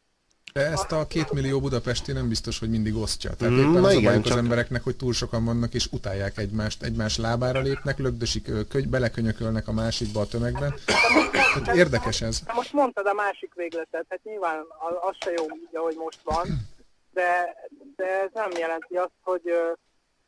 De 0.53 0.61
ezt 0.61 0.91
a 0.91 1.07
két 1.07 1.31
millió 1.31 1.59
budapesti 1.59 2.11
nem 2.11 2.27
biztos, 2.27 2.59
hogy 2.59 2.69
mindig 2.69 2.95
osztja. 2.95 3.33
Tehát 3.35 3.53
éppen 3.53 3.69
Na 3.69 3.87
az 3.87 3.93
igen, 3.93 4.19
a 4.19 4.21
csak... 4.21 4.31
az 4.31 4.37
embereknek, 4.37 4.83
hogy 4.83 4.95
túl 4.95 5.13
sokan 5.13 5.45
vannak 5.45 5.73
és 5.73 5.87
utálják 5.91 6.37
egymást, 6.37 6.83
egymás 6.83 7.17
lábára 7.17 7.59
lépnek, 7.59 7.97
lögdösik, 7.97 8.67
köny, 8.69 8.89
belekönyökölnek 8.89 9.67
a 9.67 9.71
másikba 9.71 10.19
a 10.21 10.27
tömegben. 10.27 10.73
Tehát 11.53 11.75
érdekes 11.75 12.21
ez. 12.21 12.41
Most 12.53 12.73
mondtad 12.73 13.07
a 13.07 13.13
másik 13.13 13.53
végletet, 13.55 14.05
hát 14.09 14.19
nyilván 14.23 14.63
az 15.01 15.15
se 15.19 15.31
jó, 15.31 15.45
ahogy 15.79 15.95
most 15.95 16.19
van, 16.23 16.47
de, 17.13 17.55
de 17.95 18.05
ez 18.05 18.29
nem 18.33 18.49
jelenti 18.57 18.95
azt, 18.95 19.17
hogy 19.21 19.41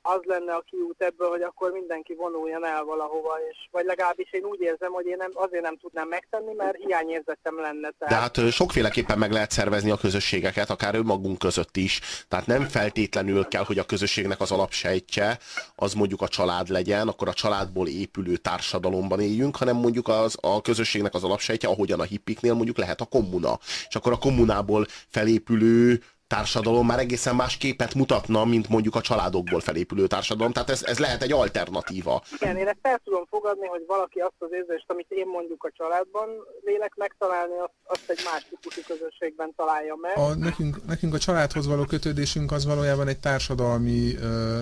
az 0.05 0.21
lenne 0.23 0.53
a 0.53 0.63
kiút 0.69 1.01
ebből, 1.01 1.29
hogy 1.29 1.41
akkor 1.41 1.71
mindenki 1.71 2.13
vonuljon 2.13 2.65
el 2.65 2.83
valahova, 2.83 3.33
és 3.49 3.57
vagy 3.71 3.85
legalábbis 3.85 4.33
én 4.33 4.43
úgy 4.43 4.61
érzem, 4.61 4.91
hogy 4.91 5.05
én 5.05 5.15
nem, 5.17 5.31
azért 5.33 5.63
nem 5.63 5.77
tudnám 5.77 6.07
megtenni, 6.07 6.53
mert 6.53 6.77
hiányérzetem 6.77 7.59
lenne. 7.59 7.89
Tehát... 7.97 8.13
De 8.13 8.43
hát 8.43 8.51
sokféleképpen 8.51 9.17
meg 9.17 9.31
lehet 9.31 9.51
szervezni 9.51 9.91
a 9.91 9.97
közösségeket, 9.97 10.69
akár 10.69 10.95
önmagunk 10.95 11.37
között 11.37 11.77
is. 11.77 11.99
Tehát 12.27 12.47
nem 12.47 12.63
feltétlenül 12.63 13.47
kell, 13.47 13.63
hogy 13.63 13.79
a 13.79 13.85
közösségnek 13.85 14.41
az 14.41 14.51
alapsejtje 14.51 15.37
az 15.75 15.93
mondjuk 15.93 16.21
a 16.21 16.27
család 16.27 16.69
legyen, 16.69 17.07
akkor 17.07 17.27
a 17.27 17.33
családból 17.33 17.87
épülő 17.87 18.35
társadalomban 18.37 19.19
éljünk, 19.19 19.55
hanem 19.55 19.75
mondjuk 19.75 20.07
az, 20.07 20.37
a 20.41 20.61
közösségnek 20.61 21.13
az 21.13 21.23
alapsejtje, 21.23 21.69
ahogyan 21.69 21.99
a 21.99 22.03
hippiknél 22.03 22.53
mondjuk 22.53 22.77
lehet 22.77 23.01
a 23.01 23.05
kommuna. 23.05 23.59
És 23.87 23.95
akkor 23.95 24.11
a 24.11 24.17
kommunából 24.17 24.85
felépülő 25.09 26.01
társadalom 26.35 26.85
már 26.85 26.99
egészen 26.99 27.35
más 27.35 27.57
képet 27.57 27.93
mutatna, 27.93 28.45
mint 28.45 28.69
mondjuk 28.69 28.95
a 28.95 29.01
családokból 29.01 29.59
felépülő 29.59 30.07
társadalom. 30.07 30.51
Tehát 30.51 30.69
ez, 30.69 30.83
ez 30.83 30.99
lehet 30.99 31.21
egy 31.23 31.31
alternatíva. 31.31 32.21
Igen, 32.39 32.57
én 32.57 32.67
ezt 32.67 32.77
el 32.81 33.01
tudom 33.03 33.25
fogadni, 33.29 33.67
hogy 33.67 33.83
valaki 33.87 34.19
azt 34.19 34.39
az 34.39 34.49
érzést, 34.51 34.85
amit 34.87 35.09
én 35.09 35.27
mondjuk 35.27 35.63
a 35.63 35.71
családban 35.77 36.27
lélek 36.65 36.93
megtalálni, 36.95 37.57
azt, 37.57 37.73
azt 37.83 38.09
egy 38.09 38.21
más 38.25 38.47
típusú 38.49 38.81
közösségben 38.87 39.53
találja 39.55 39.95
meg. 40.01 40.17
A, 40.17 40.35
nekünk, 40.35 40.85
nekünk 40.85 41.13
a 41.13 41.17
családhoz 41.17 41.67
való 41.67 41.83
kötődésünk 41.83 42.51
az 42.51 42.65
valójában 42.65 43.07
egy 43.07 43.19
társadalmi 43.19 44.15
ö, 44.15 44.59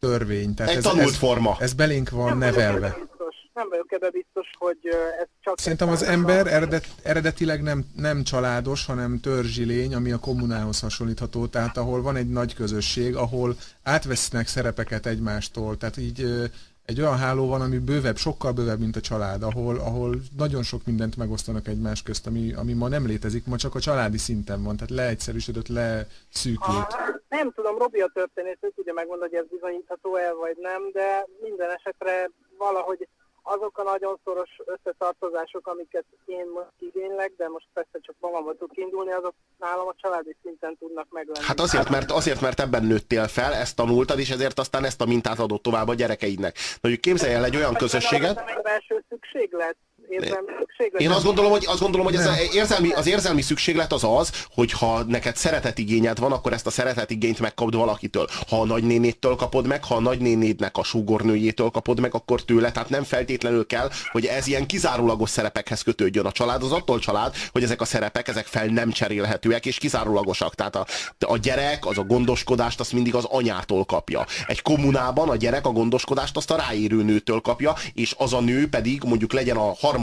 törvény. 0.00 0.54
Tehát 0.54 0.72
egy 0.72 0.78
ez, 0.78 0.82
tanult 0.82 1.08
ez, 1.08 1.16
forma. 1.16 1.56
Ez 1.58 1.72
belénk 1.72 2.10
van 2.10 2.28
nem 2.28 2.38
nevelve 2.38 3.08
nem 3.54 3.68
vagyok 3.68 3.92
ebbe 3.92 4.10
biztos, 4.10 4.50
hogy 4.58 4.78
ez 5.20 5.26
csak... 5.40 5.58
Szerintem 5.58 5.88
az 5.88 6.02
ember 6.02 6.46
eredet, 6.46 6.86
eredetileg 7.02 7.62
nem, 7.62 7.84
nem 7.96 8.22
családos, 8.22 8.86
hanem 8.86 9.20
törzsi 9.20 9.64
lény, 9.64 9.94
ami 9.94 10.12
a 10.12 10.18
kommunához 10.18 10.80
hasonlítható, 10.80 11.46
tehát 11.46 11.76
ahol 11.76 12.02
van 12.02 12.16
egy 12.16 12.28
nagy 12.28 12.54
közösség, 12.54 13.16
ahol 13.16 13.54
átvesznek 13.82 14.46
szerepeket 14.46 15.06
egymástól, 15.06 15.76
tehát 15.76 15.96
így 15.96 16.48
egy 16.90 17.00
olyan 17.00 17.18
háló 17.18 17.48
van, 17.48 17.60
ami 17.60 17.78
bővebb, 17.78 18.16
sokkal 18.16 18.52
bővebb, 18.52 18.78
mint 18.78 18.96
a 18.96 19.00
család, 19.00 19.42
ahol, 19.42 19.76
ahol 19.76 20.16
nagyon 20.36 20.62
sok 20.62 20.80
mindent 20.86 21.16
megosztanak 21.16 21.68
egymás 21.68 22.02
közt, 22.02 22.26
ami, 22.26 22.52
ami 22.52 22.72
ma 22.72 22.88
nem 22.88 23.06
létezik, 23.06 23.46
ma 23.46 23.56
csak 23.56 23.74
a 23.74 23.80
családi 23.80 24.18
szinten 24.18 24.62
van, 24.62 24.76
tehát 24.76 24.90
leegyszerűsödött, 24.90 25.68
leszűkült. 25.68 26.96
Nem 27.28 27.52
tudom, 27.52 27.78
Robi 27.78 28.00
a 28.00 28.10
történész, 28.14 28.56
ő 28.60 28.72
tudja 28.74 28.92
megmondani, 28.92 29.30
hogy 29.30 29.40
ez 29.40 29.50
bizonyítható-e 29.50 30.32
vagy 30.32 30.56
nem, 30.60 30.90
de 30.92 31.26
minden 31.42 31.70
esetre 31.70 32.30
valahogy 32.58 33.08
azok 33.54 33.78
a 33.78 33.82
nagyon 33.82 34.18
szoros 34.24 34.50
összetartozások, 34.64 35.66
amiket 35.66 36.04
én 36.26 36.46
most 36.54 36.74
igénylek, 36.78 37.32
de 37.36 37.48
most 37.48 37.66
persze 37.72 37.98
csak 38.00 38.14
magamban 38.20 38.56
tudok 38.56 38.76
indulni, 38.76 39.12
azok 39.12 39.34
nálam 39.58 39.86
a 39.86 39.94
családi 39.96 40.36
szinten 40.42 40.76
tudnak 40.78 41.06
meglenni. 41.10 41.46
Hát 41.46 41.60
azért, 41.60 41.88
mert, 41.88 42.10
azért, 42.10 42.40
mert 42.40 42.60
ebben 42.60 42.84
nőttél 42.84 43.26
fel, 43.28 43.52
ezt 43.52 43.76
tanultad, 43.76 44.18
és 44.18 44.30
ezért 44.30 44.58
aztán 44.58 44.84
ezt 44.84 45.00
a 45.00 45.06
mintát 45.06 45.38
adott 45.38 45.62
tovább 45.62 45.88
a 45.88 45.94
gyerekeidnek. 45.94 46.56
Hogy 46.80 47.00
képzelj 47.00 47.34
el 47.34 47.44
egy 47.44 47.56
olyan 47.56 47.74
közösséget... 47.74 48.38
Ez 48.38 48.56
egy 48.56 48.62
belső 48.62 49.04
szükséglet, 49.08 49.76
érzelmi. 50.10 50.48
Én 50.96 51.10
azt 51.10 51.24
gondolom, 51.24 51.50
hogy, 51.50 51.64
azt 51.66 51.80
gondolom, 51.80 52.06
hogy 52.06 52.14
ez 52.14 52.24
Nem. 52.24 52.32
a 52.32 52.54
érzelmi, 52.54 52.90
az 52.90 53.06
érzelmi 53.06 53.42
szükséglet 53.42 53.92
az 53.92 54.04
az, 54.04 54.30
hogy 54.54 54.72
ha 54.72 55.02
neked 55.02 55.36
szeretetigényed 55.36 56.18
van, 56.18 56.32
akkor 56.32 56.52
ezt 56.52 56.66
a 56.66 56.70
szeretetigényt 56.70 57.38
megkapd 57.38 57.74
valakitől. 57.74 58.26
Ha 58.48 58.60
a 58.60 58.64
nagynénétől 58.64 59.36
kapod 59.36 59.66
meg, 59.66 59.84
ha 59.84 59.94
a 59.94 60.00
nagynénédnek 60.00 60.76
a 60.76 60.82
súgornőjétől 60.82 61.70
kapod 61.70 62.00
meg, 62.00 62.14
akkor 62.14 62.42
tőle. 62.42 62.72
Tehát 62.72 62.88
nem 62.88 63.02
feltétlenül 63.02 63.66
kell, 63.66 63.90
hogy 64.12 64.26
ez 64.26 64.46
ilyen 64.46 64.66
kizárólagos 64.66 65.30
szerepekhez 65.30 65.82
kötődjön. 65.82 66.26
A 66.26 66.32
család 66.32 66.62
az 66.62 66.72
attól 66.72 66.98
család, 66.98 67.34
hogy 67.52 67.62
ezek 67.62 67.80
a 67.80 67.84
szerepek, 67.84 68.28
ezek 68.28 68.46
fel 68.46 68.66
nem 68.66 68.90
cserélhetőek 68.90 69.66
és 69.66 69.78
kizárólagosak. 69.78 70.54
Tehát 70.54 70.76
a, 70.76 70.86
a 71.18 71.36
gyerek 71.36 71.86
az 71.86 71.98
a 71.98 72.02
gondoskodást 72.02 72.80
azt 72.80 72.92
mindig 72.92 73.14
az 73.14 73.24
anyától 73.24 73.84
kapja. 73.84 74.26
Egy 74.46 74.62
kommunában 74.62 75.28
a 75.28 75.36
gyerek 75.36 75.66
a 75.66 75.70
gondoskodást 75.70 76.36
azt 76.36 76.50
a 76.50 76.56
ráérő 76.56 77.02
nőtől 77.02 77.40
kapja, 77.40 77.74
és 77.94 78.14
az 78.18 78.32
a 78.32 78.40
nő 78.40 78.68
pedig 78.68 79.02
mondjuk 79.04 79.32
legyen 79.32 79.56
a 79.56 79.74
harmadik, 79.80 79.98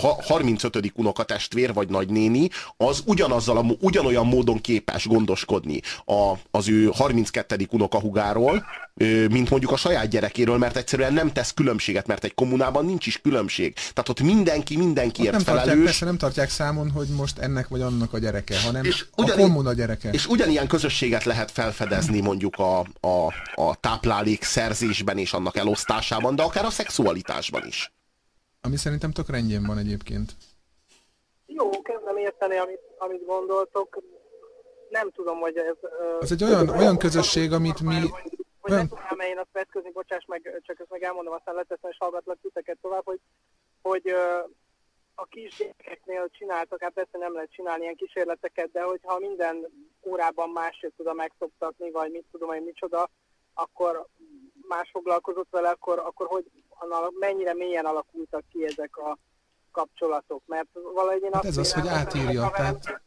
ha, 0.00 0.16
35. 0.22 0.92
unokatestvér 0.94 1.72
vagy 1.72 1.88
nagynéni, 1.88 2.48
az 2.76 3.02
ugyanazzal 3.06 3.56
a, 3.56 3.64
ugyanolyan 3.80 4.26
módon 4.26 4.60
képes 4.60 5.06
gondoskodni 5.06 5.80
a, 6.04 6.32
az 6.50 6.68
ő 6.68 6.90
32. 6.94 7.66
unokahugáról, 7.70 8.64
mint 9.30 9.50
mondjuk 9.50 9.72
a 9.72 9.76
saját 9.76 10.08
gyerekéről, 10.08 10.58
mert 10.58 10.76
egyszerűen 10.76 11.12
nem 11.12 11.32
tesz 11.32 11.54
különbséget, 11.54 12.06
mert 12.06 12.24
egy 12.24 12.34
kommunában 12.34 12.84
nincs 12.84 13.06
is 13.06 13.20
különbség. 13.20 13.74
Tehát 13.74 14.08
ott 14.08 14.20
mindenki 14.20 14.76
mindenkiért 14.76 15.32
nem 15.32 15.42
tartják, 15.42 15.64
felelős. 15.64 15.84
persze 15.84 16.04
nem 16.04 16.18
tartják 16.18 16.50
számon, 16.50 16.90
hogy 16.90 17.06
most 17.08 17.38
ennek 17.38 17.68
vagy 17.68 17.80
annak 17.80 18.12
a 18.12 18.18
gyereke, 18.18 18.60
hanem 18.60 18.84
És 18.84 19.04
a 19.10 19.22
ugyanígy- 19.22 19.44
kommuna 19.46 19.72
gyereke. 19.72 20.10
És 20.10 20.26
ugyanilyen 20.26 20.66
közösséget 20.66 21.24
lehet 21.24 21.50
felfedezni 21.50 22.20
mondjuk 22.20 22.56
a, 22.56 22.78
a, 23.00 23.32
a 23.54 23.74
táplálék 23.80 24.42
szerzésben 24.44 25.18
és 25.18 25.32
annak 25.32 25.56
elosztásában, 25.56 26.36
de 26.36 26.42
akár 26.42 26.64
a 26.64 26.70
szexualitásban 26.70 27.66
is. 27.66 27.90
Ami 28.66 28.76
szerintem 28.76 29.10
tök 29.10 29.28
rendjén 29.28 29.64
van 29.66 29.78
egyébként. 29.78 30.30
Jó, 31.46 31.82
kezdem 31.82 32.16
érteni, 32.16 32.56
amit, 32.56 32.80
amit 32.98 33.24
gondoltok. 33.24 34.02
Nem 34.88 35.10
tudom, 35.10 35.38
hogy 35.38 35.56
ez... 35.56 35.76
Az 36.20 36.32
egy 36.32 36.44
olyan, 36.44 36.68
olyan 36.68 36.96
közösség, 36.96 37.52
amit 37.52 37.80
mi... 37.80 37.94
Hogy 38.60 38.72
nem 38.72 38.88
tudnám 38.88 39.20
én 39.20 39.38
azt 39.38 39.52
vetközni, 39.52 39.90
bocsáss 39.90 40.24
meg, 40.26 40.62
csak 40.66 40.80
ezt 40.80 40.90
meg 40.90 41.02
elmondom, 41.02 41.32
aztán 41.32 41.54
leteszem 41.54 41.90
és 41.90 41.96
hallgatlak 41.98 42.38
titeket 42.42 42.78
tovább, 42.80 43.04
hogy, 43.04 43.20
hogy 43.82 44.14
a 45.14 45.24
kisgyerekeknél 45.24 46.28
csináltak, 46.30 46.82
hát 46.82 46.92
persze 46.92 47.18
nem 47.18 47.32
lehet 47.32 47.52
csinálni 47.52 47.82
ilyen 47.82 47.96
kísérleteket, 47.96 48.70
de 48.72 48.82
hogyha 48.82 49.18
minden 49.18 49.66
órában 50.02 50.50
más 50.50 50.78
jött 50.82 51.00
oda 51.00 51.12
megszoktatni, 51.12 51.90
vagy 51.90 52.10
mit 52.10 52.24
tudom 52.30 52.52
én 52.52 52.62
micsoda, 52.62 53.10
akkor 53.54 54.06
más 54.68 54.88
foglalkozott 54.92 55.48
vele, 55.50 55.68
akkor, 55.68 55.98
akkor 55.98 56.26
hogy 56.26 56.44
annak 56.68 57.12
mennyire 57.18 57.54
mélyen 57.54 57.84
alakultak 57.84 58.44
ki 58.52 58.64
ezek 58.64 58.96
a 58.96 59.18
kapcsolatok, 59.72 60.42
mert 60.46 60.68
valahogy 60.94 61.22
én 61.22 61.32
Hát 61.32 61.44
azt 61.44 61.50
ez 61.50 61.56
az, 61.56 61.72
hogy 61.72 61.88
átírja, 61.88 62.50
tehát- 62.50 63.04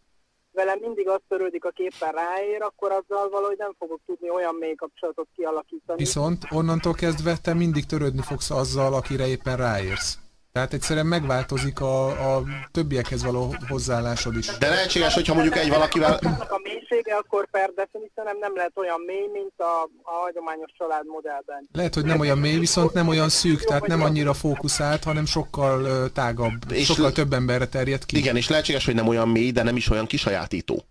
velem 0.52 0.80
mindig 0.80 1.08
az 1.10 1.20
törődik 1.28 1.66
a 1.66 1.70
képen 1.70 2.12
ráér, 2.12 2.62
akkor 2.62 2.92
azzal 2.92 3.30
valahogy 3.30 3.58
nem 3.58 3.74
fogok 3.78 4.00
tudni 4.06 4.30
olyan 4.30 4.56
mély 4.56 4.76
kapcsolatot 4.76 5.28
kialakítani. 5.36 6.00
Viszont 6.00 6.44
onnantól 6.50 6.94
kezdve 6.94 7.38
te 7.38 7.54
mindig 7.54 7.86
törődni 7.86 8.22
fogsz 8.22 8.52
azzal, 8.52 8.94
akire 8.94 9.28
éppen 9.28 9.58
ráérsz. 9.58 10.18
Tehát 10.52 10.74
egyszerűen 10.74 11.06
megváltozik 11.06 11.80
a, 11.80 12.08
a 12.36 12.44
többiekhez 12.72 13.24
való 13.24 13.56
hozzáállásod 13.68 14.38
is. 14.38 14.58
De 14.58 14.70
lehetséges, 14.70 15.14
hogyha 15.14 15.34
mondjuk 15.34 15.58
egy 15.58 15.70
valakivel... 15.70 16.14
A 16.40 16.60
mélysége 16.64 17.16
akkor 17.16 17.50
per 17.50 17.70
definíció 17.76 18.24
nem, 18.24 18.38
nem 18.40 18.56
lehet 18.56 18.72
olyan 18.76 19.02
mély, 19.06 19.28
mint 19.34 19.54
a, 19.58 19.90
a 20.04 20.12
hagyományos 20.12 20.72
családmodellben. 20.78 21.70
Lehet, 21.72 21.94
hogy 21.94 22.06
nem 22.06 22.20
olyan 22.20 22.38
mély, 22.38 22.58
viszont 22.58 22.94
nem 22.94 23.08
olyan 23.08 23.30
szűk, 23.30 23.64
tehát 23.64 23.88
nem 23.88 24.02
annyira 24.02 24.34
fókuszált, 24.34 25.04
hanem 25.04 25.26
sokkal 25.26 26.10
tágabb, 26.12 26.72
És 26.72 26.86
sokkal 26.86 27.12
több 27.12 27.34
emberre 27.34 27.68
terjed 27.68 28.06
ki. 28.06 28.18
Igen, 28.18 28.36
és 28.36 28.50
lehetséges, 28.50 28.86
hogy 28.86 28.96
nem 28.96 29.08
olyan 29.08 29.30
mély, 29.30 29.52
de 29.52 29.64
nem 29.64 29.76
is 29.76 29.90
olyan 29.90 30.06
kisajátító. 30.06 30.84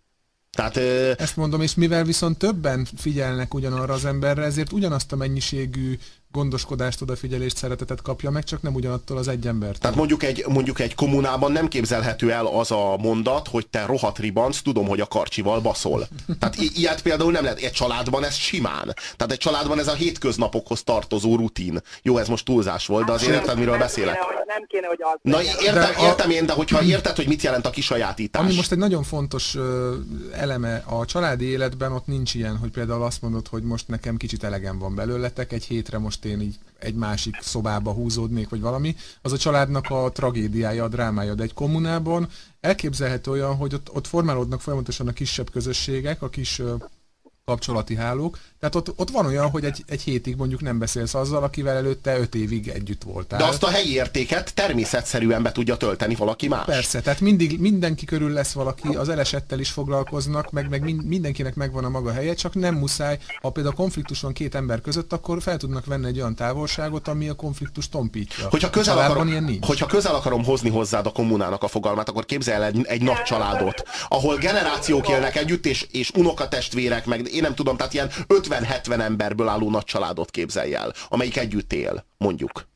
Tehát 0.50 0.76
ö, 0.76 1.12
Ezt 1.16 1.36
mondom, 1.36 1.60
és 1.60 1.74
mivel 1.74 2.04
viszont 2.04 2.38
többen 2.38 2.86
figyelnek 2.96 3.54
ugyanarra 3.54 3.92
az 3.92 4.04
emberre, 4.04 4.42
ezért 4.42 4.72
ugyanazt 4.72 5.12
a 5.12 5.16
mennyiségű 5.16 5.98
gondoskodást, 6.32 7.00
odafigyelést, 7.02 7.56
szeretetet 7.56 8.02
kapja 8.02 8.30
meg, 8.30 8.44
csak 8.44 8.62
nem 8.62 8.74
ugyanattól 8.74 9.16
az 9.16 9.28
egy 9.28 9.46
embertől. 9.46 9.78
Tehát 9.78 9.96
mondjuk 9.96 10.22
egy, 10.22 10.44
mondjuk 10.48 10.80
egy 10.80 10.94
kommunában 10.94 11.52
nem 11.52 11.68
képzelhető 11.68 12.32
el 12.32 12.46
az 12.46 12.70
a 12.70 12.96
mondat, 12.96 13.48
hogy 13.48 13.66
te 13.66 13.86
rohadt 13.86 14.18
ribanc, 14.18 14.60
tudom, 14.60 14.86
hogy 14.86 15.00
a 15.00 15.06
karcsival 15.06 15.60
baszol. 15.60 16.08
Tehát 16.38 16.56
i- 16.56 16.70
ilyet 16.74 17.02
például 17.02 17.32
nem 17.32 17.42
lehet. 17.42 17.58
Egy 17.60 17.72
családban 17.72 18.24
ez 18.24 18.34
simán. 18.34 18.94
Tehát 19.16 19.32
egy 19.32 19.38
családban 19.38 19.78
ez 19.78 19.88
a 19.88 19.94
hétköznapokhoz 19.94 20.82
tartozó 20.82 21.36
rutin. 21.36 21.80
Jó, 22.02 22.18
ez 22.18 22.28
most 22.28 22.44
túlzás 22.44 22.86
volt, 22.86 23.06
de 23.06 23.12
azért 23.12 23.32
érted, 23.32 23.54
miről 23.56 23.70
nem 23.70 23.80
beszélek. 23.80 24.14
Kéne, 24.14 24.26
hogy, 24.26 24.46
nem 24.46 24.64
kéne, 24.66 24.86
hogy 24.86 24.98
az 25.02 25.18
Na 25.22 25.42
értem, 25.42 25.74
De 25.74 26.00
a- 26.00 26.06
értem 26.06 26.30
én, 26.30 26.46
de 26.46 26.52
hogyha 26.52 26.82
érted, 26.82 27.16
hogy 27.16 27.26
mit 27.26 27.42
jelent 27.42 27.66
a 27.66 27.70
kisajátítás. 27.70 28.42
Ami 28.42 28.54
most 28.54 28.72
egy 28.72 28.78
nagyon 28.78 29.02
fontos 29.02 29.56
eleme 30.32 30.76
a 30.86 31.04
családi 31.04 31.44
életben, 31.44 31.92
ott 31.92 32.06
nincs 32.06 32.34
ilyen, 32.34 32.56
hogy 32.56 32.70
például 32.70 33.02
azt 33.02 33.22
mondod, 33.22 33.48
hogy 33.48 33.62
most 33.62 33.88
nekem 33.88 34.16
kicsit 34.16 34.44
elegem 34.44 34.78
van 34.78 34.94
belőletek, 34.94 35.52
egy 35.52 35.64
hétre 35.64 35.98
most 35.98 36.17
én 36.24 36.40
így 36.40 36.58
egy 36.78 36.94
másik 36.94 37.36
szobába 37.40 37.92
húzódnék, 37.92 38.48
vagy 38.48 38.60
valami. 38.60 38.96
Az 39.22 39.32
a 39.32 39.38
családnak 39.38 39.90
a 39.90 40.10
tragédiája, 40.12 40.84
a 40.84 40.88
drámája, 40.88 41.34
de 41.34 41.42
egy 41.42 41.54
kommunában 41.54 42.28
elképzelhető 42.60 43.30
olyan, 43.30 43.56
hogy 43.56 43.74
ott, 43.74 43.94
ott 43.94 44.06
formálódnak 44.06 44.60
folyamatosan 44.60 45.08
a 45.08 45.12
kisebb 45.12 45.50
közösségek, 45.50 46.22
a 46.22 46.28
kis 46.28 46.62
kapcsolati 47.44 47.94
hálók. 47.94 48.38
Tehát 48.60 48.74
ott, 48.74 48.92
ott 48.96 49.10
van 49.10 49.26
olyan, 49.26 49.50
hogy 49.50 49.64
egy, 49.64 49.84
egy 49.88 50.02
hétig 50.02 50.36
mondjuk 50.36 50.60
nem 50.60 50.78
beszélsz 50.78 51.14
azzal, 51.14 51.42
akivel 51.42 51.76
előtte 51.76 52.18
öt 52.18 52.34
évig 52.34 52.68
együtt 52.68 53.02
voltál. 53.02 53.38
De 53.38 53.44
azt 53.44 53.62
a 53.62 53.68
helyi 53.68 53.92
értéket 53.92 54.54
természetszerűen 54.54 55.42
be 55.42 55.52
tudja 55.52 55.76
tölteni 55.76 56.14
valaki 56.14 56.48
más. 56.48 56.64
Persze, 56.64 57.00
tehát 57.00 57.20
mindig, 57.20 57.60
mindenki 57.60 58.04
körül 58.04 58.32
lesz 58.32 58.52
valaki, 58.52 58.88
az 58.88 59.08
elesettel 59.08 59.58
is 59.58 59.70
foglalkoznak, 59.70 60.50
meg, 60.50 60.68
meg 60.68 60.82
min- 60.82 61.02
mindenkinek 61.02 61.54
megvan 61.54 61.84
a 61.84 61.88
maga 61.88 62.12
helye, 62.12 62.34
csak 62.34 62.54
nem 62.54 62.74
muszáj, 62.74 63.18
ha 63.40 63.50
például 63.50 63.74
konfliktus 63.74 64.20
van 64.20 64.32
két 64.32 64.54
ember 64.54 64.80
között, 64.80 65.12
akkor 65.12 65.42
fel 65.42 65.56
tudnak 65.56 65.86
venni 65.86 66.06
egy 66.06 66.20
olyan 66.20 66.34
távolságot, 66.34 67.08
ami 67.08 67.28
a 67.28 67.34
konfliktust 67.34 67.90
tompítja. 67.90 68.48
Hogyha 68.50 68.70
közel, 68.70 68.98
akarom, 68.98 69.28
ilyen 69.28 69.44
nincs. 69.44 69.66
hogyha 69.66 69.86
közel 69.86 70.14
akarom 70.14 70.44
hozni 70.44 70.70
hozzád 70.70 71.06
a 71.06 71.10
kommunának 71.10 71.62
a 71.62 71.68
fogalmát, 71.68 72.08
akkor 72.08 72.24
képzelj 72.24 72.56
el 72.56 72.64
egy, 72.64 72.84
egy 72.86 73.02
nagy 73.02 73.22
családot, 73.22 73.82
ahol 74.08 74.36
generációk 74.36 75.08
élnek 75.08 75.36
együtt, 75.36 75.66
és, 75.66 75.86
és 75.90 76.10
unokatestvérek, 76.14 77.06
meg 77.06 77.32
én 77.32 77.42
nem 77.42 77.54
tudom, 77.54 77.76
tehát 77.76 77.94
ilyen 77.94 78.10
50-70 78.48 79.00
emberből 79.00 79.48
álló 79.48 79.70
nagy 79.70 79.84
családot 79.84 80.30
képzelj 80.30 80.74
el, 80.74 80.92
amelyik 81.08 81.36
együtt 81.36 81.72
él, 81.72 82.04
mondjuk. 82.16 82.66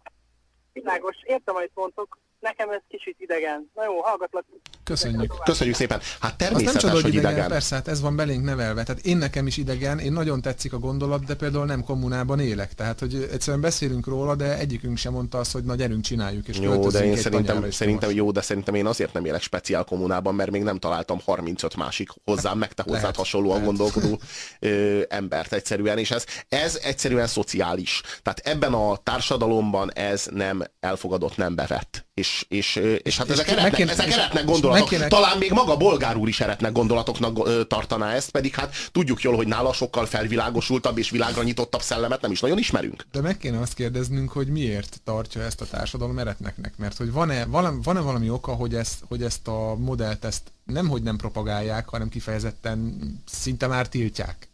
Világos, 0.73 1.17
értem, 1.23 1.55
amit 1.57 1.71
mondtok, 1.75 2.19
nekem 2.41 2.71
ez 2.71 2.81
kicsit 2.89 3.17
idegen. 3.19 3.71
Na 3.75 3.85
jó, 3.85 4.01
hallgatlak. 4.01 4.45
Köszönjük. 4.85 5.35
Köszönjük 5.45 5.77
szépen. 5.77 6.01
Hát 6.21 6.33
Az 6.33 6.39
nem 6.39 6.49
természetes, 6.49 6.83
csoda, 6.83 6.93
hogy 6.93 7.07
idegen, 7.15 7.31
idegen. 7.31 7.49
persze, 7.49 7.75
hát 7.75 7.89
ez 7.89 8.01
van 8.01 8.17
belénk 8.17 8.45
nevelve. 8.45 8.83
Tehát 8.83 9.07
én 9.07 9.17
nekem 9.17 9.47
is 9.47 9.57
idegen, 9.57 9.99
én 9.99 10.13
nagyon 10.13 10.41
tetszik 10.41 10.73
a 10.73 10.79
gondolat, 10.79 11.25
de 11.25 11.35
például 11.35 11.65
nem 11.65 11.85
kommunában 11.85 12.41
élek. 12.41 12.75
Tehát, 12.75 12.99
hogy 13.01 13.29
egyszerűen 13.33 13.63
beszélünk 13.63 14.07
róla, 14.07 14.35
de 14.35 14.59
egyikünk 14.59 14.97
sem 14.97 15.13
mondta 15.13 15.39
azt, 15.39 15.53
hogy 15.53 15.65
na 15.65 15.75
gyerünk, 15.75 16.03
csináljuk, 16.03 16.49
és 16.49 16.59
Jó, 16.59 16.89
de 16.91 17.05
én 17.05 17.17
szerintem, 17.17 17.71
szerintem 17.71 18.09
most. 18.09 18.21
jó, 18.21 18.31
de 18.31 18.41
szerintem 18.41 18.75
én 18.75 18.87
azért 18.87 19.13
nem 19.13 19.25
élek 19.25 19.43
speciál 19.43 19.85
kommunában, 19.85 20.35
mert 20.35 20.51
még 20.51 20.63
nem 20.63 20.79
találtam 20.79 21.21
35 21.25 21.77
másik 21.77 22.09
hozzám, 22.25 22.59
meg 22.59 22.73
te 22.73 22.83
hozzád 22.83 23.01
Lehet, 23.01 23.17
hasonlóan 23.17 23.61
lehet. 23.61 23.67
gondolkodó 23.67 24.21
ö, 24.61 25.01
embert 25.09 25.53
egyszerűen, 25.53 25.99
és 25.99 26.11
ez, 26.11 26.25
ez 26.49 26.81
egyszerűen 26.83 27.27
szociális. 27.27 28.01
Tehát 28.23 28.39
ebben 28.45 28.73
a 28.73 28.97
társadalomban 28.97 29.93
ez 29.93 30.27
nem 30.31 30.63
elfogadott, 30.81 31.37
nem 31.37 31.55
bevett. 31.55 32.07
És, 32.15 32.45
és, 32.49 32.81
és 33.03 33.17
hát 33.17 33.27
És 33.27 33.33
ezek 33.33 33.49
eretnek, 33.49 33.79
ezek 33.79 34.11
eretnek 34.13 34.43
és 34.43 34.49
gondolatok. 34.81 34.89
kéne- 35.09 35.09
Talán 35.23 35.39
még 35.39 35.51
maga 35.53 35.77
Bolgár 35.77 36.17
úr 36.17 36.29
is 36.29 36.41
eretnek 36.41 36.73
gondolatoknak 36.73 37.47
ö, 37.47 37.65
tartaná 37.65 38.13
ezt, 38.13 38.31
pedig 38.31 38.55
hát 38.55 38.75
tudjuk 38.93 39.23
jól, 39.23 39.37
hogy 39.37 39.47
nála 39.47 39.73
sokkal 39.73 40.07
felvilágosultabb 40.07 40.99
és 40.99 41.11
világra 41.11 41.43
nyitottabb 41.43 41.83
szellemet 41.83 42.21
nem 42.21 42.31
is 42.31 42.41
nagyon 42.41 42.59
ismerünk. 42.59 43.07
De 43.13 43.21
meg 43.21 43.37
kéne 43.39 43.59
azt 43.61 43.75
kérdeznünk, 43.75 44.33
hogy 44.33 44.47
miért 44.49 45.01
tartja 45.05 45.43
ezt 45.43 45.61
a 45.61 45.67
társadalom 45.67 46.19
eretneknek. 46.19 46.73
Mert 46.77 46.97
hogy 46.97 47.13
van-e 47.13 47.45
valami, 47.45 47.79
van-e 47.83 48.01
valami 48.01 48.31
oka, 48.31 48.53
hogy 48.53 48.75
ezt, 48.75 48.99
hogy 49.09 49.23
ezt 49.23 49.49
a 49.49 49.75
modellt 49.79 50.25
ezt 50.25 50.43
nem, 50.65 50.89
hogy 50.89 51.03
nem 51.03 51.17
propagálják, 51.17 51.89
hanem 51.89 52.09
kifejezetten 52.09 52.99
szinte 53.31 53.67
már 53.67 53.89
tiltják. 53.89 54.49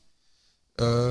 Ö, 0.75 1.11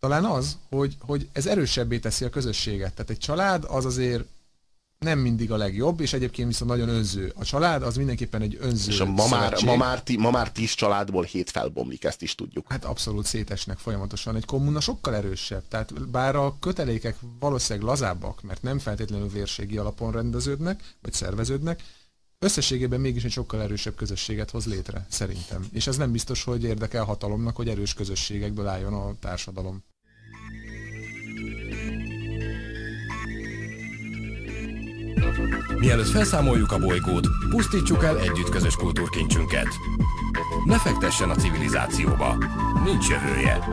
talán 0.00 0.24
az, 0.24 0.56
hogy, 0.70 0.96
hogy 1.00 1.28
ez 1.32 1.46
erősebbé 1.46 1.98
teszi 1.98 2.24
a 2.24 2.30
közösséget. 2.30 2.92
Tehát 2.92 3.10
egy 3.10 3.18
család 3.18 3.64
az 3.68 3.84
azért 3.84 4.24
nem 4.98 5.18
mindig 5.18 5.52
a 5.52 5.56
legjobb, 5.56 6.00
és 6.00 6.12
egyébként 6.12 6.48
viszont 6.48 6.70
nagyon 6.70 6.88
önző. 6.88 7.32
A 7.36 7.44
család 7.44 7.82
az 7.82 7.96
mindenképpen 7.96 8.42
egy 8.42 8.56
önző 8.60 8.90
És 8.90 9.00
a 9.00 9.04
ma, 9.04 9.28
már, 9.28 9.56
ma, 9.64 9.76
már, 9.76 10.02
ti- 10.02 10.16
ma 10.16 10.30
már 10.30 10.52
tíz 10.52 10.72
családból 10.72 11.24
hét 11.24 11.50
felbomlik, 11.50 12.04
ezt 12.04 12.22
is 12.22 12.34
tudjuk. 12.34 12.64
Hát 12.68 12.84
abszolút 12.84 13.26
szétesnek 13.26 13.78
folyamatosan. 13.78 14.36
Egy 14.36 14.44
kommuna 14.44 14.80
sokkal 14.80 15.14
erősebb. 15.14 15.62
Tehát 15.68 16.08
bár 16.10 16.36
a 16.36 16.56
kötelékek 16.60 17.16
valószínűleg 17.38 17.88
lazábbak, 17.88 18.42
mert 18.42 18.62
nem 18.62 18.78
feltétlenül 18.78 19.28
vérségi 19.28 19.78
alapon 19.78 20.12
rendeződnek, 20.12 20.94
vagy 21.02 21.12
szerveződnek, 21.12 21.82
összességében 22.38 23.00
mégis 23.00 23.24
egy 23.24 23.30
sokkal 23.30 23.62
erősebb 23.62 23.94
közösséget 23.94 24.50
hoz 24.50 24.66
létre, 24.66 25.06
szerintem. 25.10 25.66
És 25.72 25.86
ez 25.86 25.96
nem 25.96 26.12
biztos, 26.12 26.44
hogy 26.44 26.64
érdekel 26.64 27.04
hatalomnak, 27.04 27.56
hogy 27.56 27.68
erős 27.68 27.94
közösségekből 27.94 28.66
álljon 28.66 28.92
a 28.92 29.14
társadalom. 29.20 29.84
Mielőtt 35.78 36.08
felszámoljuk 36.08 36.72
a 36.72 36.78
bolygót, 36.78 37.28
pusztítsuk 37.50 38.04
el 38.04 38.18
együtt 38.18 38.48
közös 38.48 38.76
kultúrkincsünket. 38.76 39.68
Ne 40.64 40.78
fektessen 40.78 41.30
a 41.30 41.34
civilizációba. 41.34 42.36
Nincs 42.84 43.08
jövője. 43.08 43.68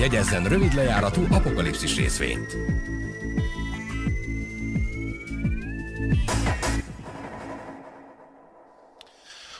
Jegyezzen 0.00 0.44
rövid 0.44 0.74
lejáratú 0.74 1.26
apokalipszis 1.30 1.96
részvényt. 1.96 2.56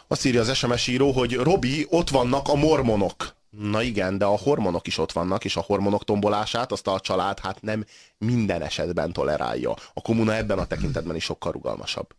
Azt 0.09 0.27
írja 0.27 0.41
az 0.41 0.55
SMS 0.55 0.87
író, 0.87 1.13
hogy 1.13 1.35
Robi, 1.35 1.87
ott 1.91 2.09
vannak 2.09 2.49
a 2.49 2.55
mormonok. 2.55 3.36
Na 3.59 3.83
igen, 3.83 4.19
de 4.19 4.25
a 4.25 4.39
hormonok 4.39 4.87
is 4.87 4.99
ott 4.99 5.13
vannak, 5.13 5.45
és 5.45 5.57
a 5.57 5.61
hormonok 5.61 6.05
tombolását 6.05 6.73
azt 6.73 6.87
a 6.87 7.01
család 7.01 7.39
hát 7.39 7.63
nem 7.63 7.85
minden 8.19 8.63
esetben 8.63 9.13
tolerálja. 9.13 9.75
A 9.95 10.01
kommuna 10.03 10.35
ebben 10.35 10.59
a 10.59 10.67
tekintetben 10.67 11.17
is 11.17 11.25
sokkal 11.25 11.53
rugalmasabb. 11.53 12.15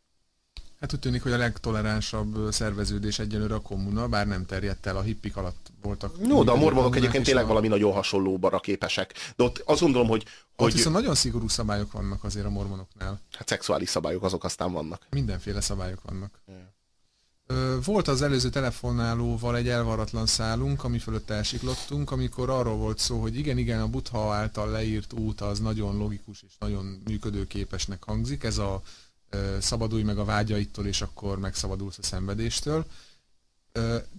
Hát 0.80 0.94
úgy 0.94 1.00
tűnik, 1.00 1.24
hogy 1.24 1.32
a 1.32 1.38
legtoleránsabb 1.38 2.52
szerveződés 2.52 3.20
egyenlőre 3.20 3.56
a 3.56 3.62
kommuna, 3.62 4.08
bár 4.08 4.28
nem 4.28 4.46
terjedt 4.46 4.86
el, 4.86 4.98
a 4.98 5.02
hippik 5.02 5.38
alatt 5.38 5.72
voltak. 5.82 6.16
Jó, 6.28 6.44
de 6.44 6.52
a 6.52 6.56
mormonok 6.56 6.96
egyébként 6.96 7.26
tényleg 7.26 7.44
a... 7.44 7.48
valami 7.48 7.68
nagyon 7.68 7.94
hasonlóbara 7.94 8.60
képesek. 8.60 9.14
De 9.36 9.44
ott 9.44 9.62
azt 9.66 9.82
gondolom, 9.82 10.08
hogy... 10.08 10.24
hogy... 10.56 10.68
Ott 10.68 10.74
viszont 10.74 10.96
nagyon 10.96 11.16
szigorú 11.16 11.48
szabályok 11.48 11.92
vannak 11.92 12.24
azért 12.24 12.46
a 12.46 12.50
mormonoknál. 12.50 13.22
Hát 13.32 13.48
szexuális 13.48 13.90
szabályok 13.90 14.24
azok 14.24 14.44
aztán 14.44 14.72
vannak. 14.72 15.08
Mindenféle 15.10 15.62
szabályok 15.62 16.02
vannak. 16.02 16.42
Yeah. 16.48 16.62
Volt 17.84 18.08
az 18.08 18.22
előző 18.22 18.50
telefonálóval 18.50 19.58
egy 19.58 19.68
elvaratlan 19.68 20.26
szálunk, 20.26 20.84
ami 20.84 21.00
fölött 21.00 21.30
elsiklottunk, 21.30 22.12
amikor 22.12 22.50
arról 22.50 22.76
volt 22.76 23.00
szó, 23.00 23.22
hogy 23.22 23.38
igen, 23.38 23.58
igen, 23.58 23.82
a 23.82 23.88
Butha 23.88 24.34
által 24.34 24.70
leírt 24.70 25.14
út 25.14 25.42
az 25.42 25.60
nagyon 25.60 25.98
logikus 25.98 26.44
és 26.48 26.54
nagyon 26.60 27.02
működőképesnek 27.06 28.04
hangzik. 28.04 28.44
Ez 28.44 28.58
a 28.58 28.82
szabadulj 29.60 30.04
meg 30.04 30.18
a 30.18 30.26
vágyaittól, 30.26 30.86
és 30.86 31.02
akkor 31.02 31.40
megszabadulsz 31.40 31.98
a 31.98 32.04
szenvedéstől. 32.04 32.86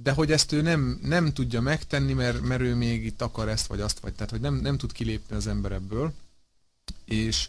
De 0.03 0.12
hogy 0.12 0.33
ezt 0.33 0.53
ő 0.53 0.61
nem, 0.61 0.99
nem 1.03 1.33
tudja 1.33 1.61
megtenni, 1.61 2.12
mert, 2.12 2.41
mert 2.41 2.61
ő 2.61 2.75
még 2.75 3.05
itt 3.05 3.23
akar 3.23 3.49
ezt 3.49 3.67
vagy 3.67 3.81
azt, 3.81 3.99
vagy 3.99 4.14
tehát 4.14 4.31
hogy 4.31 4.41
nem, 4.41 4.55
nem 4.55 4.77
tud 4.77 4.93
kilépni 4.93 5.37
az 5.37 5.47
ember 5.47 5.73
ebből. 5.73 6.12
És 7.05 7.49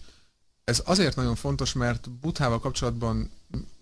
ez 0.69 0.81
azért 0.85 1.15
nagyon 1.15 1.35
fontos, 1.35 1.73
mert 1.73 2.09
Buthával 2.09 2.59
kapcsolatban 2.59 3.31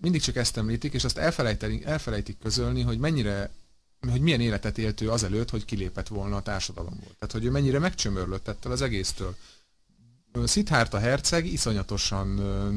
mindig 0.02 0.22
csak 0.22 0.36
ezt 0.36 0.58
említik, 0.58 0.94
és 0.94 1.04
azt 1.04 1.18
elfelejtik, 1.18 1.86
elfelejtik 1.86 2.38
közölni, 2.40 2.82
hogy 2.82 2.98
mennyire 2.98 3.52
hogy 4.12 4.22
milyen 4.22 4.42
életet 4.42 4.78
élt 4.78 5.02
ő 5.02 5.12
azelőtt, 5.12 5.50
hogy 5.50 5.66
kilépett 5.66 6.08
volna 6.08 6.36
a 6.36 6.42
társadalomból. 6.42 7.16
Tehát, 7.20 7.32
hogy 7.32 7.46
ő 7.46 7.52
mennyire 7.52 7.80
megcsömörlött 7.80 8.48
ettől 8.48 8.72
az 8.72 8.82
egésztől. 8.82 9.36
Szithárta 10.44 11.00
herceg 11.00 11.46
iszonyatosan 11.46 12.28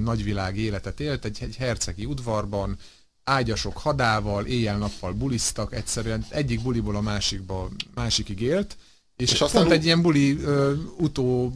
nagyvilág 0.02 0.56
életet 0.56 1.00
élt, 1.00 1.24
egy, 1.24 1.38
egy 1.40 1.56
hercegi 1.56 2.04
udvarban, 2.04 2.78
ágyasok 3.24 3.78
hadával, 3.78 4.46
éjjel-nappal 4.46 5.12
bulisztak, 5.12 5.74
egyszerűen 5.74 6.26
egyik 6.28 6.62
buliból 6.62 6.96
a 6.96 7.00
másikba, 7.00 7.68
másikig 7.94 8.40
élt, 8.40 8.76
és, 9.20 9.40
aztán 9.40 9.62
pont 9.62 9.74
egy 9.74 9.84
ilyen 9.84 10.02
buli 10.02 10.32
uh, 10.32 10.70
utó, 10.96 11.52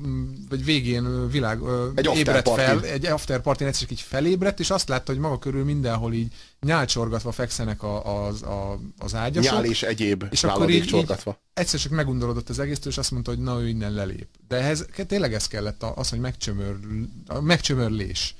vagy 0.49 0.65
végén 0.65 1.29
világ 1.31 1.63
uh, 1.63 1.71
egy 1.95 2.11
ébredt 2.17 2.49
fel, 2.49 2.85
egy 2.85 3.07
after 3.07 3.41
party 3.41 3.61
egyszer 3.61 3.91
így 3.91 4.01
felébredt, 4.01 4.61
és 4.61 4.71
azt 4.71 4.89
látta, 4.89 5.13
hogy 5.13 5.21
maga 5.21 5.39
körül 5.39 5.65
mindenhol 5.65 6.13
így 6.13 6.33
nyálcsorgatva 6.61 7.33
fekszenek 7.33 7.83
a, 7.83 8.27
az, 8.27 8.43
a, 8.43 8.79
az 8.99 9.15
ágyasok. 9.15 9.53
Nyál 9.53 9.65
és 9.65 9.83
egyéb 9.83 10.25
és 10.31 10.45
akkor 10.45 10.71
így, 10.71 10.85
csorgatva. 10.85 11.31
Így 11.31 11.37
egyszer 11.55 11.81
csak 11.81 11.93
megundorodott 11.93 12.49
az 12.49 12.59
egész, 12.59 12.85
és 12.85 12.99
azt 12.99 13.11
mondta, 13.11 13.31
hogy 13.31 13.41
na 13.41 13.61
ő 13.61 13.69
innen 13.69 13.93
lelép. 13.93 14.29
De 14.49 14.57
ehhez 14.57 14.87
tényleg 15.07 15.35
ez 15.35 15.47
kellett 15.47 15.83
az, 15.83 16.09
hogy 16.09 16.19
megcsömör, 16.19 16.77
a 17.27 17.41
megcsömörlés. 17.41 18.35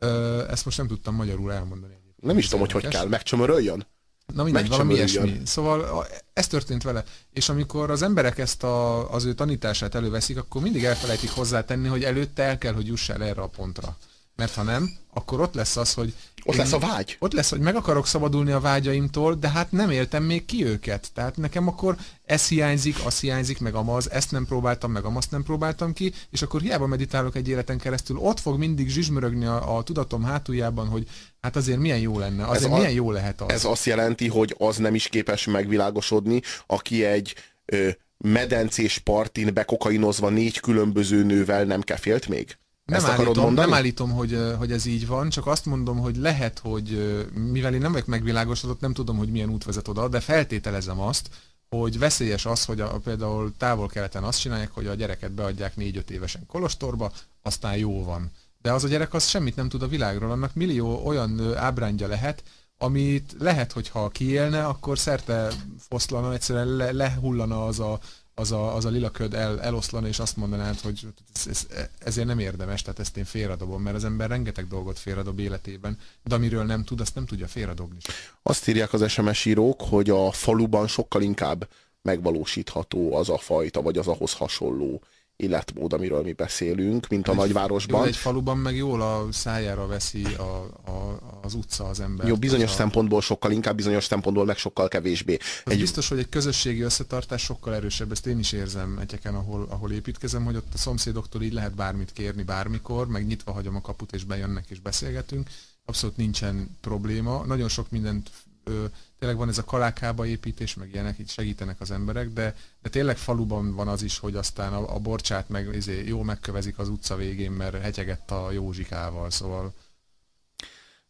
Uh, 0.00 0.50
ezt 0.50 0.64
most 0.64 0.76
nem 0.76 0.86
tudtam 0.86 1.14
magyarul 1.14 1.52
elmondani. 1.52 1.94
Nem 2.16 2.38
is 2.38 2.44
tudom, 2.44 2.60
hogy 2.60 2.72
hogy 2.72 2.88
kell, 2.88 3.08
megcsömöröljön? 3.08 3.86
Na 4.32 4.42
mindegy, 4.42 4.68
valami 4.68 4.94
ilyesmi. 4.94 5.40
Szóval 5.44 6.06
ez 6.32 6.46
történt 6.46 6.82
vele. 6.82 7.04
És 7.32 7.48
amikor 7.48 7.90
az 7.90 8.02
emberek 8.02 8.38
ezt 8.38 8.62
a, 8.62 9.10
az 9.12 9.24
ő 9.24 9.34
tanítását 9.34 9.94
előveszik, 9.94 10.36
akkor 10.36 10.62
mindig 10.62 10.84
elfelejtik 10.84 11.30
hozzátenni, 11.30 11.88
hogy 11.88 12.04
előtte 12.04 12.42
el 12.42 12.58
kell, 12.58 12.72
hogy 12.72 12.86
juss 12.86 13.08
el 13.08 13.24
erre 13.24 13.42
a 13.42 13.48
pontra. 13.48 13.96
Mert 14.36 14.54
ha 14.54 14.62
nem, 14.62 14.90
akkor 15.12 15.40
ott 15.40 15.54
lesz 15.54 15.76
az, 15.76 15.94
hogy... 15.94 16.14
Ott 16.44 16.56
lesz 16.56 16.72
a 16.72 16.78
vágy. 16.78 17.16
Ott 17.18 17.32
lesz, 17.32 17.50
hogy 17.50 17.60
meg 17.60 17.76
akarok 17.76 18.06
szabadulni 18.06 18.50
a 18.50 18.60
vágyaimtól, 18.60 19.34
de 19.34 19.48
hát 19.48 19.72
nem 19.72 19.90
éltem 19.90 20.22
még 20.22 20.44
ki 20.44 20.64
őket. 20.64 21.10
Tehát 21.14 21.36
nekem 21.36 21.68
akkor 21.68 21.96
ez 22.24 22.48
hiányzik, 22.48 22.96
az 23.04 23.20
hiányzik, 23.20 23.60
meg 23.60 23.74
amaz, 23.74 24.10
ezt 24.10 24.30
nem 24.30 24.46
próbáltam, 24.46 24.92
meg 24.92 25.04
amazt 25.04 25.30
nem 25.30 25.42
próbáltam 25.42 25.92
ki, 25.92 26.12
és 26.30 26.42
akkor 26.42 26.60
hiába 26.60 26.86
meditálok 26.86 27.36
egy 27.36 27.48
életen 27.48 27.78
keresztül, 27.78 28.16
ott 28.16 28.40
fog 28.40 28.58
mindig 28.58 28.88
zsizsmörögni 28.88 29.44
a, 29.44 29.76
a 29.76 29.82
tudatom 29.82 30.22
hátuljában, 30.22 30.88
hogy 30.88 31.08
hát 31.40 31.56
azért 31.56 31.78
milyen 31.78 31.98
jó 31.98 32.18
lenne, 32.18 32.46
azért 32.46 32.72
ez 32.72 32.78
milyen 32.78 32.92
a, 32.92 32.94
jó 32.94 33.10
lehet 33.10 33.40
az. 33.40 33.50
Ez 33.50 33.64
azt 33.64 33.84
jelenti, 33.84 34.28
hogy 34.28 34.54
az 34.58 34.76
nem 34.76 34.94
is 34.94 35.08
képes 35.08 35.44
megvilágosodni, 35.44 36.40
aki 36.66 37.04
egy 37.04 37.34
ö, 37.64 37.88
medencés 38.18 38.98
partin 38.98 39.54
bekokainozva 39.54 40.28
négy 40.28 40.60
különböző 40.60 41.22
nővel 41.22 41.64
nem 41.64 41.80
kefélt 41.80 42.28
még? 42.28 42.56
Nem 42.84 43.04
állítom, 43.04 43.54
nem 43.54 43.74
állítom, 43.74 44.10
hogy, 44.10 44.38
hogy 44.58 44.72
ez 44.72 44.86
így 44.86 45.06
van, 45.06 45.28
csak 45.28 45.46
azt 45.46 45.66
mondom, 45.66 45.98
hogy 45.98 46.16
lehet, 46.16 46.58
hogy 46.58 47.18
mivel 47.34 47.74
én 47.74 47.80
nem 47.80 47.92
vagyok 47.92 48.06
megvilágosodott, 48.06 48.80
nem 48.80 48.92
tudom, 48.92 49.16
hogy 49.16 49.30
milyen 49.30 49.50
út 49.50 49.64
vezet 49.64 49.88
oda, 49.88 50.08
de 50.08 50.20
feltételezem 50.20 51.00
azt, 51.00 51.28
hogy 51.68 51.98
veszélyes 51.98 52.46
az, 52.46 52.64
hogy 52.64 52.80
a, 52.80 52.98
például 52.98 53.54
távol-keleten 53.58 54.24
azt 54.24 54.40
csinálják, 54.40 54.70
hogy 54.70 54.86
a 54.86 54.94
gyereket 54.94 55.32
beadják 55.32 55.72
4-5 55.76 56.10
évesen 56.10 56.46
kolostorba, 56.46 57.12
aztán 57.42 57.76
jó 57.76 58.04
van. 58.04 58.30
De 58.62 58.72
az 58.72 58.84
a 58.84 58.88
gyerek 58.88 59.14
az 59.14 59.28
semmit 59.28 59.56
nem 59.56 59.68
tud 59.68 59.82
a 59.82 59.88
világról, 59.88 60.30
annak 60.30 60.54
millió 60.54 61.06
olyan 61.06 61.56
ábrándja 61.56 62.06
lehet, 62.06 62.42
amit 62.78 63.36
lehet, 63.38 63.72
hogy 63.72 63.88
ha 63.88 64.08
kiélne, 64.08 64.66
akkor 64.66 64.98
szerte 64.98 65.48
foszlana, 65.88 66.32
egyszerűen 66.32 66.68
le, 66.68 66.92
lehullana 66.92 67.66
az 67.66 67.80
a, 67.80 67.98
az 68.34 68.52
a, 68.52 68.74
az 68.74 68.84
a 68.84 68.88
lila 68.88 69.10
köd 69.10 69.34
el, 69.34 69.60
eloszlana, 69.62 70.06
és 70.06 70.18
azt 70.18 70.36
mondanád, 70.36 70.80
hogy 70.80 71.06
ez, 71.34 71.46
ez, 71.46 71.66
ezért 71.98 72.26
nem 72.26 72.38
érdemes, 72.38 72.82
tehát 72.82 72.98
ezt 72.98 73.16
én 73.16 73.24
félredobom, 73.24 73.82
mert 73.82 73.96
az 73.96 74.04
ember 74.04 74.28
rengeteg 74.28 74.68
dolgot 74.68 74.98
félredob 74.98 75.38
életében, 75.38 75.98
de 76.22 76.34
amiről 76.34 76.64
nem 76.64 76.84
tud, 76.84 77.00
azt 77.00 77.14
nem 77.14 77.26
tudja 77.26 77.46
félredobni. 77.46 77.98
Azt 78.42 78.68
írják 78.68 78.92
az 78.92 79.10
SMS 79.10 79.44
írók, 79.44 79.80
hogy 79.80 80.10
a 80.10 80.32
faluban 80.32 80.86
sokkal 80.86 81.22
inkább 81.22 81.68
megvalósítható 82.02 83.14
az 83.14 83.28
a 83.28 83.38
fajta, 83.38 83.82
vagy 83.82 83.98
az 83.98 84.06
ahhoz 84.06 84.32
hasonló 84.32 85.02
életmód, 85.36 85.92
amiről 85.92 86.22
mi 86.22 86.32
beszélünk, 86.32 87.08
mint 87.08 87.28
a 87.28 87.30
egy, 87.30 87.36
nagyvárosban. 87.36 88.00
Jó, 88.00 88.06
egy 88.06 88.16
faluban 88.16 88.58
meg 88.58 88.76
jól 88.76 89.02
a 89.02 89.26
szájára 89.32 89.86
veszi 89.86 90.24
a, 90.24 90.42
a, 90.90 91.18
az 91.42 91.54
utca 91.54 91.84
az 91.84 92.00
ember. 92.00 92.26
Jó, 92.26 92.36
bizonyos 92.36 92.70
a... 92.70 92.74
szempontból 92.74 93.20
sokkal 93.20 93.50
inkább, 93.50 93.76
bizonyos 93.76 94.04
szempontból 94.04 94.44
meg 94.44 94.56
sokkal 94.56 94.88
kevésbé. 94.88 95.38
egy... 95.64 95.78
Biztos, 95.78 96.08
hogy 96.08 96.18
egy 96.18 96.28
közösségi 96.28 96.80
összetartás 96.80 97.42
sokkal 97.42 97.74
erősebb, 97.74 98.12
ezt 98.12 98.26
én 98.26 98.38
is 98.38 98.52
érzem 98.52 98.98
egyeken, 98.98 99.34
ahol, 99.34 99.66
ahol 99.70 99.92
építkezem, 99.92 100.44
hogy 100.44 100.56
ott 100.56 100.74
a 100.74 100.78
szomszédoktól 100.78 101.42
így 101.42 101.52
lehet 101.52 101.74
bármit 101.74 102.12
kérni 102.12 102.42
bármikor, 102.42 103.08
meg 103.08 103.26
nyitva 103.26 103.52
hagyom 103.52 103.76
a 103.76 103.80
kaput 103.80 104.12
és 104.12 104.24
bejönnek 104.24 104.64
és 104.68 104.80
beszélgetünk. 104.80 105.48
Abszolút 105.84 106.16
nincsen 106.16 106.76
probléma. 106.80 107.44
Nagyon 107.46 107.68
sok 107.68 107.90
mindent 107.90 108.30
ö, 108.64 108.84
tényleg 109.18 109.38
van 109.38 109.48
ez 109.48 109.58
a 109.58 109.64
kalákába 109.64 110.26
építés, 110.26 110.74
meg 110.74 110.90
ilyenek, 110.92 111.18
így 111.18 111.30
segítenek 111.30 111.80
az 111.80 111.90
emberek, 111.90 112.28
de, 112.28 112.54
de 112.82 112.88
tényleg 112.88 113.16
faluban 113.16 113.74
van 113.74 113.88
az 113.88 114.02
is, 114.02 114.18
hogy 114.18 114.36
aztán 114.36 114.72
a, 114.72 114.94
a 114.94 114.98
borcsát 114.98 115.48
meg 115.48 115.74
izé, 115.74 116.04
jó 116.06 116.22
megkövezik 116.22 116.78
az 116.78 116.88
utca 116.88 117.16
végén, 117.16 117.50
mert 117.50 117.82
hetyegett 117.82 118.30
a 118.30 118.50
Józsikával, 118.50 119.30
szóval... 119.30 119.74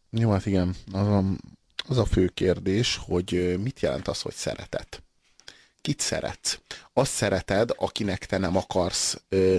Jó, 0.09 0.31
hát 0.31 0.45
igen, 0.45 0.75
az 0.91 1.07
a, 1.07 1.23
az 1.87 1.97
a 1.97 2.05
fő 2.05 2.27
kérdés, 2.27 2.99
hogy 3.05 3.59
mit 3.63 3.79
jelent 3.79 4.07
az, 4.07 4.21
hogy 4.21 4.33
szeretet? 4.33 5.03
Kit 5.81 5.99
szeretsz? 5.99 6.59
Azt 6.93 7.11
szereted, 7.11 7.69
akinek 7.75 8.25
te 8.25 8.37
nem 8.37 8.55
akarsz 8.55 9.21
ö, 9.29 9.57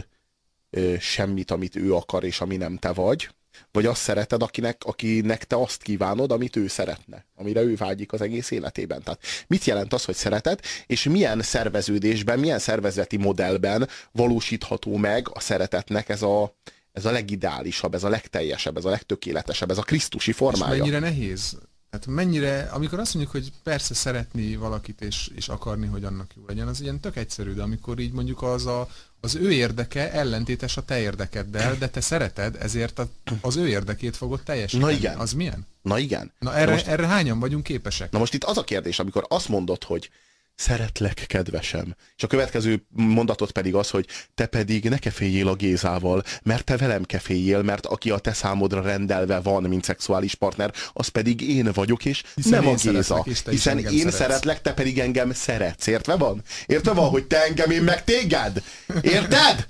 ö, 0.71 0.95
semmit, 0.99 1.51
amit 1.51 1.77
ő 1.77 1.95
akar, 1.95 2.25
és 2.25 2.41
ami 2.41 2.57
nem 2.57 2.77
te 2.77 2.93
vagy, 2.93 3.29
vagy 3.73 3.87
azt 3.87 4.01
szereted, 4.01 4.43
akinek, 4.43 4.83
akinek 4.85 5.45
te 5.45 5.57
azt 5.57 5.83
kívánod, 5.83 6.33
amit 6.33 6.57
ő 6.57 6.67
szeretne, 6.67 7.25
amire 7.35 7.61
ő 7.61 7.75
vágyik 7.75 8.13
az 8.13 8.21
egész 8.21 8.51
életében. 8.51 9.03
Tehát 9.03 9.21
mit 9.47 9.65
jelent 9.65 9.93
az, 9.93 10.05
hogy 10.05 10.15
szereted, 10.15 10.61
és 10.87 11.05
milyen 11.05 11.43
szerveződésben, 11.43 12.39
milyen 12.39 12.59
szervezeti 12.59 13.17
modellben 13.17 13.89
valósítható 14.13 14.97
meg 14.97 15.29
a 15.33 15.41
szeretetnek 15.41 16.09
ez 16.09 16.23
a, 16.23 16.57
ez 16.93 17.05
a 17.05 17.11
legideálisabb, 17.11 17.95
ez 17.95 18.05
a 18.05 18.09
legteljesebb, 18.09 18.77
ez 18.77 18.85
a 18.85 18.91
legtökéletesebb, 18.91 19.71
ez 19.71 19.79
a 19.79 19.83
krisztusi 19.83 20.33
formája. 20.33 20.73
És 20.73 20.79
mennyire 20.79 20.99
nehéz? 20.99 21.57
Tehát 21.91 22.07
mennyire, 22.07 22.69
amikor 22.73 22.99
azt 22.99 23.15
mondjuk, 23.15 23.35
hogy 23.35 23.53
persze 23.63 23.95
szeretni 23.95 24.57
valakit 24.57 25.01
és, 25.01 25.31
és 25.35 25.49
akarni, 25.49 25.87
hogy 25.87 26.05
annak 26.05 26.31
jó 26.37 26.43
legyen, 26.47 26.69
az 26.69 26.81
ilyen 26.81 27.01
tök 27.01 27.17
egyszerű, 27.17 27.53
de 27.53 27.63
amikor 27.63 27.99
így 27.99 28.13
mondjuk 28.13 28.43
az 28.43 28.67
a, 28.67 28.89
az 29.27 29.35
ő 29.35 29.53
érdeke 29.53 30.13
ellentétes 30.13 30.77
a 30.77 30.83
te 30.83 31.01
érdekeddel, 31.01 31.77
de 31.79 31.89
te 31.89 32.01
szereted, 32.01 32.57
ezért 32.61 32.99
a, 32.99 33.09
az 33.41 33.57
ő 33.57 33.69
érdekét 33.69 34.17
fogod 34.17 34.43
teljesíteni. 34.43 34.93
Na 34.93 34.99
igen. 34.99 35.19
Az 35.19 35.33
milyen? 35.33 35.67
Na 35.83 35.99
igen. 35.99 36.33
Na 36.39 36.55
erre, 36.55 36.71
most, 36.71 36.87
erre 36.87 37.07
hányan 37.07 37.41
vagyunk 37.41 37.63
képesek? 37.63 38.11
Na 38.11 38.19
most 38.19 38.35
itt 38.35 38.45
az 38.45 38.59
a 38.59 38.65
kérdés, 38.65 38.99
amikor 38.99 39.25
azt 39.29 39.49
mondod, 39.49 39.85
hogy 39.85 40.11
szeretlek, 40.57 41.25
kedvesem. 41.27 41.95
És 42.17 42.23
a 42.23 42.27
következő 42.27 42.87
mondatot 42.89 43.51
pedig 43.51 43.75
az, 43.75 43.91
hogy 43.91 44.07
te 44.35 44.47
pedig 44.47 44.89
ne 44.89 44.99
keféljél 44.99 45.49
a 45.49 45.55
Gézával, 45.55 46.23
mert 46.43 46.65
te 46.65 46.77
velem 46.77 47.05
keféljél, 47.05 47.63
mert 47.63 47.87
aki 47.87 48.11
a 48.11 48.19
te 48.19 48.33
számodra 48.33 48.81
rendelve 48.81 49.41
van, 49.41 49.63
mint 49.63 49.85
szexuális 49.85 50.35
partner, 50.35 50.73
az 50.93 51.09
pedig 51.09 51.41
én 51.41 51.71
vagyok, 51.73 52.05
és 52.05 52.23
Hiszen 52.35 52.63
nem 52.63 52.73
a 52.73 52.75
Géza. 52.75 53.25
és 53.27 53.43
Hiszen 53.51 53.79
én 53.79 53.99
szeretsz. 53.99 54.15
szeretlek, 54.17 54.61
te 54.61 54.75
pedig 54.75 54.99
engem 54.99 55.33
szeretsz. 55.33 55.87
Értve 55.87 56.15
van? 56.17 56.43
Értve 56.67 56.93
van, 56.93 57.09
hogy 57.09 57.27
te 57.27 57.45
engem, 57.45 57.71
én 57.71 57.83
meg 57.83 58.05
téged? 58.05 58.63
Érted? 59.01 59.69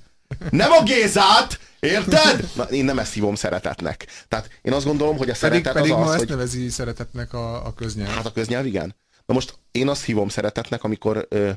Nem 0.50 0.72
a 0.72 0.82
Gézát! 0.82 1.58
Érted? 1.80 2.48
Na, 2.54 2.62
én 2.62 2.84
nem 2.84 2.98
ezt 2.98 3.12
hívom 3.12 3.34
szeretetnek. 3.34 4.06
Tehát 4.28 4.48
én 4.62 4.72
azt 4.72 4.84
gondolom, 4.84 5.16
hogy 5.16 5.30
a 5.30 5.34
Pedig, 5.40 5.64
szeretet 5.64 5.72
pedig 5.72 5.92
az 5.92 5.98
ma 5.98 6.04
az, 6.04 6.10
ezt 6.10 6.18
hogy... 6.18 6.28
nevezi 6.28 6.68
szeretetnek 6.68 7.32
a, 7.32 7.66
a 7.66 7.74
köznyelv. 7.74 8.10
Hát 8.14 8.26
a 8.26 8.32
köznyelv 8.32 8.66
igen. 8.66 8.94
Na 9.26 9.34
most 9.34 9.58
én 9.72 9.88
azt 9.88 10.04
hívom 10.04 10.28
szeretetnek, 10.28 10.84
amikor 10.84 11.26
ö, 11.28 11.50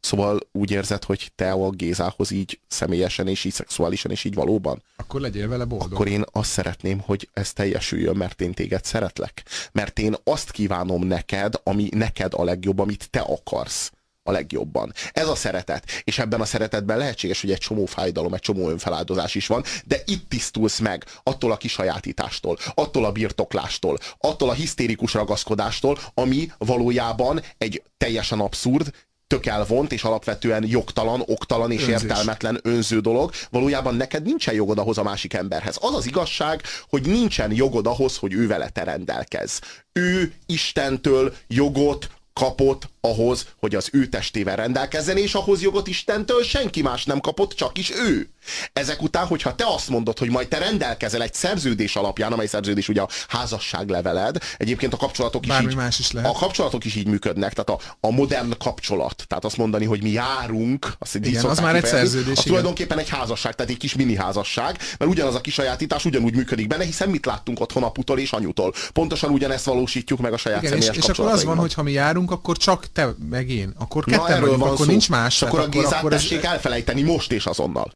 szóval 0.00 0.38
úgy 0.52 0.70
érzed, 0.70 1.04
hogy 1.04 1.32
te 1.34 1.50
a 1.52 1.70
Gézához 1.70 2.30
így 2.30 2.60
személyesen 2.68 3.28
és 3.28 3.44
így 3.44 3.52
szexuálisan 3.52 4.10
és 4.10 4.24
így 4.24 4.34
valóban, 4.34 4.82
Akkor 4.96 5.20
legyél 5.20 5.48
vele 5.48 5.64
boldog. 5.64 5.92
akkor 5.92 6.08
én 6.08 6.24
azt 6.32 6.50
szeretném, 6.50 6.98
hogy 7.00 7.28
ez 7.32 7.52
teljesüljön, 7.52 8.16
mert 8.16 8.40
én 8.40 8.52
téged 8.54 8.84
szeretlek. 8.84 9.42
Mert 9.72 9.98
én 9.98 10.14
azt 10.24 10.50
kívánom 10.50 11.06
neked, 11.06 11.54
ami 11.62 11.88
neked 11.94 12.32
a 12.34 12.44
legjobb, 12.44 12.78
amit 12.78 13.10
te 13.10 13.20
akarsz 13.20 13.92
a 14.22 14.32
legjobban. 14.32 14.92
Ez 15.12 15.28
a 15.28 15.34
szeretet. 15.34 15.84
És 16.04 16.18
ebben 16.18 16.40
a 16.40 16.44
szeretetben 16.44 16.98
lehetséges, 16.98 17.40
hogy 17.40 17.50
egy 17.50 17.58
csomó 17.58 17.86
fájdalom, 17.86 18.34
egy 18.34 18.40
csomó 18.40 18.68
önfeláldozás 18.68 19.34
is 19.34 19.46
van, 19.46 19.64
de 19.84 20.02
itt 20.06 20.28
tisztulsz 20.28 20.78
meg 20.78 21.04
attól 21.22 21.52
a 21.52 21.56
kisajátítástól, 21.56 22.58
attól 22.74 23.04
a 23.04 23.12
birtoklástól, 23.12 23.98
attól 24.18 24.48
a 24.48 24.52
hisztérikus 24.52 25.14
ragaszkodástól, 25.14 25.98
ami 26.14 26.52
valójában 26.58 27.42
egy 27.58 27.82
teljesen 27.96 28.40
abszurd, 28.40 28.92
tök 29.26 29.46
elvont 29.46 29.92
és 29.92 30.02
alapvetően 30.02 30.64
jogtalan, 30.66 31.22
oktalan 31.26 31.70
és 31.70 31.80
Önzés. 31.80 32.02
értelmetlen 32.02 32.60
önző 32.62 33.00
dolog. 33.00 33.30
Valójában 33.50 33.94
neked 33.94 34.22
nincsen 34.22 34.54
jogod 34.54 34.78
ahhoz 34.78 34.98
a 34.98 35.02
másik 35.02 35.34
emberhez. 35.34 35.76
Az 35.80 35.94
az 35.94 36.06
igazság, 36.06 36.62
hogy 36.88 37.06
nincsen 37.06 37.52
jogod 37.52 37.86
ahhoz, 37.86 38.16
hogy 38.16 38.32
ő 38.32 38.46
vele 38.46 38.68
te 38.68 38.84
rendelkezz. 38.84 39.58
Ő 39.92 40.32
Istentől 40.46 41.34
jogot 41.46 42.10
kapott 42.32 42.88
ahhoz, 43.00 43.46
hogy 43.58 43.74
az 43.74 43.88
ő 43.92 44.06
testével 44.06 44.56
rendelkezzen, 44.56 45.16
és 45.16 45.34
ahhoz 45.34 45.62
jogot 45.62 45.88
Istentől 45.88 46.42
senki 46.42 46.82
más 46.82 47.04
nem 47.04 47.20
kapott, 47.20 47.52
csak 47.52 47.78
is 47.78 47.90
ő. 47.90 48.28
Ezek 48.72 49.02
után, 49.02 49.26
hogyha 49.26 49.54
te 49.54 49.64
azt 49.66 49.88
mondod, 49.88 50.18
hogy 50.18 50.30
majd 50.30 50.48
te 50.48 50.58
rendelkezel 50.58 51.22
egy 51.22 51.34
szerződés 51.34 51.96
alapján, 51.96 52.32
amely 52.32 52.46
szerződés 52.46 52.88
ugye 52.88 53.00
a 53.00 53.08
házasságleveled, 53.28 54.36
egyébként 54.56 54.92
a 54.92 54.96
kapcsolatok 54.96 55.46
is 55.46 55.52
így, 55.62 55.74
más 55.76 55.98
is 55.98 56.10
lehet. 56.12 56.30
a 56.30 56.38
kapcsolatok 56.38 56.84
is 56.84 56.94
így 56.94 57.06
működnek, 57.06 57.52
tehát 57.52 57.82
a, 57.82 58.06
a 58.08 58.10
modern 58.10 58.52
kapcsolat, 58.58 59.24
tehát 59.26 59.44
azt 59.44 59.56
mondani, 59.56 59.84
hogy 59.84 60.02
mi 60.02 60.10
járunk, 60.10 60.92
azt 60.98 61.16
így 61.16 61.26
Igen, 61.26 61.44
az 61.44 61.58
már 61.60 61.74
egy 61.76 61.86
szerződés, 61.86 62.22
az 62.26 62.32
igen. 62.32 62.44
tulajdonképpen 62.44 62.98
egy 62.98 63.08
házasság, 63.08 63.54
tehát 63.54 63.70
egy 63.70 63.78
kis 63.78 63.94
mini 63.94 64.16
házasság, 64.16 64.78
mert 64.98 65.10
ugyanaz 65.10 65.34
a 65.34 65.40
kisajátítás 65.40 66.04
ugyanúgy 66.04 66.34
működik 66.34 66.66
benne, 66.66 66.84
hiszen 66.84 67.08
mit 67.08 67.26
láttunk 67.26 67.60
otthon 67.60 67.82
aputól 67.82 68.18
és 68.18 68.32
anyutól. 68.32 68.72
Pontosan 68.92 69.30
ugyanezt 69.30 69.64
valósítjuk 69.64 70.18
meg 70.20 70.32
a 70.32 70.36
saját 70.36 70.62
Igen, 70.62 70.76
és, 70.76 70.84
személyes 70.84 71.04
és 71.08 71.18
akkor 71.18 71.32
az 71.32 71.44
van, 71.44 71.56
hogy 71.56 71.74
ha 71.74 71.82
mi 71.82 71.92
járunk, 71.92 72.30
akkor 72.30 72.56
csak 72.56 72.92
te 72.92 73.14
meg 73.30 73.50
én. 73.50 73.72
Akkor 73.78 74.04
Na, 74.06 74.12
ketten 74.12 74.30
erről 74.30 74.40
vagyunk, 74.40 74.60
van 74.60 74.70
akkor 74.72 74.84
szó. 74.84 74.90
nincs 74.90 75.08
más. 75.08 75.34
És 75.34 75.42
akkor 75.42 75.60
a 75.60 75.66
Gézát 75.68 75.92
akkor 75.92 76.12
ez- 76.12 76.22
tessék 76.22 76.44
elfelejteni 76.44 77.02
most 77.02 77.32
és 77.32 77.46
azonnal. 77.46 77.92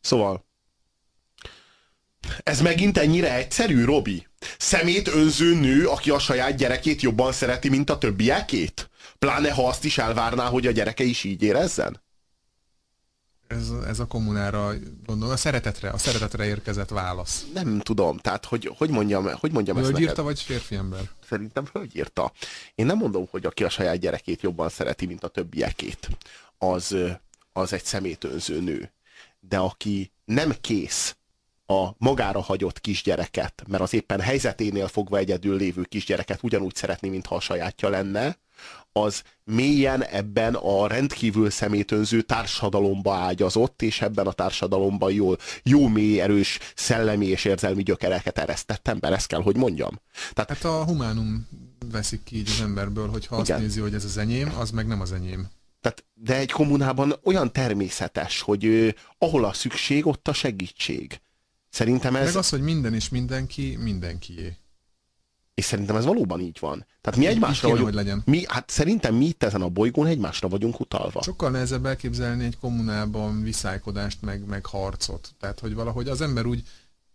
Szóval, 0.00 0.46
ez 2.42 2.60
megint 2.60 2.98
ennyire 2.98 3.34
egyszerű, 3.34 3.84
Robi? 3.84 4.26
Szemét 4.58 5.08
önző 5.08 5.54
nő, 5.54 5.86
aki 5.86 6.10
a 6.10 6.18
saját 6.18 6.56
gyerekét 6.56 7.02
jobban 7.02 7.32
szereti, 7.32 7.68
mint 7.68 7.90
a 7.90 7.98
többiekét? 7.98 8.90
Pláne 9.18 9.52
ha 9.52 9.68
azt 9.68 9.84
is 9.84 9.98
elvárná, 9.98 10.46
hogy 10.46 10.66
a 10.66 10.70
gyereke 10.70 11.04
is 11.04 11.24
így 11.24 11.42
érezzen? 11.42 12.02
Ez, 13.46 13.70
ez 13.86 13.98
a 13.98 14.06
kommunára, 14.06 14.72
gondolom, 15.06 15.34
a 15.34 15.36
szeretetre, 15.36 15.90
a 15.90 15.98
szeretetre 15.98 16.46
érkezett 16.46 16.88
válasz. 16.88 17.46
Nem 17.54 17.78
tudom, 17.78 18.18
tehát 18.18 18.44
hogy, 18.44 18.72
hogy 18.76 18.90
mondjam, 18.90 19.30
hogy 19.32 19.52
mondjam 19.52 19.76
ezt 19.76 19.86
neked? 19.86 20.02
írta, 20.02 20.22
vagy 20.22 20.40
férfi 20.40 20.74
ember? 20.74 21.10
Szerintem 21.28 21.66
hölgy 21.72 21.96
írta. 21.96 22.32
Én 22.74 22.86
nem 22.86 22.96
mondom, 22.96 23.26
hogy 23.30 23.46
aki 23.46 23.64
a 23.64 23.68
saját 23.68 23.98
gyerekét 23.98 24.42
jobban 24.42 24.68
szereti, 24.68 25.06
mint 25.06 25.24
a 25.24 25.28
többiekét, 25.28 26.08
az, 26.58 26.96
az 27.52 27.72
egy 27.72 27.84
szemétönző 27.84 28.60
nő. 28.60 28.92
De 29.48 29.58
aki 29.58 30.12
nem 30.24 30.54
kész 30.60 31.16
a 31.66 31.88
magára 31.96 32.40
hagyott 32.40 32.80
kisgyereket, 32.80 33.62
mert 33.66 33.82
az 33.82 33.94
éppen 33.94 34.20
helyzeténél 34.20 34.88
fogva 34.88 35.16
egyedül 35.18 35.56
lévő 35.56 35.82
kisgyereket 35.82 36.42
ugyanúgy 36.42 36.74
szeretni, 36.74 37.08
mintha 37.08 37.34
a 37.34 37.40
sajátja 37.40 37.88
lenne, 37.88 38.38
az 38.92 39.22
mélyen 39.44 40.04
ebben 40.04 40.54
a 40.54 40.86
rendkívül 40.86 41.50
szemétönző 41.50 42.22
társadalomba 42.22 43.14
ágyazott, 43.14 43.82
és 43.82 44.00
ebben 44.00 44.26
a 44.26 44.32
társadalomban 44.32 45.12
jó, 45.12 45.32
jó 45.62 45.88
mély, 45.88 46.20
erős 46.20 46.58
szellemi 46.74 47.26
és 47.26 47.44
érzelmi 47.44 47.82
gyökereket 47.82 48.38
eresztett 48.38 48.88
ember, 48.88 49.12
ezt 49.12 49.26
kell, 49.26 49.42
hogy 49.42 49.56
mondjam. 49.56 50.00
Tehát 50.32 50.48
Hát 50.50 50.64
a 50.64 50.84
humánum 50.84 51.48
veszik 51.90 52.22
ki 52.22 52.36
így 52.36 52.48
az 52.48 52.60
emberből, 52.60 53.08
hogy 53.08 53.26
ha 53.26 53.36
azt 53.36 53.48
Igen. 53.48 53.60
nézi, 53.60 53.80
hogy 53.80 53.94
ez 53.94 54.04
az 54.04 54.16
enyém, 54.16 54.52
az 54.58 54.70
meg 54.70 54.86
nem 54.86 55.00
az 55.00 55.12
enyém. 55.12 55.48
Tehát, 55.88 56.04
de 56.14 56.36
egy 56.36 56.50
kommunában 56.50 57.14
olyan 57.24 57.52
természetes, 57.52 58.40
hogy 58.40 58.64
ö, 58.66 58.88
ahol 59.18 59.44
a 59.44 59.52
szükség, 59.52 60.06
ott 60.06 60.28
a 60.28 60.32
segítség. 60.32 61.20
Szerintem 61.70 62.16
ez, 62.16 62.26
Meg 62.26 62.36
az, 62.36 62.48
hogy 62.48 62.60
minden 62.60 62.94
és 62.94 63.08
mindenki 63.08 63.76
mindenkié. 63.80 64.56
és 65.54 65.64
szerintem 65.64 65.96
ez 65.96 66.04
valóban 66.04 66.40
így 66.40 66.56
van. 66.60 66.86
Tehát 67.00 67.18
mi 67.18 67.24
Így 67.24 67.30
egymásra 67.30 67.66
kéne, 67.68 67.80
vagyunk, 67.80 67.94
legyen. 67.96 68.22
mi, 68.26 68.44
hát 68.48 68.70
szerintem 68.70 69.14
mi 69.14 69.24
itt 69.26 69.42
ezen 69.42 69.62
a 69.62 69.68
bolygón 69.68 70.06
egymásra 70.06 70.48
vagyunk 70.48 70.80
utalva. 70.80 71.22
Sokkal 71.22 71.50
nehezebb 71.50 71.86
elképzelni 71.86 72.44
egy 72.44 72.58
kommunában 72.58 73.42
viszálykodást, 73.42 74.22
meg, 74.22 74.46
meg 74.46 74.66
harcot. 74.66 75.34
Tehát, 75.40 75.60
hogy 75.60 75.74
valahogy 75.74 76.08
az 76.08 76.20
ember 76.20 76.46
úgy, 76.46 76.62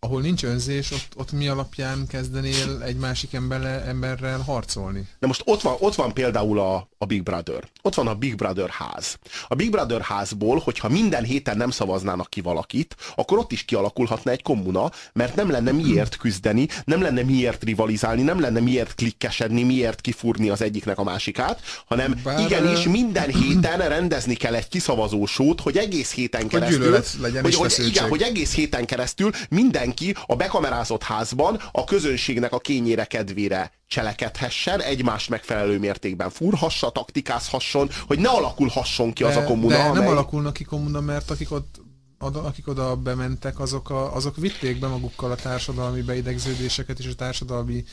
ahol 0.04 0.22
nincs 0.22 0.44
önzés, 0.44 0.92
ott, 0.92 1.08
ott 1.16 1.32
mi 1.32 1.48
alapján 1.48 2.08
kezdenél 2.08 2.82
egy 2.86 2.96
másik 2.96 3.34
emberrel, 3.34 3.82
emberrel 3.82 4.40
harcolni? 4.40 5.08
De 5.20 5.28
most 5.28 5.42
ott 5.46 5.62
van, 5.62 5.76
ott 5.80 5.96
van 5.96 6.14
például 6.14 6.60
a, 6.60 6.88
a 6.98 7.06
Big 7.06 7.24
Brother. 7.24 7.70
Ott 7.82 7.94
van 7.94 8.08
a 8.08 8.16
Big 8.16 8.36
Brother 8.36 8.70
ház. 8.70 9.18
A 9.48 9.56
Big 9.56 9.72
Brother 9.72 10.02
házból, 10.02 10.62
hogyha 10.64 10.90
minden 10.90 11.24
héten 11.24 11.58
nem 11.58 11.70
szavaznának 11.70 12.30
ki 12.30 12.42
valakit, 12.42 12.96
akkor 13.16 13.38
ott 13.38 13.52
is 13.52 13.64
kialakulhatna 13.64 14.32
egy 14.32 14.42
kommuna, 14.42 14.92
mert 15.14 15.36
nem 15.36 15.50
lenne 15.50 15.72
miért 15.72 16.18
küzdeni, 16.18 16.68
nem 16.86 17.02
lenne 17.02 17.24
miért 17.24 17.64
rivalizálni, 17.64 18.22
nem 18.22 18.40
lenne 18.40 18.60
miért 18.60 18.96
klikkesedni, 18.96 19.64
miért 19.64 20.02
kifúrni 20.02 20.50
az 20.50 20.62
egyiknek 20.62 20.98
a 20.98 21.04
másikát, 21.04 21.62
hanem 21.86 22.20
Bár- 22.24 22.40
igenis 22.40 22.84
minden 22.84 23.30
héten 23.30 23.78
rendezni 23.78 24.36
kell 24.36 24.54
egy 24.54 24.68
kiszavazósót, 24.68 25.62
hogy 25.62 25.78
egész 25.78 26.14
héten 26.14 26.48
keresztül, 26.48 26.80
gyűlölet 26.80 27.16
legyen 27.22 27.44
hogy, 27.44 27.56
hogy, 27.56 27.74
igen, 27.86 28.10
hogy 28.10 28.22
egész 28.22 28.54
héten 28.54 28.86
keresztül 28.86 29.32
mindenki 30.00 30.32
a 30.32 30.36
bekamerázott 30.36 31.04
házban 31.04 31.60
a 31.72 31.84
közönségnek 31.84 32.54
a 32.54 32.60
kényére 32.60 33.06
kedvére 33.06 33.72
cselekedhessen, 33.88 34.82
egymást 34.82 35.30
megfelelő 35.30 35.80
mértékben 35.80 36.30
fúrhassa, 36.30 36.90
taktikázhasson, 36.90 37.90
hogy 38.08 38.20
ne 38.20 38.30
alakulhasson 38.30 39.14
ki 39.14 39.24
az 39.24 39.36
a 39.36 39.44
kommuna, 39.44 39.76
de 39.76 39.84
nem 39.84 39.92
amely... 39.92 40.08
alakulnak 40.08 40.54
ki 40.54 40.64
kommuna, 40.64 41.02
mert 41.02 41.32
akik 41.32 41.52
ott 41.52 41.82
akik 42.18 42.68
oda 42.68 42.96
bementek, 42.96 43.60
azok, 43.60 43.90
a, 43.90 44.16
azok 44.16 44.36
vitték 44.36 44.80
be 44.80 44.88
magukkal 44.88 45.32
a 45.32 45.36
társadalmi 45.36 46.02
beidegződéseket 46.02 47.00
és 47.00 47.08
a 47.08 47.16
társadalmi 47.16 47.84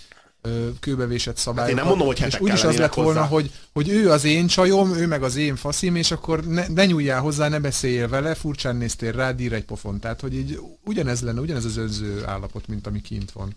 kőbevésett 0.81 1.37
szabályokat. 1.37 1.68
Hát 1.68 1.70
én 1.70 1.74
nem 1.74 1.87
mondom, 1.87 2.07
hogy 2.07 2.16
és 2.16 2.22
hetek 2.22 2.42
úgyis 2.42 2.64
az 2.64 2.79
lett 2.79 2.94
volna, 2.94 3.24
hogy, 3.24 3.50
hogy 3.72 3.88
ő 3.88 4.11
az 4.11 4.24
én 4.24 4.46
csajom, 4.46 4.94
ő 4.94 5.07
meg 5.07 5.22
az 5.22 5.37
én 5.37 5.57
faszim, 5.57 5.96
és 5.96 6.11
akkor 6.11 6.40
ne, 6.44 6.62
ne 6.74 6.85
nyúljál 6.85 7.20
hozzá, 7.20 7.48
ne 7.48 7.61
beszéljél 7.61 8.09
vele, 8.09 8.35
furcsán 8.35 8.76
néztél 8.76 9.12
rá, 9.12 9.31
dír 9.33 9.53
egy 9.53 9.64
pofon. 9.64 10.00
Tehát, 10.00 10.20
hogy 10.20 10.35
így 10.35 10.59
ugyanez 10.85 11.22
lenne, 11.22 11.40
ugyanez 11.40 11.64
az 11.64 11.76
önző 11.76 12.22
állapot, 12.26 12.68
mint 12.68 12.87
ami 12.87 13.00
kint 13.00 13.31
van. 13.31 13.48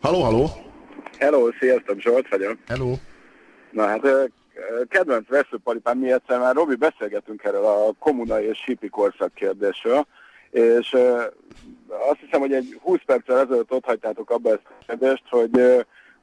Haló, 0.00 0.22
haló? 0.22 0.50
Hello, 1.18 1.48
sziasztok, 1.60 2.00
Zsolt 2.00 2.28
vagyok. 2.28 2.56
Hello? 2.66 2.96
Na 3.72 3.86
hát, 3.86 4.00
kedvenc 4.88 5.28
veszőparipám, 5.28 5.98
mi 5.98 6.12
egyszer 6.12 6.38
már 6.38 6.54
Robi 6.54 6.74
beszélgetünk 6.74 7.44
erről 7.44 7.64
a 7.64 7.92
kommunai 7.98 8.44
és 8.44 8.58
sípi 8.58 8.88
korszak 8.88 9.34
kérdésről, 9.34 10.06
és 10.50 10.96
azt 12.10 12.20
hiszem, 12.20 12.40
hogy 12.40 12.52
egy 12.52 12.78
20 12.82 12.98
perccel 13.06 13.38
ezelőtt 13.38 13.72
ott 13.72 13.84
hagytátok 13.84 14.30
abba 14.30 14.50
ezt 14.50 14.62
a 14.64 14.84
kérdést, 14.86 15.22
hogy, 15.28 15.50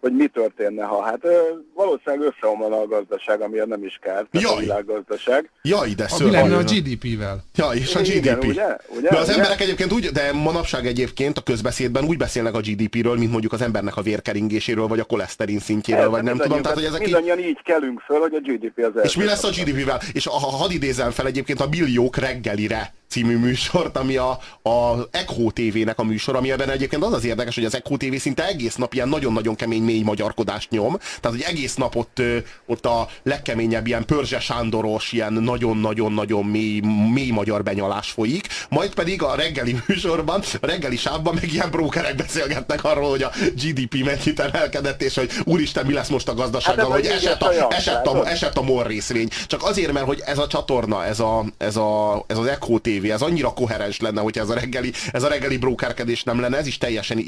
hogy 0.06 0.16
mi 0.16 0.28
történne, 0.28 0.84
ha 0.84 1.02
hát 1.04 1.20
ö, 1.22 1.38
valószínűleg 1.76 2.34
összeomlana 2.34 2.80
a 2.82 2.88
gazdaság, 2.88 3.42
amiért 3.42 3.68
nem 3.68 3.84
is 3.84 4.00
kár, 4.02 4.26
tehát 4.32 4.48
a 4.48 4.52
Jaj. 4.52 4.60
világgazdaság. 4.60 5.50
Jaj, 5.62 5.90
de 5.90 6.08
Mi 6.20 6.32
lenne 6.32 6.56
a. 6.56 6.64
GDP-vel? 6.64 7.44
Ja, 7.56 7.70
és 7.74 7.96
a 7.96 8.00
Igen, 8.00 8.40
GDP. 8.40 8.48
ugye? 8.50 8.78
Ugye? 8.98 9.10
De 9.10 9.18
az 9.18 9.28
Ugye? 9.28 9.38
emberek 9.38 9.62
egyébként 9.62 9.92
úgy, 9.94 10.06
de 10.06 10.34
manapság 10.34 10.86
egyébként 10.86 11.38
a 11.38 11.42
közbeszédben 11.42 12.04
úgy 12.04 12.18
beszélnek 12.18 12.56
a 12.56 12.60
GDP-ről, 12.60 13.18
mint 13.18 13.32
mondjuk 13.32 13.54
az 13.54 13.62
embernek 13.62 13.98
a 13.98 14.02
vérkeringéséről, 14.02 14.88
vagy 14.88 15.00
a 15.00 15.04
koleszterin 15.04 15.60
szintjéről, 15.60 16.10
vagy 16.10 16.24
nem 16.24 16.38
tudom. 16.38 16.62
Tehát, 16.62 16.78
hogy 16.78 16.88
ezek 16.88 17.02
így, 17.02 17.14
Mindannyian 17.14 17.40
így 17.40 17.62
kelünk 17.64 18.00
föl, 18.00 18.20
hogy 18.20 18.34
a 18.34 18.40
GDP 18.40 18.78
az 18.96 19.04
és 19.04 19.16
mi 19.16 19.24
lesz 19.24 19.44
a 19.44 19.50
GDP-vel? 19.50 20.00
És 20.14 20.26
ha 20.26 20.40
ha 20.40 20.48
hadd 20.48 20.72
idézem 20.72 21.12
fel 21.12 21.26
egyébként 21.26 21.60
a 21.60 21.68
milliók 21.70 22.18
reggelire 22.18 22.94
című 23.08 23.38
műsort, 23.38 23.98
ami 23.98 24.16
a, 24.18 24.40
a 24.62 25.08
Echo 25.12 25.52
TV-nek 25.52 26.00
a 26.00 26.04
műsor, 26.04 26.36
ami 26.36 26.52
ebben 26.52 26.70
egyébként 26.70 27.04
az 27.04 27.14
az 27.14 27.26
érdekes, 27.26 27.56
hogy 27.56 27.66
az 27.66 27.76
Echo 27.76 27.98
TV 27.98 28.16
szinte 28.16 28.48
egész 28.48 28.76
nap 28.76 28.94
ilyen 28.94 29.10
nagyon-nagyon 29.10 29.56
kemény 29.56 29.84
mély 29.84 30.02
magyarkodást 30.02 30.70
nyom, 30.70 30.98
tehát 30.98 31.38
hogy 31.38 31.46
egész 31.48 31.76
nap 31.76 31.96
ott, 31.96 32.22
ott 32.66 32.86
a 32.86 33.08
legkeményebb 33.24 33.88
ilyen 33.88 34.06
Pörzse 34.06 34.40
Sándoros, 34.40 35.12
ilyen 35.12 35.34
nagyon-nagyon-nagyon 35.34 36.46
mély, 36.46 36.80
mély 37.14 37.30
magyar 37.30 37.64
benyalás 37.64 38.10
folyik, 38.12 38.48
majd 38.70 38.94
pedig 38.94 39.22
a 39.22 39.36
reggeli 39.36 39.76
műsorban, 39.88 40.42
a 40.62 40.66
reggeli 40.66 40.98
sávban 40.98 41.34
meg 41.34 41.54
ilyen 41.54 41.72
brókerek 41.72 42.16
beszélgetnek 42.16 42.84
arról, 42.84 43.10
hogy 43.10 43.24
a 43.24 43.32
GDP 43.56 44.04
mennyit 44.04 44.40
emelkedett, 44.40 45.02
és 45.02 45.16
hogy 45.16 45.32
úristen, 45.44 45.86
mi 45.86 45.94
lesz 45.94 46.10
most 46.10 46.28
a 46.28 46.34
gazdasággal, 46.34 46.86
hát 46.86 46.94
hogy 46.94 47.06
esett 47.06 47.42
a, 47.42 47.72
esett, 47.74 48.06
a, 48.06 48.30
esett 48.30 48.58
a 48.58 48.62
mor 48.62 48.88
részvény. 48.88 49.30
Csak 49.48 49.64
azért, 49.64 49.92
mert 49.92 50.06
hogy 50.06 50.22
ez 50.26 50.38
a 50.38 50.48
csatorna, 50.48 51.06
ez, 51.06 51.20
a, 51.20 51.46
ez, 51.58 51.76
a, 51.76 52.24
ez 52.28 52.38
az 52.38 52.46
Echo 52.46 52.80
TV, 52.80 52.95
ez 53.04 53.22
annyira 53.22 53.54
koherens 53.54 54.00
lenne, 54.00 54.22
hogyha 54.22 54.42
ez 54.42 54.50
a 54.50 54.54
reggeli, 54.54 54.92
ez 55.12 55.24
a 55.24 55.28
reggeli 55.28 55.58
brókerkedés 55.58 56.24
nem 56.24 56.40
lenne, 56.40 56.58
ez 56.58 56.68
is 56.68 56.78
teljesen 56.78 57.20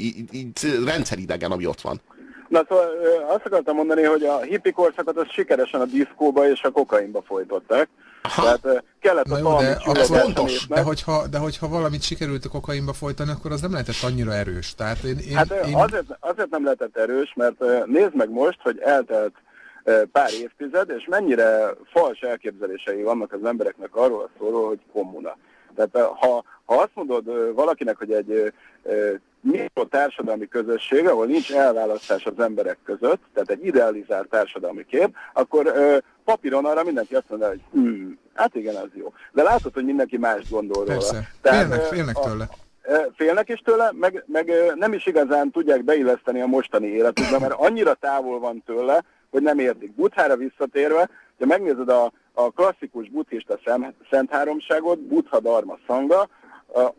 rendszeridegen, 0.84 1.50
ami 1.50 1.66
ott 1.66 1.80
van. 1.80 2.00
Na 2.48 2.64
szóval 2.68 2.88
azt 3.28 3.46
akartam 3.46 3.76
mondani, 3.76 4.02
hogy 4.02 4.22
a 4.22 4.40
hippi 4.40 4.70
korszakot 4.70 5.16
az 5.16 5.26
sikeresen 5.30 5.80
a 5.80 5.84
diszkóba 5.84 6.50
és 6.50 6.62
a 6.62 6.70
kokainba 6.70 7.22
folytották. 7.22 7.88
Aha. 8.22 8.42
Tehát 8.42 8.84
kellett 9.00 9.26
Na 9.26 9.38
jó, 9.38 9.56
de, 9.92 10.04
fontos, 10.04 10.66
de, 10.66 10.82
hogyha, 10.82 11.26
de 11.26 11.38
hogyha 11.38 11.68
valamit 11.68 12.02
sikerült 12.02 12.44
a 12.44 12.48
kokainba 12.48 12.92
folytani, 12.92 13.30
akkor 13.30 13.52
az 13.52 13.60
nem 13.60 13.72
lehetett 13.72 14.02
annyira 14.02 14.34
erős. 14.34 14.74
Tehát 14.74 15.02
én, 15.02 15.18
én, 15.28 15.36
hát 15.36 15.50
én... 15.66 15.74
Azért, 15.74 16.16
azért 16.20 16.50
nem 16.50 16.64
lehetett 16.64 16.96
erős, 16.96 17.32
mert 17.36 17.86
nézd 17.86 18.14
meg 18.14 18.30
most, 18.30 18.58
hogy 18.62 18.78
eltelt 18.78 19.34
pár 20.12 20.30
évtized, 20.40 20.90
és 20.98 21.06
mennyire 21.08 21.74
fals 21.92 22.20
elképzelései 22.20 23.02
vannak 23.02 23.32
az 23.32 23.44
embereknek 23.44 23.96
arról 23.96 24.22
a 24.22 24.30
szóról, 24.38 24.68
hogy 24.68 24.80
kommuna. 24.92 25.36
Tehát 25.78 26.08
ha, 26.16 26.44
ha 26.64 26.74
azt 26.74 26.90
mondod 26.94 27.54
valakinek, 27.54 27.96
hogy 27.96 28.12
egy 28.12 28.52
mikro 29.40 29.84
társadalmi 29.84 30.48
közösség, 30.48 31.06
ahol 31.06 31.26
nincs 31.26 31.52
elválasztás 31.52 32.24
az 32.24 32.40
emberek 32.40 32.78
között, 32.84 33.20
tehát 33.34 33.50
egy 33.50 33.66
idealizált 33.66 34.28
társadalmi 34.28 34.84
kép, 34.84 35.16
akkor 35.32 35.72
papíron 36.24 36.64
arra 36.64 36.82
mindenki 36.82 37.14
azt 37.14 37.28
mondja, 37.28 37.48
hogy 37.48 37.60
hm, 37.72 38.10
hát 38.34 38.54
igen, 38.54 38.74
az 38.74 38.88
jó. 38.94 39.12
De 39.32 39.42
látod, 39.42 39.74
hogy 39.74 39.84
mindenki 39.84 40.16
más 40.16 40.50
gondol 40.50 40.84
Persze. 40.84 41.12
róla. 41.12 41.24
Tehát, 41.40 41.66
félnek, 41.66 41.86
félnek 41.86 42.16
tőle. 42.18 42.48
Félnek 43.16 43.48
is 43.48 43.60
tőle, 43.64 43.90
meg, 43.92 44.24
meg 44.26 44.52
nem 44.74 44.92
is 44.92 45.06
igazán 45.06 45.50
tudják 45.50 45.84
beilleszteni 45.84 46.40
a 46.40 46.46
mostani 46.46 46.86
életükbe, 46.86 47.38
mert 47.38 47.52
annyira 47.52 47.94
távol 47.94 48.38
van 48.38 48.62
tőle, 48.66 49.04
hogy 49.30 49.42
nem 49.42 49.58
értik. 49.58 49.94
Buthára 49.94 50.36
visszatérve, 50.36 51.08
ha 51.38 51.46
megnézed 51.46 51.88
a, 51.88 52.12
a 52.38 52.50
klasszikus 52.50 53.08
buddhista 53.08 53.58
szent 54.10 54.30
háromságot, 54.30 54.98
Buddha 54.98 55.40
Dharma 55.40 55.78
Sangha, 55.86 56.28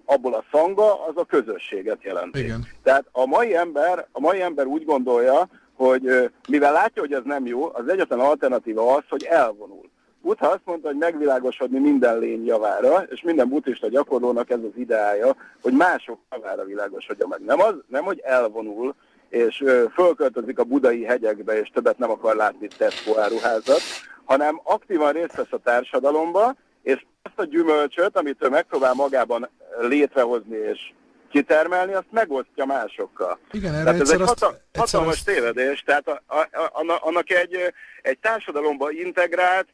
abból 0.05 0.33
a 0.33 0.43
szanga 0.51 1.05
az 1.07 1.13
a 1.15 1.25
közösséget 1.25 2.03
jelenti. 2.03 2.39
Igen. 2.39 2.65
Tehát 2.83 3.05
a 3.11 3.25
mai 3.25 3.55
ember, 3.55 4.07
a 4.11 4.19
mai 4.19 4.41
ember 4.41 4.65
úgy 4.65 4.85
gondolja, 4.85 5.47
hogy 5.75 6.31
mivel 6.49 6.71
látja, 6.71 7.01
hogy 7.01 7.13
ez 7.13 7.21
nem 7.23 7.45
jó, 7.45 7.69
az 7.73 7.87
egyetlen 7.87 8.19
alternatíva 8.19 8.95
az, 8.95 9.03
hogy 9.09 9.23
elvonul. 9.23 9.89
Buddha 10.21 10.47
azt 10.47 10.65
mondta, 10.65 10.87
hogy 10.87 10.97
megvilágosodni 10.97 11.79
minden 11.79 12.19
lény 12.19 12.45
javára, 12.45 13.03
és 13.09 13.21
minden 13.21 13.49
buddhista 13.49 13.87
gyakorlónak 13.87 14.49
ez 14.49 14.59
az 14.63 14.77
ideája, 14.77 15.35
hogy 15.61 15.73
mások 15.73 16.19
javára 16.31 16.63
világosodja 16.63 17.27
meg. 17.27 17.41
Nem, 17.41 17.59
az, 17.59 17.73
nem 17.87 18.03
hogy 18.03 18.19
elvonul, 18.19 18.95
és 19.29 19.63
fölköltözik 19.93 20.59
a 20.59 20.63
budai 20.63 21.03
hegyekbe, 21.03 21.59
és 21.59 21.69
többet 21.73 21.97
nem 21.97 22.11
akar 22.11 22.35
látni 22.35 22.67
Tesco 22.77 23.19
áruházat, 23.19 23.81
hanem 24.25 24.61
aktívan 24.63 25.11
részt 25.11 25.35
vesz 25.35 25.51
a 25.51 25.57
társadalomba, 25.57 26.55
és 26.83 27.05
azt 27.23 27.39
a 27.39 27.43
gyümölcsöt, 27.43 28.17
amit 28.17 28.43
ő 28.43 28.49
megpróbál 28.49 28.93
magában 28.93 29.49
létrehozni 29.79 30.57
és 30.57 30.91
kitermelni, 31.31 31.93
azt 31.93 32.11
megosztja 32.11 32.65
másokkal. 32.65 33.39
Igen, 33.51 33.73
erre 33.73 33.83
tehát 33.83 34.01
ez 34.01 34.09
egy 34.09 34.19
hata- 34.19 34.61
azt, 34.71 34.91
hatalmas 34.91 35.13
azt... 35.13 35.25
tévedés, 35.25 35.81
tehát 35.81 36.07
a, 36.07 36.21
a, 36.27 36.39
a, 36.61 36.99
annak 37.01 37.31
egy, 37.31 37.73
egy 38.01 38.17
társadalomba 38.19 38.91
integrált, 38.91 39.67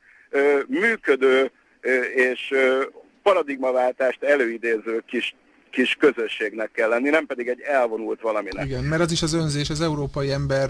működő 0.67 1.51
és 2.15 2.53
paradigmaváltást 3.23 4.23
előidéző 4.23 5.03
kis 5.07 5.35
kis 5.75 5.95
közösségnek 5.99 6.71
kell 6.71 6.89
lenni, 6.89 7.09
nem 7.09 7.25
pedig 7.25 7.47
egy 7.47 7.61
elvonult 7.61 8.21
valaminek. 8.21 8.65
Igen, 8.65 8.83
mert 8.83 9.01
az 9.01 9.11
is 9.11 9.21
az 9.21 9.33
önzés, 9.33 9.69
az 9.69 9.81
európai 9.81 10.31
ember 10.31 10.69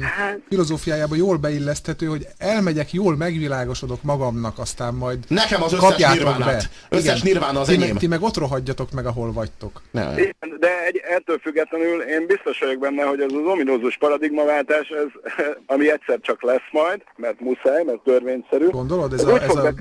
hát... 0.00 0.38
filozófiájában 0.48 1.18
jól 1.18 1.36
beilleszthető, 1.36 2.06
hogy 2.06 2.26
elmegyek, 2.38 2.92
jól 2.92 3.16
megvilágosodok 3.16 4.02
magamnak, 4.02 4.58
aztán 4.58 4.94
majd 4.94 5.18
Nekem 5.28 5.62
az 5.62 5.72
összes 5.72 6.12
nirvánát. 6.12 6.70
Összes 6.88 7.22
nirvána 7.22 7.60
az 7.60 7.66
ti 7.66 7.74
enyém. 7.74 7.88
Meg, 7.88 7.98
ti 7.98 8.06
meg 8.06 8.22
ott 8.22 8.36
rohadjatok 8.36 8.92
meg, 8.92 9.06
ahol 9.06 9.32
vagytok. 9.32 9.82
Ne. 9.90 10.14
De 10.58 10.84
egy, 10.86 11.00
ettől 11.16 11.38
függetlenül 11.38 12.02
én 12.02 12.26
biztos 12.26 12.58
vagyok 12.58 12.78
benne, 12.78 13.02
hogy 13.02 13.20
ez 13.20 13.32
az 13.32 13.46
ominózus 13.52 13.96
paradigmaváltás, 13.96 14.88
ez, 14.88 15.34
ami 15.74 15.90
egyszer 15.90 16.18
csak 16.20 16.42
lesz 16.42 16.68
majd, 16.72 17.02
mert 17.16 17.40
muszáj, 17.40 17.84
mert 17.84 18.00
törvényszerű. 18.04 18.68
Gondolod, 18.68 19.12
ez, 19.12 19.20
ez 19.20 19.26
a, 19.26 19.42
ez 19.42 19.54
a 19.54 19.72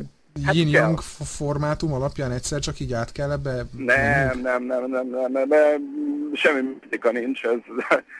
hát 0.44 0.56
yin-yang 0.56 1.00
formátum 1.38 1.94
alapján 1.94 2.32
egyszer 2.32 2.60
csak 2.60 2.80
így 2.80 2.94
át 2.94 3.12
kell 3.12 3.32
ebbe? 3.32 3.66
Nem, 3.78 4.40
nem, 4.40 4.64
nem, 4.64 4.90
nem, 4.90 5.08
nem, 5.10 5.32
nem, 5.32 5.48
nem 5.48 6.08
semmi 6.34 6.78
mitika 6.82 7.12
nincs. 7.12 7.44
Ez, 7.44 7.58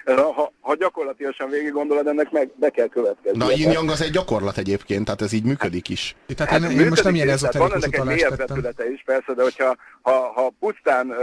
ez, 0.06 0.16
ha, 0.16 0.52
ha 0.62 0.76
gyakorlatilag 0.76 1.34
végig 1.50 1.72
gondolod, 1.72 2.08
ennek 2.08 2.32
meg 2.32 2.52
be 2.56 2.70
kell 2.70 2.88
következni. 2.88 3.38
Na, 3.38 3.52
yin 3.52 3.90
az 3.90 4.02
egy 4.02 4.12
gyakorlat 4.12 4.58
egyébként, 4.58 5.06
tehát 5.06 5.22
ez 5.22 5.34
így 5.34 5.44
működik 5.44 5.90
is. 5.90 6.16
Tehát 6.36 6.52
hát 6.52 6.72
én, 6.72 6.80
én 6.80 6.88
most 6.88 7.04
nem 7.04 7.16
ilyen 7.16 7.30
ezoterikus 7.30 7.70
Van 7.70 8.10
ennek 8.10 8.20
egy 8.20 8.38
vetülete 8.38 8.92
is, 8.92 9.04
persze, 9.06 9.34
de 9.34 9.44
hogyha 9.44 9.76
ha, 10.02 10.32
ha 10.36 10.54
pusztán 10.60 11.14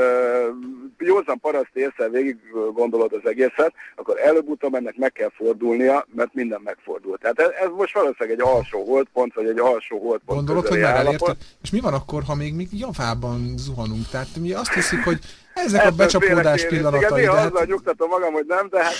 józan 0.98 1.40
paraszt 1.40 1.70
észre 1.72 2.08
végig 2.08 2.36
gondolod 2.72 3.12
az 3.12 3.30
egészet, 3.30 3.72
akkor 3.96 4.18
előbb-utóbb 4.18 4.74
ennek 4.74 4.96
meg 4.96 5.12
kell 5.12 5.30
fordulnia, 5.36 6.06
mert 6.14 6.34
minden 6.34 6.60
megfordul. 6.64 7.18
Tehát 7.18 7.38
ez, 7.38 7.48
ez 7.60 7.68
most 7.76 7.94
valószínűleg 7.94 8.38
egy 8.38 8.46
alsó 8.54 8.84
holdpont, 8.84 9.34
vagy 9.34 9.46
egy 9.46 9.58
alsó 9.58 9.98
holdpont. 9.98 10.38
Gondolod, 10.38 10.66
hogy 10.66 10.80
már 10.84 11.06
elérted? 11.06 11.36
És 11.62 11.70
mi 11.70 11.80
van 11.80 11.94
akkor, 11.94 12.22
ha 12.22 12.34
még, 12.34 12.54
még 12.54 12.68
javában 12.72 13.54
zuhanunk? 13.56 14.08
Tehát 14.08 14.28
mi 14.36 14.52
azt 14.52 14.72
hiszik, 14.72 15.04
hogy 15.04 15.18
ezek 15.54 15.86
a 15.86 15.90
becsapódás 15.90 16.66
pillanatai. 16.66 17.22
Igen, 17.22 17.34
néha 17.34 17.36
hát... 17.36 17.66
nyugtatom 17.66 18.08
magam, 18.08 18.32
hogy 18.32 18.44
nem, 18.46 18.68
de 18.70 18.82
hát 18.82 18.94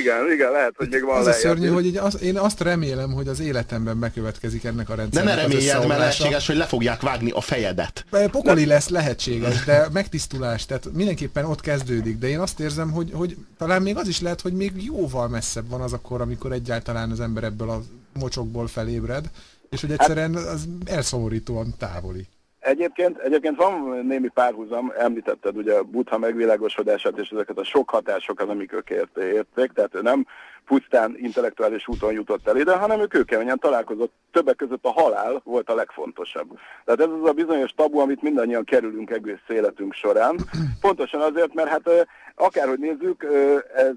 igen, 0.00 0.32
igen, 0.32 0.50
lehet, 0.50 0.72
hogy 0.76 0.88
még 0.90 1.04
van 1.04 1.18
Az 1.18 1.26
a 1.26 1.32
szörnyű, 1.32 1.68
hogy 1.68 1.86
így 1.86 1.96
az, 1.96 2.22
én 2.22 2.38
azt 2.38 2.60
remélem, 2.60 3.12
hogy 3.12 3.28
az 3.28 3.40
életemben 3.40 3.98
bekövetkezik 3.98 4.64
ennek 4.64 4.90
a 4.90 4.94
rendszernek 4.94 5.34
De 5.34 5.40
ne 5.40 5.46
reméljed, 5.46 5.86
mert 5.86 5.98
lehetséges, 5.98 6.46
hogy 6.46 6.56
le 6.56 6.66
fogják 6.66 7.00
vágni 7.00 7.30
a 7.30 7.40
fejedet. 7.40 8.04
Pokoli 8.30 8.66
lesz 8.66 8.88
lehetséges, 8.88 9.64
de 9.64 9.88
megtisztulás, 9.92 10.66
tehát 10.66 10.88
mindenképpen 10.92 11.44
ott 11.44 11.60
kezdődik. 11.60 12.18
De 12.18 12.28
én 12.28 12.38
azt 12.38 12.60
érzem, 12.60 12.90
hogy, 12.90 13.10
hogy 13.14 13.36
talán 13.58 13.82
még 13.82 13.96
az 13.96 14.08
is 14.08 14.20
lehet, 14.20 14.40
hogy 14.40 14.52
még 14.52 14.72
jóval 14.84 15.28
messzebb 15.28 15.68
van 15.68 15.80
az 15.80 15.92
akkor, 15.92 16.20
amikor 16.20 16.52
egyáltalán 16.52 17.10
az 17.10 17.20
ember 17.20 17.44
ebből 17.44 17.70
a 17.70 17.82
mocsokból 18.18 18.66
felébred, 18.66 19.30
és 19.70 19.80
hogy 19.80 19.90
egyszerűen 19.90 20.34
az 20.34 20.68
elszomorítóan 20.86 21.74
távoli. 21.78 22.26
Egyébként, 22.58 23.18
egyébként 23.18 23.56
van 23.56 24.06
némi 24.06 24.28
párhuzam, 24.28 24.92
említetted 24.98 25.56
ugye 25.56 25.74
a 25.74 25.82
Buddha 25.82 26.18
megvilágosodását 26.18 27.18
és 27.18 27.28
ezeket 27.28 27.58
a 27.58 27.64
sok 27.64 27.90
hatásokat, 27.90 28.48
amik 28.48 28.72
ők 28.72 28.90
érték, 29.14 29.72
tehát 29.72 29.94
ő 29.94 30.00
nem 30.00 30.26
pusztán 30.66 31.14
intellektuális 31.16 31.88
úton 31.88 32.12
jutott 32.12 32.48
el 32.48 32.56
ide, 32.56 32.76
hanem 32.76 33.00
ő 33.00 33.06
kőkeményen 33.06 33.58
találkozott. 33.58 34.12
Többek 34.32 34.56
között 34.56 34.84
a 34.84 34.92
halál 34.92 35.40
volt 35.44 35.70
a 35.70 35.74
legfontosabb. 35.74 36.58
Tehát 36.84 37.00
ez 37.00 37.08
az 37.20 37.28
a 37.28 37.32
bizonyos 37.32 37.70
tabu, 37.70 37.98
amit 37.98 38.22
mindannyian 38.22 38.64
kerülünk 38.64 39.10
egész 39.10 39.44
életünk 39.48 39.94
során. 39.94 40.36
Pontosan 40.80 41.20
azért, 41.20 41.54
mert 41.54 41.68
hát 41.68 42.06
akárhogy 42.34 42.78
nézzük, 42.78 43.26
ez 43.74 43.94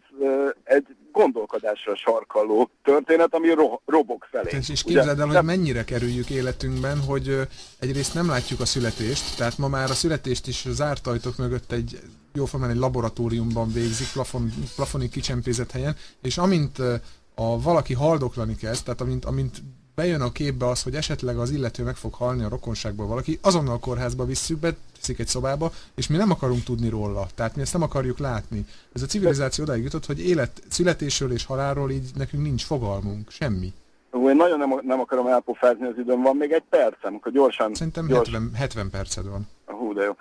egy 0.63 0.85
gondolkodásra 1.17 1.95
sarkalló 1.95 2.69
történet, 2.83 3.33
ami 3.33 3.49
ro- 3.49 3.81
robok 3.85 4.27
felé. 4.31 4.49
És, 4.59 4.69
és 4.69 4.83
képzeld 4.83 5.19
el, 5.19 5.27
hogy 5.27 5.43
mennyire 5.43 5.83
kerüljük 5.83 6.29
életünkben, 6.29 6.99
hogy 6.99 7.39
egyrészt 7.79 8.13
nem 8.13 8.27
látjuk 8.27 8.59
a 8.59 8.65
születést, 8.65 9.37
tehát 9.37 9.57
ma 9.57 9.67
már 9.67 9.89
a 9.89 9.93
születést 9.93 10.47
is 10.47 10.65
zárt 10.69 11.07
ajtók 11.07 11.37
mögött 11.37 11.71
egy 11.71 11.99
jóformán 12.33 12.69
egy 12.69 12.77
laboratóriumban 12.77 13.73
végzik, 13.73 14.11
plafon, 14.13 14.51
plafonig 14.75 15.09
kicsempézett 15.09 15.71
helyen, 15.71 15.95
és 16.21 16.37
amint 16.37 16.77
a 17.35 17.61
valaki 17.61 17.93
haldoklani 17.93 18.55
kezd, 18.55 18.83
tehát 18.83 19.01
amint, 19.01 19.25
amint 19.25 19.57
bejön 20.01 20.21
a 20.21 20.31
képbe 20.31 20.67
az, 20.67 20.83
hogy 20.83 20.95
esetleg 20.95 21.37
az 21.37 21.51
illető 21.51 21.83
meg 21.83 21.95
fog 21.95 22.13
halni 22.13 22.43
a 22.43 22.49
rokonságból 22.49 23.07
valaki, 23.07 23.39
azonnal 23.41 23.73
a 23.73 23.79
kórházba 23.79 24.25
visszük 24.25 24.59
be, 24.59 24.69
teszik 24.99 25.19
egy 25.19 25.27
szobába, 25.27 25.71
és 25.95 26.07
mi 26.07 26.17
nem 26.17 26.31
akarunk 26.31 26.63
tudni 26.63 26.89
róla. 26.89 27.27
Tehát 27.35 27.55
mi 27.55 27.61
ezt 27.61 27.73
nem 27.73 27.81
akarjuk 27.81 28.17
látni. 28.19 28.65
Ez 28.93 29.01
a 29.01 29.05
civilizáció 29.05 29.63
odáig 29.63 29.83
jutott, 29.83 30.05
hogy 30.05 30.27
élet, 30.27 30.61
születésről 30.69 31.31
és 31.31 31.45
halálról 31.45 31.91
így 31.91 32.09
nekünk 32.15 32.43
nincs 32.43 32.65
fogalmunk, 32.65 33.31
semmi. 33.31 33.73
Én 34.13 34.35
nagyon 34.35 34.57
nem, 34.57 34.79
nem 34.81 34.99
akarom 34.99 35.27
elpofázni 35.27 35.85
az 35.85 35.97
időm, 35.97 36.21
van 36.21 36.35
még 36.35 36.51
egy 36.51 36.65
percem, 36.69 37.15
akkor 37.15 37.31
gyorsan... 37.31 37.73
Szerintem 37.73 38.07
gyors... 38.07 38.29
70, 38.29 38.51
70 38.55 38.89
perced 38.89 39.27
van. 39.27 39.47
Hú, 39.65 39.93
de 39.93 40.03
jó. 40.03 40.15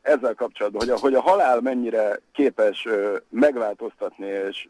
Ezzel 0.00 0.34
kapcsolatban, 0.34 0.80
hogy 0.80 0.90
a, 0.90 0.98
hogy 0.98 1.14
a 1.14 1.20
halál 1.20 1.60
mennyire 1.60 2.20
képes 2.32 2.86
megváltoztatni 3.28 4.26
és 4.26 4.68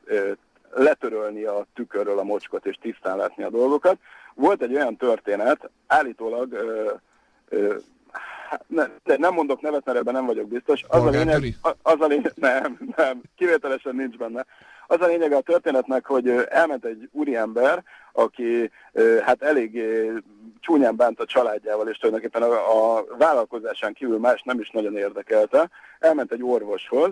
letörölni 0.71 1.45
a 1.45 1.67
tükörről 1.75 2.19
a 2.19 2.23
mocskot 2.23 2.67
és 2.67 2.77
tisztán 2.81 3.17
látni 3.17 3.43
a 3.43 3.51
dolgokat. 3.51 3.97
Volt 4.35 4.63
egy 4.63 4.75
olyan 4.75 4.97
történet, 4.97 5.71
állítólag 5.87 6.53
ö, 6.53 6.93
ö, 7.49 7.75
ne, 8.67 8.87
de 9.05 9.17
nem 9.19 9.35
mondok 9.35 9.61
nevet, 9.61 9.85
mert 9.85 9.99
ebben 9.99 10.15
nem 10.15 10.27
vagyok 10.27 10.49
biztos. 10.49 10.85
Az 10.89 11.05
a 11.05 11.11
lényeg, 11.11 11.55
az 11.83 12.01
a 12.01 12.07
lényeg, 12.07 12.33
nem, 12.51 12.79
nem, 12.97 13.21
kivételesen 13.37 13.95
nincs 13.95 14.17
benne. 14.17 14.47
Az 14.87 15.01
a 15.01 15.07
lényeg 15.07 15.33
a 15.33 15.41
történetnek, 15.41 16.07
hogy 16.07 16.29
elment 16.49 16.85
egy 16.85 17.09
úriember, 17.13 17.85
aki 18.13 18.71
hát 19.25 19.43
elég 19.43 19.83
csúnyán 20.61 20.97
bánt 20.97 21.21
a 21.21 21.25
családjával, 21.25 21.89
és 21.89 21.97
tulajdonképpen 21.97 22.43
a, 22.43 22.97
a 22.97 23.05
vállalkozásán 23.19 23.93
kívül 23.93 24.19
más 24.19 24.43
nem 24.43 24.61
is 24.61 24.71
nagyon 24.71 24.97
érdekelte. 24.97 25.71
Elment 25.99 26.33
egy 26.33 26.43
orvoshoz, 26.43 27.11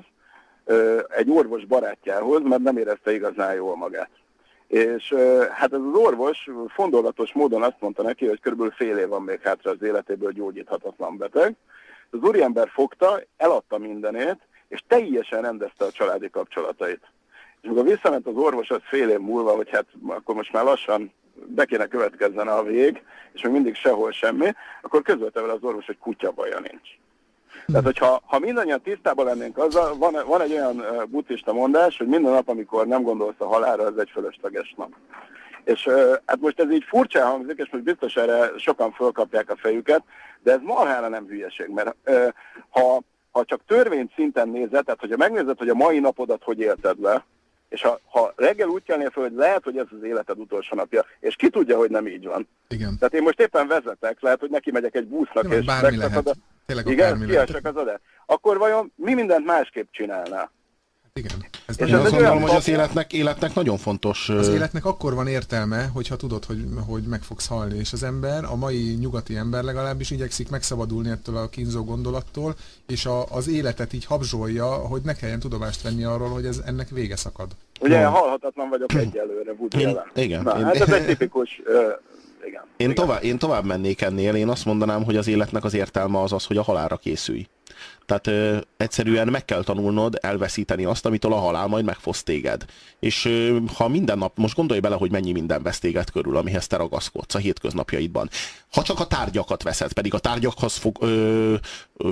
egy 1.09 1.31
orvos 1.31 1.65
barátjához, 1.65 2.43
mert 2.43 2.63
nem 2.63 2.77
érezte 2.77 3.15
igazán 3.15 3.55
jól 3.55 3.77
magát. 3.77 4.11
És 4.67 5.15
hát 5.51 5.73
ez 5.73 5.81
az 5.93 5.95
orvos 5.95 6.49
fondolatos 6.69 7.33
módon 7.33 7.63
azt 7.63 7.81
mondta 7.81 8.03
neki, 8.03 8.27
hogy 8.27 8.41
körülbelül 8.41 8.73
fél 8.73 8.99
év 8.99 9.09
van 9.09 9.23
még 9.23 9.41
hátra 9.43 9.71
az 9.71 9.83
életéből 9.83 10.33
gyógyíthatatlan 10.33 11.17
beteg. 11.17 11.55
Az 12.11 12.19
úriember 12.23 12.69
fogta, 12.69 13.21
eladta 13.37 13.79
mindenét, 13.79 14.39
és 14.69 14.83
teljesen 14.89 15.43
rendezte 15.43 15.85
a 15.85 15.91
családi 15.91 16.31
kapcsolatait. 16.31 17.01
És 17.61 17.69
amikor 17.69 17.85
visszament 17.85 18.27
az 18.27 18.37
orvos, 18.37 18.71
az 18.71 18.81
fél 18.83 19.09
év 19.09 19.19
múlva, 19.19 19.51
hogy 19.51 19.71
hát 19.71 19.87
akkor 20.07 20.35
most 20.35 20.53
már 20.53 20.65
lassan 20.65 21.13
be 21.47 21.65
kéne 21.65 21.87
következzen 21.87 22.49
a 22.49 22.63
vég, 22.63 23.03
és 23.33 23.43
még 23.43 23.53
mindig 23.53 23.75
sehol 23.75 24.13
semmi, 24.13 24.53
akkor 24.83 25.03
közölte 25.03 25.41
vele 25.41 25.53
az 25.53 25.63
orvos, 25.63 25.87
hogy 25.87 25.99
kutya 25.99 26.31
baja 26.31 26.61
nincs. 26.61 26.89
Tehát, 27.67 27.85
hogyha 27.85 28.23
ha 28.27 28.39
mindannyian 28.39 28.81
tisztában 28.81 29.25
lennénk 29.25 29.59
azzal, 29.59 29.97
van, 29.97 30.17
van 30.27 30.41
egy 30.41 30.53
olyan 30.53 30.85
buddhista 31.09 31.53
mondás, 31.53 31.97
hogy 31.99 32.07
minden 32.07 32.33
nap, 32.33 32.49
amikor 32.49 32.87
nem 32.87 33.03
gondolsz 33.03 33.35
a 33.39 33.47
halálra, 33.47 33.83
az 33.83 33.99
egy 33.99 34.11
fölösleges 34.13 34.75
nap. 34.77 34.93
És 35.65 35.89
hát 36.27 36.41
most 36.41 36.61
ez 36.61 36.71
így 36.71 36.85
furcsa 36.89 37.25
hangzik, 37.25 37.59
és 37.59 37.69
most 37.71 37.85
biztos 37.85 38.15
erre 38.17 38.51
sokan 38.59 38.93
fölkapják 38.93 39.51
a 39.51 39.57
fejüket, 39.57 40.03
de 40.43 40.53
ez 40.53 40.61
marhára 40.63 41.09
nem 41.09 41.27
hülyeség, 41.27 41.69
mert 41.69 41.95
ha, 42.71 43.01
ha 43.31 43.45
csak 43.45 43.61
törvény 43.67 44.11
szinten 44.15 44.49
nézed, 44.49 44.85
tehát 44.85 45.01
hogyha 45.01 45.17
megnézed, 45.17 45.59
hogy 45.59 45.69
a 45.69 45.75
mai 45.75 45.99
napodat 45.99 46.43
hogy 46.45 46.61
élted 46.61 47.01
le, 47.01 47.25
és 47.69 47.83
ha, 47.83 48.01
ha 48.11 48.33
reggel 48.37 48.69
úgy 48.69 48.83
kelnél 48.83 49.11
fel, 49.11 49.23
hogy 49.23 49.35
lehet, 49.35 49.65
hogy 49.65 49.77
ez 49.77 49.87
az 49.91 50.03
életed 50.03 50.39
utolsó 50.39 50.77
napja, 50.77 51.05
és 51.21 51.37
ki 51.37 51.49
tudja, 51.49 51.77
hogy 51.77 51.91
nem 51.91 52.07
így 52.07 52.27
van. 52.27 52.49
Igen. 52.69 52.97
Tehát 52.99 53.15
én 53.15 53.23
most 53.23 53.41
éppen 53.41 53.67
vezetek, 53.67 54.21
lehet, 54.21 54.41
hogy 54.41 54.51
neki 54.51 54.71
megyek 54.71 54.95
egy 54.95 55.07
busznak, 55.07 55.43
Nem, 55.43 55.59
és 55.59 55.65
bármi 55.65 55.97
megszakad 55.97 56.25
lehet. 56.25 56.39
Tényleg 56.67 56.87
igen, 56.89 57.27
kiesek 57.27 57.67
az 57.67 57.77
ode. 57.77 58.01
Akkor 58.27 58.59
vajon 58.59 58.93
mi 58.97 59.15
mindent 59.15 59.47
másképp 59.47 59.89
csinálná? 59.91 60.51
Igen. 61.17 61.33
Ez 61.67 61.81
És 61.81 61.89
Én 61.89 61.95
ez 61.95 62.01
azt 62.01 62.11
gondolom, 62.11 62.41
hogy 62.43 62.51
az 62.51 62.69
életnek, 62.69 63.13
életnek 63.13 63.55
nagyon 63.55 63.77
fontos... 63.77 64.29
Az 64.29 64.49
életnek 64.49 64.85
akkor 64.85 65.15
van 65.15 65.27
értelme, 65.27 65.87
hogyha 65.95 66.17
tudod, 66.17 66.45
hogy, 66.45 66.65
hogy 66.87 67.03
meg 67.03 67.23
fogsz 67.23 67.47
halni, 67.49 67.79
és 67.79 67.93
az 67.93 68.03
ember, 68.03 68.45
a 68.45 68.57
mai 68.57 68.95
nyugati 69.01 69.37
ember 69.37 69.63
legalábbis 69.63 70.11
igyekszik 70.11 70.51
megszabadulni 70.51 71.11
ettől 71.11 71.37
a 71.37 71.49
kínzó 71.49 71.85
gondolattól, 71.85 72.55
és 72.87 73.07
a, 73.07 73.25
az 73.31 73.49
életet 73.49 73.93
így 73.93 74.05
habzsolja, 74.05 74.67
hogy 74.67 75.03
ne 75.03 75.15
kelljen 75.15 75.41
tudomást 75.41 75.83
venni 75.83 76.05
arról, 76.05 76.29
hogy 76.29 76.47
ez 76.47 76.63
ennek 76.67 76.89
vége 76.89 77.17
szakad. 77.17 77.51
Ugye 77.81 78.01
Jó. 78.01 78.09
halhatatlan 78.09 78.69
vagyok 78.69 78.95
egyelőre, 78.95 79.53
Woody 79.53 79.81
Én- 79.81 80.01
igen, 80.15 80.43
Na, 80.43 80.59
én- 80.59 80.65
hát 80.65 80.75
ez 80.75 80.93
egy 80.93 81.07
tipikus... 81.07 81.61
igen. 82.47 82.63
Én, 82.77 82.91
igen. 82.91 82.95
tovább, 82.95 83.25
én 83.25 83.39
tovább 83.39 83.65
mennék 83.65 84.01
ennél, 84.01 84.35
én 84.35 84.49
azt 84.49 84.65
mondanám, 84.65 85.05
hogy 85.05 85.17
az 85.17 85.27
életnek 85.27 85.65
az 85.65 85.75
értelme 85.75 86.21
az 86.21 86.33
az, 86.33 86.45
hogy 86.47 86.57
a 86.57 86.63
halálra 86.63 86.97
készülj. 86.97 87.47
Tehát 88.07 88.27
ö, 88.27 88.59
egyszerűen 88.77 89.29
meg 89.29 89.45
kell 89.45 89.63
tanulnod 89.63 90.19
elveszíteni 90.21 90.85
azt, 90.85 91.07
amitől 91.07 91.33
a 91.33 91.37
halál 91.37 91.67
majd 91.67 91.85
megfoszt 91.85 92.25
téged. 92.25 92.65
És 93.01 93.25
ö, 93.25 93.59
ha 93.75 93.89
minden 93.89 94.19
nap, 94.19 94.39
most 94.39 94.57
gondolj 94.57 94.81
bele, 94.81 94.97
hogy 94.97 95.11
mennyi 95.11 95.33
minden 95.33 95.63
vesz 95.63 95.79
téged 95.79 96.11
körül, 96.11 96.37
amihez 96.37 96.67
te 96.67 96.77
ragaszkodsz 96.77 97.35
a 97.35 97.39
hétköznapjaidban. 97.39 98.31
Ha 98.73 98.83
csak 98.83 99.01
a 99.01 99.07
tárgyakat 99.07 99.63
veszed, 99.63 99.93
pedig 99.93 100.15
a 100.15 100.19
tárgyakhoz 100.19 100.77
fog, 100.77 100.97
ö, 101.01 101.55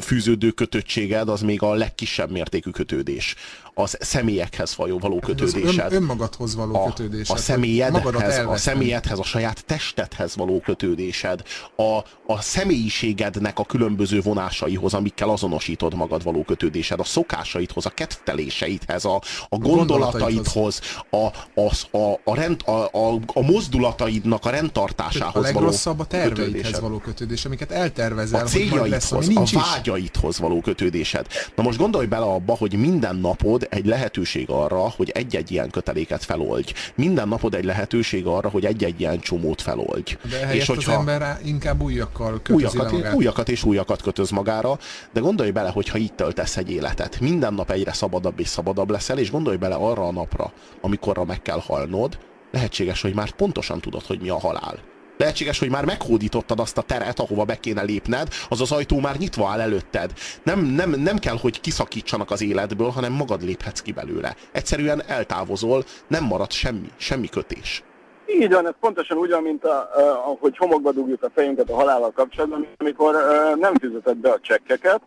fűződő 0.01 0.51
kötöttséged 0.51 1.29
az 1.29 1.41
még 1.41 1.63
a 1.63 1.75
legkisebb 1.75 2.31
mértékű 2.31 2.71
kötődés. 2.71 3.35
Az 3.75 3.97
személyekhez 4.01 4.77
való, 4.77 4.99
való 4.99 5.21
Az 5.23 5.29
ön, 5.29 5.37
kötődésed 5.37 5.93
önmagadhoz 5.93 6.55
való 6.55 6.75
a, 6.75 6.85
kötődés. 6.85 7.29
a 7.29 7.33
hát, 7.33 7.43
személyedhez, 7.43 8.47
a 8.47 8.57
személyedhez, 8.57 9.19
a 9.19 9.23
saját 9.23 9.65
testedhez 9.65 10.37
való 10.37 10.61
kötődésed, 10.61 11.43
a, 11.77 11.99
a 12.27 12.41
személyiségednek 12.41 13.59
a 13.59 13.65
különböző 13.65 14.21
vonásaihoz, 14.21 14.95
amikkel 14.95 15.29
azonosítod 15.29 15.84
magad 15.93 16.23
való 16.23 16.45
kötődésed, 16.45 17.01
a 17.01 17.05
szokásaidhoz, 17.05 17.87
a 17.87 17.91
kedveléseidhez, 17.91 19.05
a, 19.05 19.21
a 19.49 19.57
gondolataidhoz, 19.57 20.81
a, 21.11 21.17
a, 21.61 21.97
a, 21.99 22.21
a, 22.25 22.35
rend, 22.35 22.63
a, 22.65 22.71
a, 22.71 23.19
a 23.27 23.43
mozdulataidnak 23.43 24.45
a 24.45 24.49
a 24.49 24.51
rendtartásához 24.51 25.35
való 25.35 25.45
legrosszabb 25.45 26.01
a 26.01 26.05
terveidhez 26.05 26.47
kötődésed 26.47 26.81
való 26.81 26.99
kötődés, 26.99 27.45
amiket 27.45 27.71
eltervezel, 27.71 28.45
a 28.45 28.49
hogy 28.51 28.69
majd 28.71 28.91
lesz, 28.91 29.13
ami 29.13 29.25
céljaidhoz, 29.25 29.51
nincs 29.53 29.65
a 29.65 29.71
vágyaidhoz 29.75 30.39
való 30.39 30.61
kötődésed. 30.61 31.27
Na 31.57 31.63
most 31.63 31.79
gondolj 31.79 32.07
bele 32.07 32.25
abba, 32.25 32.57
hogy 32.57 32.73
minden 32.73 33.17
napod 33.17 33.67
egy 33.71 33.87
lehetőség 33.87 34.51
arra, 34.51 34.91
hogy 34.97 35.11
egy-egy 35.11 35.51
ilyen 35.51 35.71
köteléket 35.71 36.25
feloldj. 36.25 36.73
Minden 36.95 37.29
napod 37.29 37.55
egy 37.55 37.65
lehetőség 37.65 38.27
arra, 38.27 38.49
hogy 38.49 38.65
egy-egy 38.65 39.01
ilyen 39.01 39.21
csomót 39.21 39.63
feloldj. 39.63 40.17
De 40.31 40.55
és 40.55 40.69
az 40.69 40.75
hogyha 40.77 40.93
ember 40.93 41.23
á- 41.23 41.41
inkább 41.45 41.83
újakkal 41.83 42.41
kötözi 42.43 42.55
újakat, 42.55 42.93
magát. 42.93 43.15
újakat 43.15 43.49
és 43.49 43.65
újakat 43.65 44.03
kötöz 44.03 44.31
magára, 44.31 44.79
de 45.13 45.21
gondolj 45.21 45.51
bele, 45.51 45.71
hogyha 45.75 45.99
így 45.99 46.15
töltesz 46.15 46.57
egy 46.57 46.71
életet. 46.71 47.21
Minden 47.21 47.55
nap 47.55 47.71
egyre 47.71 47.93
szabadabb 47.93 48.41
és 48.41 48.49
szabadabb 48.49 48.91
leszel, 48.91 49.19
és 49.19 49.31
gondolj 49.31 49.57
bele 49.57 49.75
arra 49.75 50.07
a 50.07 50.13
napra, 50.13 50.53
amikorra 50.81 51.25
meg 51.25 51.43
kell 51.43 51.61
halnod, 51.67 52.19
lehetséges, 52.51 53.03
hogy 53.03 53.15
már 53.15 53.31
pontosan 53.31 53.81
tudod, 53.81 54.03
hogy 54.03 54.21
mi 54.21 54.29
a 54.29 54.39
halál. 54.39 54.79
Lehetséges, 55.17 55.59
hogy 55.59 55.71
már 55.71 55.85
meghódítottad 55.85 56.61
azt 56.61 56.79
a 56.79 56.83
teret, 56.83 57.21
ahova 57.21 57.45
be 57.45 57.57
kéne 57.57 57.83
lépned, 57.83 58.29
az 58.49 58.61
az 58.61 58.73
ajtó 58.73 59.01
már 59.01 59.17
nyitva 59.17 59.49
áll 59.49 59.61
előtted. 59.61 60.13
Nem, 60.43 60.61
nem, 60.61 60.91
nem 60.91 61.19
kell, 61.19 61.37
hogy 61.41 61.61
kiszakítsanak 61.61 62.31
az 62.31 62.43
életből, 62.43 62.89
hanem 62.89 63.13
magad 63.13 63.43
léphetsz 63.43 63.81
ki 63.81 63.93
belőle. 63.93 64.37
Egyszerűen 64.53 65.03
eltávozol, 65.07 65.85
nem 66.09 66.25
marad 66.25 66.51
semmi, 66.51 66.89
semmi 66.97 67.29
kötés. 67.29 67.83
Így 68.27 68.53
van, 68.53 68.67
ez 68.67 68.73
pontosan 68.81 69.17
úgy 69.17 69.31
van, 69.31 69.43
mint 69.43 69.65
a, 69.65 69.77
a, 69.77 70.01
ahogy 70.27 70.57
homokba 70.57 70.93
dugjuk 70.93 71.23
a 71.23 71.31
fejünket 71.35 71.71
a 71.71 71.75
halállal 71.75 72.11
kapcsolatban, 72.11 72.67
amikor 72.77 73.15
uh, 73.15 73.61
nem 73.61 73.75
fizeted 73.75 74.17
be 74.17 74.31
a 74.31 74.39
csekkeket, 74.41 75.03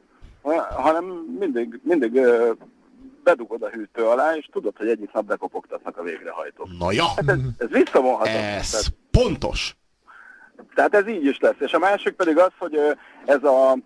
hanem 0.69 1.05
mindig, 1.39 1.79
mindig 1.83 2.19
bedugod 3.23 3.61
a 3.63 3.69
hűtő 3.69 4.03
alá, 4.03 4.35
és 4.35 4.49
tudod, 4.51 4.77
hogy 4.77 4.87
egyik 4.87 5.11
nap 5.13 5.25
bekopogtatnak 5.25 5.97
a 5.97 6.03
végrehajtók. 6.03 6.67
Na 6.79 6.91
ja, 6.91 7.03
Hát 7.15 7.29
ez, 7.29 7.37
ez 7.57 7.69
visszavonhatatlan. 7.69 8.43
ez 8.43 8.69
Tehát, 8.69 8.85
pontos. 9.11 9.75
tehát 10.75 10.93
ez 10.95 11.07
így 11.07 11.25
is 11.25 11.39
lesz. 11.39 11.59
És 11.59 11.73
a 11.73 11.79
másik 11.79 12.13
pedig 12.13 12.37
az, 12.37 12.51
hogy 12.57 12.79
ez 13.25 13.43
a 13.43 13.77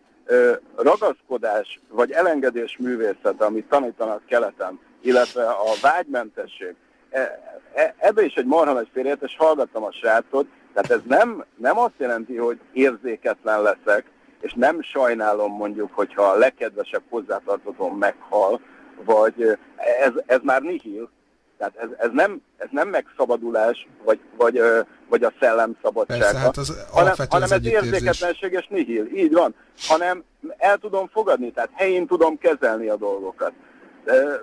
ragaszkodás 0.75 1.79
vagy 1.89 2.11
elengedés 2.11 2.77
művészete, 2.77 3.45
amit 3.45 3.65
tanítanak 3.69 4.25
keleten, 4.25 4.79
illetve 5.01 5.43
a 5.49 5.71
vágymentesség, 5.81 6.75
e- 7.09 7.39
e- 7.73 7.95
ebbe 7.97 8.23
is 8.25 8.33
egy 8.33 8.45
marha 8.45 8.73
nagy 8.73 8.89
félreértés, 8.93 9.35
hallgattam 9.37 9.83
a 9.83 9.91
srácot, 9.91 10.47
tehát 10.73 10.91
ez 10.91 10.99
nem, 11.07 11.45
nem 11.57 11.77
azt 11.79 11.93
jelenti, 11.97 12.35
hogy 12.35 12.59
érzéketlen 12.73 13.61
leszek, 13.61 14.05
és 14.41 14.53
nem 14.53 14.81
sajnálom 14.81 15.51
mondjuk, 15.51 15.89
hogyha 15.93 16.23
a 16.23 16.37
legkedvesebb 16.37 17.03
hozzátartozom 17.09 17.97
meghal, 17.97 18.61
vagy 19.05 19.57
ez, 20.01 20.11
ez 20.25 20.39
már 20.43 20.61
nihil, 20.61 21.09
tehát 21.57 21.75
ez, 21.75 21.89
ez, 21.97 22.09
nem, 22.13 22.41
ez 22.57 22.67
nem 22.71 22.87
megszabadulás, 22.89 23.87
vagy, 24.03 24.19
vagy, 24.37 24.61
vagy 25.09 25.23
a 25.23 25.33
szellem 25.39 25.77
szabadsága, 25.83 26.19
Persze, 26.19 26.37
hát 26.37 26.57
az 26.57 26.87
hanem, 26.91 27.13
hanem 27.29 27.51
ez 27.51 27.65
érzéketlenség 27.65 28.51
és 28.51 28.67
nihil, 28.67 29.05
így 29.15 29.33
van, 29.33 29.55
hanem 29.87 30.23
el 30.57 30.77
tudom 30.77 31.07
fogadni, 31.07 31.51
tehát 31.51 31.69
helyén 31.73 32.07
tudom 32.07 32.37
kezelni 32.37 32.87
a 32.87 32.95
dolgokat. 32.95 33.51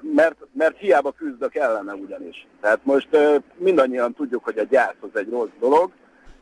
Mert, 0.01 0.37
mert 0.53 0.79
hiába 0.79 1.13
küzdök 1.13 1.55
ellene 1.55 1.93
ugyanis. 1.93 2.47
Tehát 2.61 2.81
most 2.83 3.09
mindannyian 3.57 4.15
tudjuk, 4.15 4.45
hogy 4.45 4.59
a 4.59 4.63
gyász 4.63 4.95
az 5.01 5.21
egy 5.21 5.31
rossz 5.31 5.49
dolog, 5.61 5.91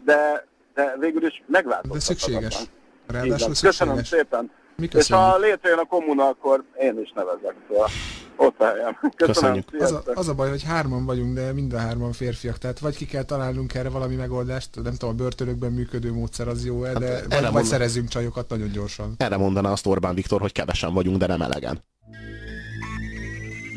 de, 0.05 0.47
de 0.75 0.97
végül 0.99 1.27
is 1.27 1.39
De 1.39 1.45
megváltoztathatatlan. 1.47 2.41
szükséges. 2.41 2.71
Ráadásul. 3.07 3.55
Köszönöm 3.61 4.05
szépen. 4.05 4.51
Mi 4.77 4.89
És 4.93 5.11
ha 5.11 5.39
létrejön 5.39 5.79
a 5.79 5.85
kommuna, 5.85 6.29
akkor 6.29 6.65
én 6.81 7.01
is 7.01 7.13
nevezek. 7.15 7.55
Szóval 7.69 7.89
ott 8.37 8.55
helyem. 8.59 8.99
Köszönöm. 9.17 9.65
Köszönjük. 9.65 9.83
Az 9.83 9.93
a, 9.93 10.03
az 10.15 10.29
a 10.29 10.35
baj, 10.35 10.49
hogy 10.49 10.63
hárman 10.63 11.05
vagyunk, 11.05 11.35
de 11.35 11.53
mind 11.53 11.73
a 11.73 11.79
hárman 11.79 12.13
férfiak, 12.13 12.59
tehát 12.59 12.79
vagy 12.79 12.97
ki 12.97 13.07
kell 13.07 13.23
találnunk 13.23 13.75
erre 13.75 13.89
valami 13.89 14.15
megoldást, 14.15 14.71
nem 14.83 14.93
tudom, 14.93 15.11
a 15.11 15.19
börtönökben 15.19 15.73
működő 15.73 16.13
módszer 16.13 16.49
az 16.49 16.65
jó-e, 16.65 16.93
de 16.93 17.07
erre 17.07 17.19
vagy, 17.21 17.29
vagy 17.29 17.43
mondom. 17.43 17.65
szerezünk 17.65 18.09
csajokat 18.09 18.49
nagyon 18.49 18.71
gyorsan. 18.71 19.15
Erre 19.17 19.37
mondaná 19.37 19.71
azt 19.71 19.87
Orbán 19.87 20.15
Viktor, 20.15 20.41
hogy 20.41 20.53
kevesen 20.53 20.95
vagyunk, 20.95 21.17
de 21.17 21.27
nem 21.27 21.43
elegen. 21.43 21.85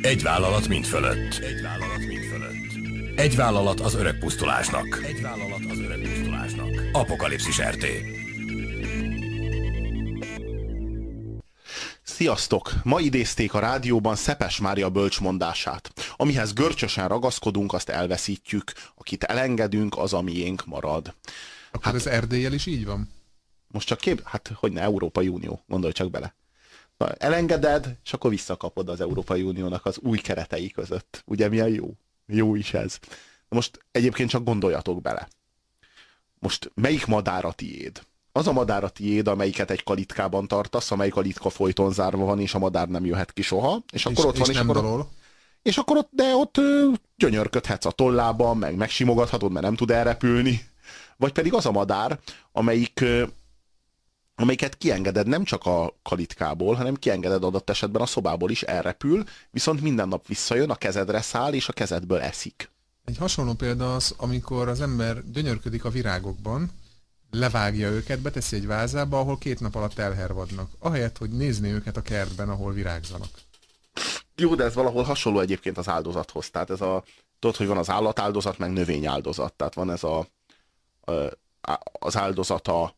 Egy 0.01 0.23
vállalat 0.23 0.67
mind 0.67 0.85
fölött. 0.85 1.39
Egy 1.41 1.61
vállalat 1.61 2.05
mind 2.07 2.23
fölött. 2.23 3.17
Egy 3.19 3.35
vállalat 3.35 3.79
az 3.79 3.95
öreg 3.95 4.17
pusztulásnak. 4.19 5.01
Egy 5.03 5.21
vállalat 5.21 5.61
az 5.69 5.79
öreg 5.79 5.99
pusztulásnak. 5.99 6.69
Apokalipszis 6.91 7.61
RT. 7.61 7.85
Sziasztok! 12.19 12.71
Ma 12.83 12.99
idézték 12.99 13.53
a 13.53 13.59
rádióban 13.59 14.15
Szepes 14.15 14.59
Mária 14.59 14.89
bölcsmondását. 14.89 16.13
Amihez 16.15 16.53
görcsösen 16.53 17.07
ragaszkodunk, 17.07 17.73
azt 17.73 17.89
elveszítjük. 17.89 18.71
Akit 18.95 19.23
elengedünk, 19.23 19.97
az 19.97 20.13
a 20.13 20.21
miénk 20.21 20.65
marad. 20.65 21.13
Akkor 21.71 21.83
hát, 21.83 21.95
ez 21.95 22.05
Erdélyel 22.05 22.53
is 22.53 22.65
így 22.65 22.85
van? 22.85 23.09
Most 23.67 23.87
csak 23.87 23.99
kép, 23.99 24.21
hát 24.23 24.51
hogy 24.55 24.71
ne, 24.71 24.81
Európai 24.81 25.27
Unió, 25.27 25.63
gondolj 25.67 25.93
csak 25.93 26.09
bele. 26.09 26.35
Na, 26.97 27.13
elengeded, 27.13 27.97
és 28.03 28.13
akkor 28.13 28.29
visszakapod 28.29 28.89
az 28.89 29.01
Európai 29.01 29.41
Uniónak 29.41 29.85
az 29.85 29.97
új 29.99 30.17
keretei 30.17 30.71
között. 30.71 31.23
Ugye 31.25 31.49
milyen 31.49 31.69
jó? 31.69 31.93
Jó 32.25 32.55
is 32.55 32.73
ez. 32.73 32.99
Most 33.49 33.85
egyébként 33.91 34.29
csak 34.29 34.43
gondoljatok 34.43 35.01
bele. 35.01 35.27
Most 36.39 36.71
melyik 36.73 37.05
madár 37.05 37.45
a 37.45 37.51
tiéd? 37.51 38.01
Az 38.31 38.47
a 38.47 38.51
madár 38.51 38.83
a 38.83 38.89
tiéd, 38.89 39.27
amelyiket 39.27 39.71
egy 39.71 39.83
kalitkában 39.83 40.47
tartasz, 40.47 40.91
amelyik 40.91 41.13
kalitka 41.13 41.49
folyton 41.49 41.91
zárva 41.93 42.25
van, 42.25 42.39
és 42.39 42.53
a 42.53 42.59
madár 42.59 42.87
nem 42.87 43.05
jöhet 43.05 43.33
ki 43.33 43.41
soha, 43.41 43.83
és 43.91 44.05
akkor 44.05 44.17
és, 44.17 44.25
ott 44.25 44.37
van, 44.37 44.49
és, 44.49 44.55
és 44.55 44.61
akkor, 44.61 44.75
dalol. 44.75 45.09
és 45.61 45.77
akkor 45.77 45.97
ott, 45.97 46.09
de 46.11 46.35
ott 46.35 46.55
gyönyörködhetsz 47.17 47.85
a 47.85 47.91
tollában, 47.91 48.57
meg 48.57 48.75
megsimogathatod, 48.75 49.51
mert 49.51 49.65
nem 49.65 49.75
tud 49.75 49.91
elrepülni. 49.91 50.67
Vagy 51.17 51.31
pedig 51.31 51.53
az 51.53 51.65
a 51.65 51.71
madár, 51.71 52.19
amelyik, 52.51 53.05
amelyiket 54.35 54.77
kiengeded 54.77 55.27
nem 55.27 55.43
csak 55.43 55.65
a 55.65 55.93
kalitkából, 56.03 56.75
hanem 56.75 56.95
kiengeded 56.95 57.43
adott 57.43 57.69
esetben 57.69 58.01
a 58.01 58.05
szobából 58.05 58.49
is, 58.49 58.61
elrepül, 58.61 59.23
viszont 59.51 59.81
minden 59.81 60.07
nap 60.07 60.27
visszajön, 60.27 60.69
a 60.69 60.75
kezedre 60.75 61.21
száll, 61.21 61.53
és 61.53 61.67
a 61.67 61.73
kezedből 61.73 62.19
eszik. 62.19 62.71
Egy 63.05 63.17
hasonló 63.17 63.53
példa 63.53 63.95
az, 63.95 64.13
amikor 64.17 64.67
az 64.67 64.81
ember 64.81 65.31
gyönyörködik 65.31 65.85
a 65.85 65.89
virágokban, 65.89 66.71
levágja 67.31 67.89
őket, 67.89 68.19
beteszi 68.19 68.55
egy 68.55 68.67
vázába, 68.67 69.19
ahol 69.19 69.37
két 69.37 69.59
nap 69.59 69.75
alatt 69.75 69.97
elhervadnak. 69.97 70.71
Ahelyett, 70.79 71.17
hogy 71.17 71.29
nézni 71.29 71.71
őket 71.71 71.97
a 71.97 72.01
kertben, 72.01 72.49
ahol 72.49 72.73
virágzanak. 72.73 73.29
Jó, 74.35 74.55
de 74.55 74.63
ez 74.63 74.73
valahol 74.73 75.03
hasonló 75.03 75.39
egyébként 75.39 75.77
az 75.77 75.87
áldozathoz. 75.87 76.49
Tehát 76.49 76.69
ez 76.69 76.81
a, 76.81 77.03
tudod, 77.39 77.55
hogy 77.55 77.67
van 77.67 77.77
az 77.77 77.89
állatáldozat, 77.89 78.57
meg 78.57 78.71
növényáldozat. 78.71 79.53
Tehát 79.53 79.73
van 79.73 79.91
ez 79.91 80.03
a, 80.03 80.27
az 81.91 82.17
áldozata 82.17 82.95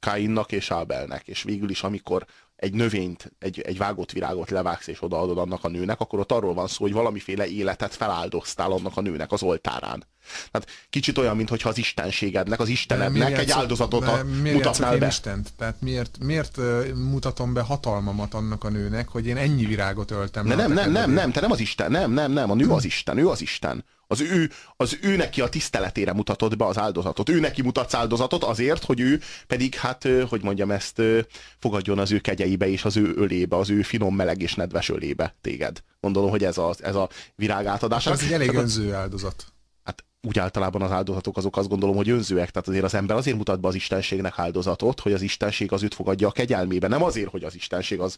Káinnak 0.00 0.52
és 0.52 0.70
Ábelnek. 0.70 1.28
És 1.28 1.42
végül 1.42 1.70
is, 1.70 1.82
amikor 1.82 2.26
egy 2.56 2.72
növényt, 2.72 3.32
egy, 3.38 3.60
egy 3.60 3.78
vágott 3.78 4.12
virágot 4.12 4.50
levágsz 4.50 4.86
és 4.86 5.02
odaadod 5.02 5.38
annak 5.38 5.64
a 5.64 5.68
nőnek, 5.68 6.00
akkor 6.00 6.18
ott 6.18 6.32
arról 6.32 6.54
van 6.54 6.66
szó, 6.66 6.84
hogy 6.84 6.92
valamiféle 6.92 7.46
életet 7.46 7.94
feláldoztál 7.94 8.72
annak 8.72 8.96
a 8.96 9.00
nőnek 9.00 9.32
az 9.32 9.42
oltárán. 9.42 10.04
Tehát 10.50 10.68
kicsit 10.90 11.18
olyan, 11.18 11.36
mintha 11.36 11.68
az 11.68 11.78
istenségednek, 11.78 12.60
az 12.60 12.68
istenednek 12.68 13.38
egy 13.38 13.50
áldozatot 13.50 14.06
a, 14.06 14.24
miért 14.42 14.56
mutatnál 14.56 14.98
be. 14.98 15.06
Istent? 15.06 15.52
Tehát 15.56 15.80
miért, 15.80 16.18
miért 16.20 16.56
mutatom 16.94 17.52
be 17.52 17.60
hatalmamat 17.60 18.34
annak 18.34 18.64
a 18.64 18.68
nőnek, 18.68 19.08
hogy 19.08 19.26
én 19.26 19.36
ennyi 19.36 19.66
virágot 19.66 20.10
öltem? 20.10 20.46
Ne, 20.46 20.54
nem, 20.54 20.72
nem, 20.72 20.90
nem, 20.90 21.10
nem, 21.10 21.32
te 21.32 21.40
nem 21.40 21.50
az 21.50 21.60
Isten, 21.60 21.90
nem, 21.90 22.12
nem, 22.12 22.32
nem, 22.32 22.50
a 22.50 22.54
nő 22.54 22.70
az 22.70 22.84
Isten, 22.84 23.18
ő 23.18 23.28
az 23.28 23.40
Isten. 23.40 23.84
Az 24.06 24.20
ő, 24.20 24.50
az 24.76 24.98
ő 25.02 25.16
neki 25.16 25.40
a 25.40 25.48
tiszteletére 25.48 26.12
mutatod 26.12 26.56
be 26.56 26.64
az 26.66 26.78
áldozatot. 26.78 27.28
Ő 27.28 27.40
neki 27.40 27.62
mutatsz 27.62 27.94
áldozatot 27.94 28.44
azért, 28.44 28.84
hogy 28.84 29.00
ő 29.00 29.20
pedig, 29.46 29.74
hát, 29.74 30.08
hogy 30.28 30.42
mondjam 30.42 30.70
ezt, 30.70 31.02
fogadjon 31.58 31.98
az 31.98 32.12
ő 32.12 32.18
kegyeibe 32.18 32.68
és 32.68 32.84
az 32.84 32.96
ő 32.96 33.12
ölébe, 33.16 33.56
az 33.56 33.70
ő 33.70 33.82
finom, 33.82 34.14
meleg 34.14 34.42
és 34.42 34.54
nedves 34.54 34.88
ölébe 34.88 35.34
téged. 35.40 35.82
Gondolom, 36.00 36.30
hogy 36.30 36.44
ez 36.44 36.58
a, 36.58 36.74
ez 36.78 36.94
a 36.94 37.08
virág 37.36 37.66
átadás. 37.66 38.06
Ez 38.06 38.22
egy 38.22 38.32
elég 38.32 38.54
önző 38.54 38.94
áldozat. 38.94 39.52
Hát 39.90 40.04
úgy 40.22 40.38
általában 40.38 40.82
az 40.82 40.90
áldozatok 40.90 41.36
azok 41.36 41.56
azt 41.56 41.68
gondolom, 41.68 41.96
hogy 41.96 42.10
önzőek. 42.10 42.50
Tehát 42.50 42.68
azért 42.68 42.84
az 42.84 42.94
ember 42.94 43.16
azért 43.16 43.36
mutat 43.36 43.60
be 43.60 43.68
az 43.68 43.74
istenségnek 43.74 44.38
áldozatot, 44.38 45.00
hogy 45.00 45.12
az 45.12 45.22
istenség 45.22 45.72
az 45.72 45.82
őt 45.82 45.94
fogadja 45.94 46.28
a 46.28 46.32
kegyelmébe. 46.32 46.88
Nem 46.88 47.02
azért, 47.02 47.30
hogy 47.30 47.44
az 47.44 47.54
istenség 47.54 48.00
az, 48.00 48.16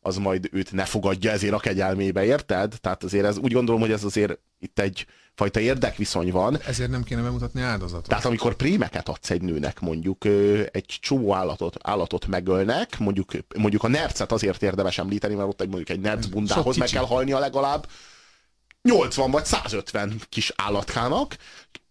az 0.00 0.16
majd 0.16 0.48
őt 0.52 0.72
ne 0.72 0.84
fogadja 0.84 1.30
ezért 1.30 1.52
a 1.52 1.58
kegyelmébe, 1.58 2.24
érted? 2.24 2.74
Tehát 2.80 3.04
azért 3.04 3.24
ez 3.24 3.38
úgy 3.38 3.52
gondolom, 3.52 3.80
hogy 3.80 3.90
ez 3.90 4.04
azért 4.04 4.38
itt 4.58 4.78
egy 4.78 5.06
fajta 5.34 5.60
érdekviszony 5.60 6.30
van. 6.30 6.58
Ezért 6.66 6.90
nem 6.90 7.02
kéne 7.02 7.22
bemutatni 7.22 7.60
áldozatot. 7.60 8.08
Tehát 8.08 8.24
amikor 8.24 8.54
prémeket 8.54 9.08
adsz 9.08 9.30
egy 9.30 9.42
nőnek, 9.42 9.80
mondjuk 9.80 10.24
egy 10.70 10.96
csomó 11.00 11.34
állatot, 11.34 11.76
állatot 11.82 12.26
megölnek, 12.26 12.98
mondjuk, 12.98 13.30
mondjuk 13.56 13.82
a 13.82 13.88
nercet 13.88 14.32
azért 14.32 14.62
érdemes 14.62 14.98
említeni, 14.98 15.34
mert 15.34 15.48
ott 15.48 15.60
egy, 15.60 15.68
mondjuk 15.68 15.88
egy 15.88 16.00
nerc 16.00 16.26
bundához 16.26 16.76
meg 16.76 16.88
kell 16.88 17.04
halnia 17.06 17.38
legalább 17.38 17.86
80 18.88 19.30
vagy 19.30 19.44
150 19.44 20.20
kis 20.28 20.52
állatkának, 20.56 21.36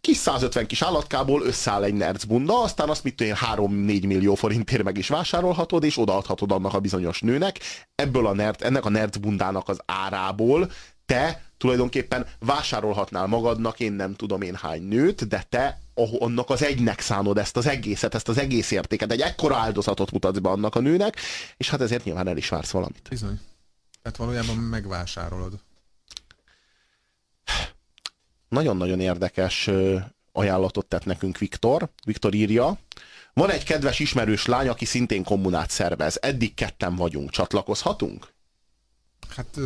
kis 0.01 0.17
150 0.17 0.65
kis 0.65 0.81
állatkából 0.81 1.41
összeáll 1.41 1.83
egy 1.83 1.93
nerc 1.93 2.23
bunda, 2.23 2.61
aztán 2.61 2.89
azt 2.89 3.03
mit 3.03 3.21
én 3.21 3.35
3-4 3.55 4.07
millió 4.07 4.35
forintért 4.35 4.83
meg 4.83 4.97
is 4.97 5.07
vásárolhatod, 5.07 5.83
és 5.83 5.97
odaadhatod 5.97 6.51
annak 6.51 6.73
a 6.73 6.79
bizonyos 6.79 7.21
nőnek. 7.21 7.59
Ebből 7.95 8.27
a 8.27 8.33
nerc, 8.33 8.63
ennek 8.63 8.85
a 8.85 8.89
nerc 8.89 9.17
bundának 9.17 9.69
az 9.69 9.79
árából 9.85 10.71
te 11.05 11.43
tulajdonképpen 11.57 12.25
vásárolhatnál 12.39 13.27
magadnak, 13.27 13.79
én 13.79 13.93
nem 13.93 14.15
tudom 14.15 14.41
én 14.41 14.55
hány 14.55 14.83
nőt, 14.83 15.27
de 15.27 15.45
te 15.49 15.79
annak 16.19 16.49
az 16.49 16.63
egynek 16.63 16.99
szánod 16.99 17.37
ezt 17.37 17.57
az 17.57 17.65
egészet, 17.65 18.15
ezt 18.15 18.29
az 18.29 18.37
egész 18.37 18.71
értéket, 18.71 19.11
egy 19.11 19.21
ekkora 19.21 19.55
áldozatot 19.55 20.11
mutatsz 20.11 20.37
be 20.37 20.49
annak 20.49 20.75
a 20.75 20.79
nőnek, 20.79 21.15
és 21.57 21.69
hát 21.69 21.81
ezért 21.81 22.03
nyilván 22.03 22.27
el 22.27 22.37
is 22.37 22.49
vársz 22.49 22.71
valamit. 22.71 23.07
Bizony. 23.09 23.39
Tehát 24.01 24.17
valójában 24.17 24.55
megvásárolod. 24.55 25.53
Nagyon-nagyon 28.53 28.99
érdekes 28.99 29.69
ajánlatot 30.31 30.85
tett 30.85 31.05
nekünk 31.05 31.37
Viktor. 31.37 31.89
Viktor 32.05 32.33
írja, 32.33 32.77
van 33.33 33.49
egy 33.49 33.63
kedves 33.63 33.99
ismerős 33.99 34.45
lány, 34.45 34.67
aki 34.67 34.85
szintén 34.85 35.23
kommunát 35.23 35.69
szervez. 35.69 36.17
Eddig 36.21 36.53
ketten 36.53 36.95
vagyunk. 36.95 37.29
Csatlakozhatunk? 37.29 38.27
Hát 39.35 39.59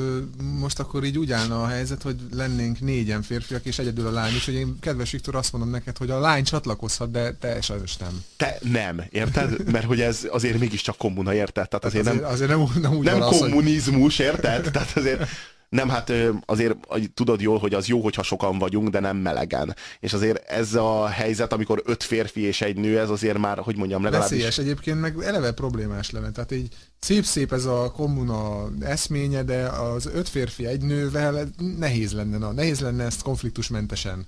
most 0.60 0.80
akkor 0.80 1.04
így 1.04 1.18
úgy 1.18 1.32
állna 1.32 1.64
a 1.64 1.68
helyzet, 1.68 2.02
hogy 2.02 2.16
lennénk 2.32 2.80
négyen 2.80 3.22
férfiak 3.22 3.66
és 3.66 3.80
egyedül 3.80 4.08
a 4.08 4.12
lány, 4.12 4.34
úgyhogy 4.34 4.54
én, 4.54 4.80
kedves 4.80 5.12
Viktor, 5.12 5.36
azt 5.36 5.52
mondom 5.52 5.72
neked, 5.72 5.98
hogy 5.98 6.10
a 6.10 6.20
lány 6.20 6.44
csatlakozhat, 6.44 7.12
de 7.12 7.34
te 7.34 7.62
sajnos 7.62 7.98
nem. 7.98 8.24
Te 8.38 8.58
nem, 8.62 9.04
érted? 9.10 9.72
Mert 9.72 9.86
hogy 9.86 10.02
ez 10.02 10.28
azért 10.32 10.60
mégiscsak 10.60 10.98
kommuna, 10.98 11.34
érted? 11.34 11.68
Tehát 11.68 11.86
azért, 11.86 12.08
Azért, 12.08 12.22
nem, 12.22 12.32
azért 12.32 12.50
nem, 12.50 12.82
nem 12.82 12.96
úgy 12.96 13.06
nem 13.06 13.20
van 13.20 13.28
az, 13.28 13.40
hogy 13.40 13.50
kommunizmus, 13.50 14.20
érted? 14.20 14.72
Tehát 14.72 14.98
azért 14.98 15.30
nem, 15.70 15.90
hát 15.90 16.12
azért 16.46 16.76
tudod 17.14 17.42
jól, 17.42 17.58
hogy 17.58 17.74
az 17.74 17.88
jó, 17.88 18.02
hogyha 18.02 18.24
sokan 18.24 18.58
vagyunk, 18.58 18.90
de 18.90 19.00
nem 19.00 19.18
melegen. 19.18 19.76
És 20.00 20.14
azért 20.14 20.50
ez 20.50 20.74
a 20.74 21.08
helyzet, 21.08 21.54
amikor 21.54 21.82
öt 21.86 22.04
férfi 22.04 22.42
és 22.42 22.62
egy 22.62 22.78
nő, 22.78 23.00
ez 23.00 23.10
azért 23.10 23.38
már, 23.38 23.58
hogy 23.58 23.76
mondjam, 23.76 24.04
legalábbis... 24.04 24.30
veszélyes 24.30 24.58
egyébként, 24.58 25.02
meg 25.02 25.18
eleve 25.22 25.52
problémás 25.52 26.12
lenne. 26.12 26.32
Tehát 26.32 26.52
így 26.52 26.76
szép-szép 27.00 27.54
ez 27.54 27.66
a 27.66 27.92
kommuna 27.92 28.70
eszménye, 28.80 29.44
de 29.44 29.68
az 29.68 30.06
öt 30.06 30.30
férfi 30.30 30.66
egy 30.66 30.82
nővel 30.82 31.50
nehéz 31.78 32.14
lenne, 32.14 32.38
na, 32.38 32.52
nehéz 32.52 32.80
lenne 32.80 33.04
ezt 33.04 33.22
konfliktusmentesen. 33.22 34.28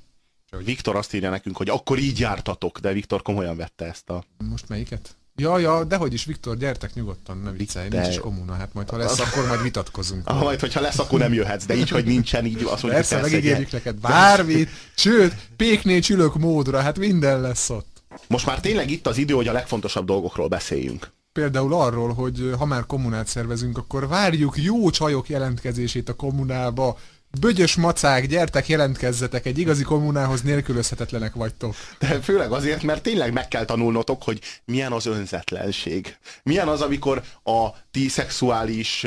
Viktor 0.64 0.96
azt 0.96 1.14
írja 1.14 1.30
nekünk, 1.30 1.58
hogy 1.58 1.70
akkor 1.70 1.98
így 1.98 2.20
jártatok, 2.20 2.80
de 2.80 2.94
Viktor 2.94 3.22
komolyan 3.22 3.58
vette 3.58 3.86
ezt 3.86 4.10
a... 4.10 4.24
Most 4.50 4.70
melyiket? 4.70 5.18
Ja, 5.40 5.58
ja, 5.58 5.84
dehogy 5.84 6.14
is, 6.14 6.26
Viktor, 6.26 6.58
gyertek 6.58 6.94
nyugodtan, 6.94 7.38
ne 7.38 7.52
viccelj, 7.52 7.88
De- 7.88 8.02
nincs 8.02 8.14
is 8.14 8.20
kommuna, 8.20 8.54
hát 8.54 8.74
majd 8.74 8.90
ha 8.90 8.98
lesz, 8.98 9.20
akkor 9.20 9.48
majd 9.48 9.62
vitatkozunk. 9.62 10.28
Ah, 10.28 10.42
majd, 10.42 10.60
hogyha 10.60 10.82
lesz, 10.82 11.00
akkor 11.00 11.20
nem 11.20 11.34
jöhetsz, 11.34 11.66
de 11.66 11.76
így, 11.76 11.90
hogy 11.90 12.06
nincsen, 12.06 12.46
így 12.46 12.56
azt 12.56 12.66
mondjuk, 12.66 12.92
persze, 12.92 13.20
megígérjük 13.22 13.72
neked 13.72 13.96
bármit, 14.00 14.70
sőt, 14.96 15.36
péknél 15.56 16.02
csülök 16.02 16.36
módra, 16.36 16.80
hát 16.80 16.98
minden 16.98 17.42
lesz 17.42 17.70
ott. 17.70 18.04
Most 18.28 18.46
már 18.46 18.60
tényleg 18.60 18.90
itt 18.92 19.08
az 19.08 19.18
idő, 19.18 19.34
hogy 19.34 19.48
a 19.48 19.52
legfontosabb 19.52 20.06
dolgokról 20.06 20.48
beszéljünk. 20.48 21.12
Például 21.32 21.74
arról, 21.74 22.14
hogy 22.14 22.54
ha 22.58 22.66
már 22.66 22.86
kommunát 22.86 23.28
szervezünk, 23.28 23.78
akkor 23.78 24.08
várjuk 24.08 24.58
jó 24.64 24.90
csajok 24.90 25.30
jelentkezését 25.30 26.10
a 26.10 26.16
kommunába. 26.16 26.98
Bögyös 27.40 27.76
macák, 27.76 28.26
gyertek, 28.26 28.68
jelentkezzetek, 28.68 29.46
egy 29.46 29.58
igazi 29.58 29.84
kommunához 29.84 30.42
nélkülözhetetlenek 30.42 31.34
vagytok. 31.34 31.76
De 32.00 32.22
főleg 32.22 32.52
azért, 32.52 32.84
mert 32.84 33.04
tényleg 33.04 33.34
meg 33.34 33.48
kell 33.48 33.66
tanulnotok, 33.66 34.24
hogy 34.24 34.42
milyen 34.66 34.92
az 34.92 35.06
önzetlenség. 35.06 36.18
Milyen 36.44 36.68
az, 36.68 36.82
amikor 36.82 37.24
a 37.44 37.68
ti 37.92 38.08
szexuális, 38.08 39.06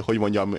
hogy 0.00 0.18
mondjam, 0.18 0.56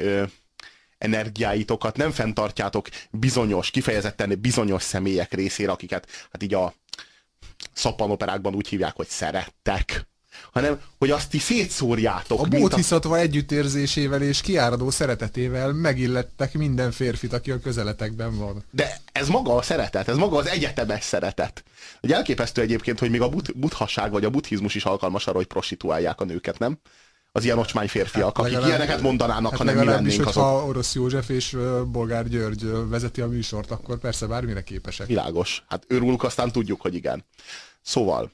energiáitokat 0.97 1.97
nem 1.97 2.11
fenntartjátok 2.11 2.87
bizonyos, 3.11 3.71
kifejezetten 3.71 4.39
bizonyos 4.41 4.83
személyek 4.83 5.33
részére, 5.33 5.71
akiket 5.71 6.07
hát 6.31 6.43
így 6.43 6.53
a 6.53 6.73
szappanoperákban 7.73 8.55
úgy 8.55 8.67
hívják, 8.67 8.95
hogy 8.95 9.07
szerettek, 9.07 10.07
hanem 10.51 10.79
hogy 10.97 11.09
azt 11.09 11.29
ti 11.29 11.39
szétszórjátok. 11.39 12.39
A 12.39 12.43
bódhiszatva 12.47 13.17
együttérzésével 13.17 14.21
és 14.21 14.41
kiáradó 14.41 14.89
szeretetével 14.89 15.71
megillettek 15.73 16.53
minden 16.53 16.91
férfit, 16.91 17.33
aki 17.33 17.51
a 17.51 17.59
közeletekben 17.59 18.37
van. 18.37 18.63
De 18.71 18.97
ez 19.11 19.27
maga 19.27 19.55
a 19.55 19.61
szeretet, 19.61 20.07
ez 20.07 20.15
maga 20.15 20.37
az 20.37 20.47
egyetemes 20.47 21.03
szeretet. 21.03 21.63
Ugye 22.01 22.15
elképesztő 22.15 22.61
egyébként, 22.61 22.99
hogy 22.99 23.09
még 23.09 23.21
a 23.21 23.29
but- 23.29 23.57
buddhasság 23.57 24.11
vagy 24.11 24.25
a 24.25 24.29
buddhizmus 24.29 24.75
is 24.75 24.85
alkalmas 24.85 25.27
arra, 25.27 25.37
hogy 25.37 25.47
prostituálják 25.47 26.21
a 26.21 26.25
nőket, 26.25 26.59
nem? 26.59 26.79
Az 27.33 27.43
ilyen 27.43 27.57
ocsmány 27.57 27.87
férfiak, 27.87 28.37
akik 28.37 28.43
Legalább- 28.43 28.67
ilyeneket 28.67 29.01
mondanának, 29.01 29.49
hát 29.51 29.59
ha 29.59 29.63
nem 29.63 29.77
mi 29.77 29.85
lennénk 29.85 30.25
azok. 30.27 30.67
Orosz 30.67 30.95
József 30.95 31.29
és 31.29 31.57
Bolgár 31.91 32.27
György 32.27 32.89
vezeti 32.89 33.21
a 33.21 33.27
műsort, 33.27 33.71
akkor 33.71 33.99
persze 33.99 34.25
bármire 34.25 34.63
képesek. 34.63 35.07
Világos. 35.07 35.63
Hát 35.67 35.83
őrülük 35.87 36.23
aztán 36.23 36.51
tudjuk, 36.51 36.81
hogy 36.81 36.95
igen. 36.95 37.25
Szóval, 37.81 38.31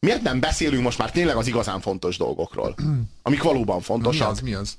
miért 0.00 0.22
nem 0.22 0.40
beszélünk 0.40 0.82
most 0.82 0.98
már 0.98 1.10
tényleg 1.10 1.36
az 1.36 1.46
igazán 1.46 1.80
fontos 1.80 2.16
dolgokról? 2.16 2.74
Amik 3.22 3.42
valóban 3.42 3.76
Mi 3.76 3.82
fontosak. 3.82 4.30
az? 4.30 4.40
Mi 4.40 4.54
az? 4.54 4.76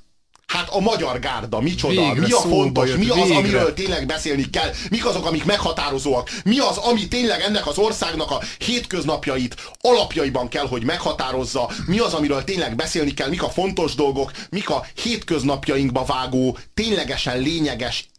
Hát 0.47 0.69
a 0.69 0.79
magyar 0.79 1.19
gárda, 1.19 1.59
micsoda, 1.59 2.01
Végre 2.01 2.21
mi 2.27 2.31
a 2.31 2.37
fontos, 2.39 2.87
jött, 2.89 2.97
mi 2.97 3.09
az, 3.09 3.15
végre. 3.15 3.35
amiről 3.37 3.73
tényleg 3.73 4.05
beszélni 4.05 4.49
kell, 4.49 4.69
mik 4.89 5.05
azok, 5.05 5.25
amik 5.25 5.43
meghatározóak, 5.45 6.29
mi 6.43 6.59
az, 6.59 6.77
ami 6.77 7.07
tényleg 7.07 7.41
ennek 7.41 7.67
az 7.67 7.77
országnak 7.77 8.31
a 8.31 8.41
hétköznapjait 8.57 9.55
alapjaiban 9.81 10.47
kell, 10.47 10.67
hogy 10.67 10.83
meghatározza, 10.83 11.69
mi 11.85 11.99
az, 11.99 12.13
amiről 12.13 12.43
tényleg 12.43 12.75
beszélni 12.75 13.13
kell, 13.13 13.29
mik 13.29 13.43
a 13.43 13.49
fontos 13.49 13.95
dolgok, 13.95 14.31
mik 14.49 14.69
a 14.69 14.85
hétköznapjainkba 15.03 16.05
vágó, 16.05 16.57
ténylegesen 16.73 17.39
lényeges, 17.39 18.09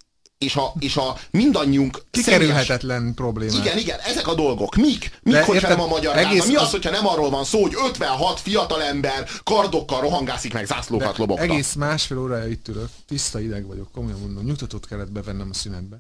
és 0.43 0.57
a, 0.57 0.73
és 0.79 0.97
a 0.97 1.17
mindannyiunk 1.31 2.03
személyes- 2.11 2.41
Kikerülhetetlen 2.41 3.15
probléma. 3.15 3.59
igen, 3.59 3.79
igen, 3.79 3.99
ezek 4.01 4.29
a 4.29 4.35
dolgok. 4.35 4.77
Mik? 4.77 5.19
Mik, 5.23 5.35
De 5.35 5.45
hogyha 5.45 5.69
nem 5.69 5.81
a 5.81 5.87
magyar 5.87 6.17
egész 6.17 6.31
egész 6.31 6.47
Mi 6.47 6.55
az, 6.55 6.63
az- 6.63 6.71
hogyha 6.71 6.91
nem 6.91 7.07
arról 7.07 7.31
van 7.31 7.45
szó, 7.45 7.63
hogy 7.63 7.75
56 7.89 8.41
fiatalember 8.41 9.29
kardokkal 9.43 10.01
rohangászik 10.01 10.53
meg 10.53 10.67
zászlókat 10.67 11.19
lobogtat? 11.19 11.49
Egész 11.51 11.73
másfél 11.75 12.19
órája 12.19 12.47
itt 12.49 12.69
ülök, 12.69 12.89
tiszta 13.09 13.41
ideg 13.41 13.67
vagyok, 13.67 13.89
komolyan 13.93 14.21
mondom, 14.21 14.45
nyugtatót 14.45 14.87
kellett 14.87 15.13
bevennem 15.13 15.49
a 15.51 15.55
szünetbe. 15.55 15.97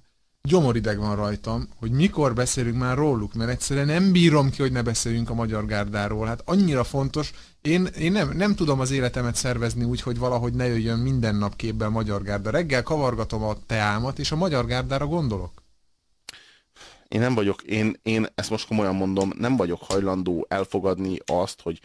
Gyomorideg 0.49 0.99
van 0.99 1.17
rajtam, 1.17 1.69
hogy 1.81 1.91
mikor 1.91 2.35
beszélünk 2.35 2.77
már 2.79 2.97
róluk, 2.97 3.35
mert 3.35 3.51
egyszerűen 3.51 3.87
nem 3.87 4.13
bírom 4.13 4.51
ki, 4.51 4.63
hogy 4.63 4.73
ne 4.73 4.83
beszéljünk 4.83 5.31
a 5.31 5.35
magyar 5.35 5.67
gárdáról. 5.67 6.27
Hát 6.27 6.43
annyira 6.45 6.85
fontos, 6.85 7.33
én, 7.63 7.85
én 7.85 8.13
nem, 8.13 8.31
nem 8.37 8.55
tudom 8.55 8.81
az 8.81 8.91
életemet 8.91 9.35
szervezni 9.35 9.85
úgy, 9.85 10.01
hogy 10.01 10.19
valahogy 10.19 10.55
ne 10.55 10.67
jöjjön 10.67 10.99
minden 10.99 11.35
nap 11.35 11.57
képbe 11.57 11.85
a 11.85 11.91
magyar 11.91 12.23
gárda. 12.23 12.51
Reggel 12.51 12.83
kavargatom 12.83 13.43
a 13.43 13.57
teámat, 13.67 14.19
és 14.19 14.33
a 14.33 14.37
magyar 14.37 14.67
gárdára 14.67 15.07
gondolok. 15.07 15.63
Én 17.09 17.21
nem 17.21 17.35
vagyok, 17.35 17.63
én, 17.63 17.97
én 18.03 18.27
ezt 18.35 18.51
most 18.51 18.67
komolyan 18.67 18.95
mondom, 18.95 19.33
nem 19.39 19.57
vagyok 19.57 19.83
hajlandó 19.83 20.47
elfogadni 20.49 21.19
azt, 21.27 21.61
hogy 21.61 21.81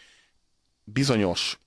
bizonyos 0.84 1.60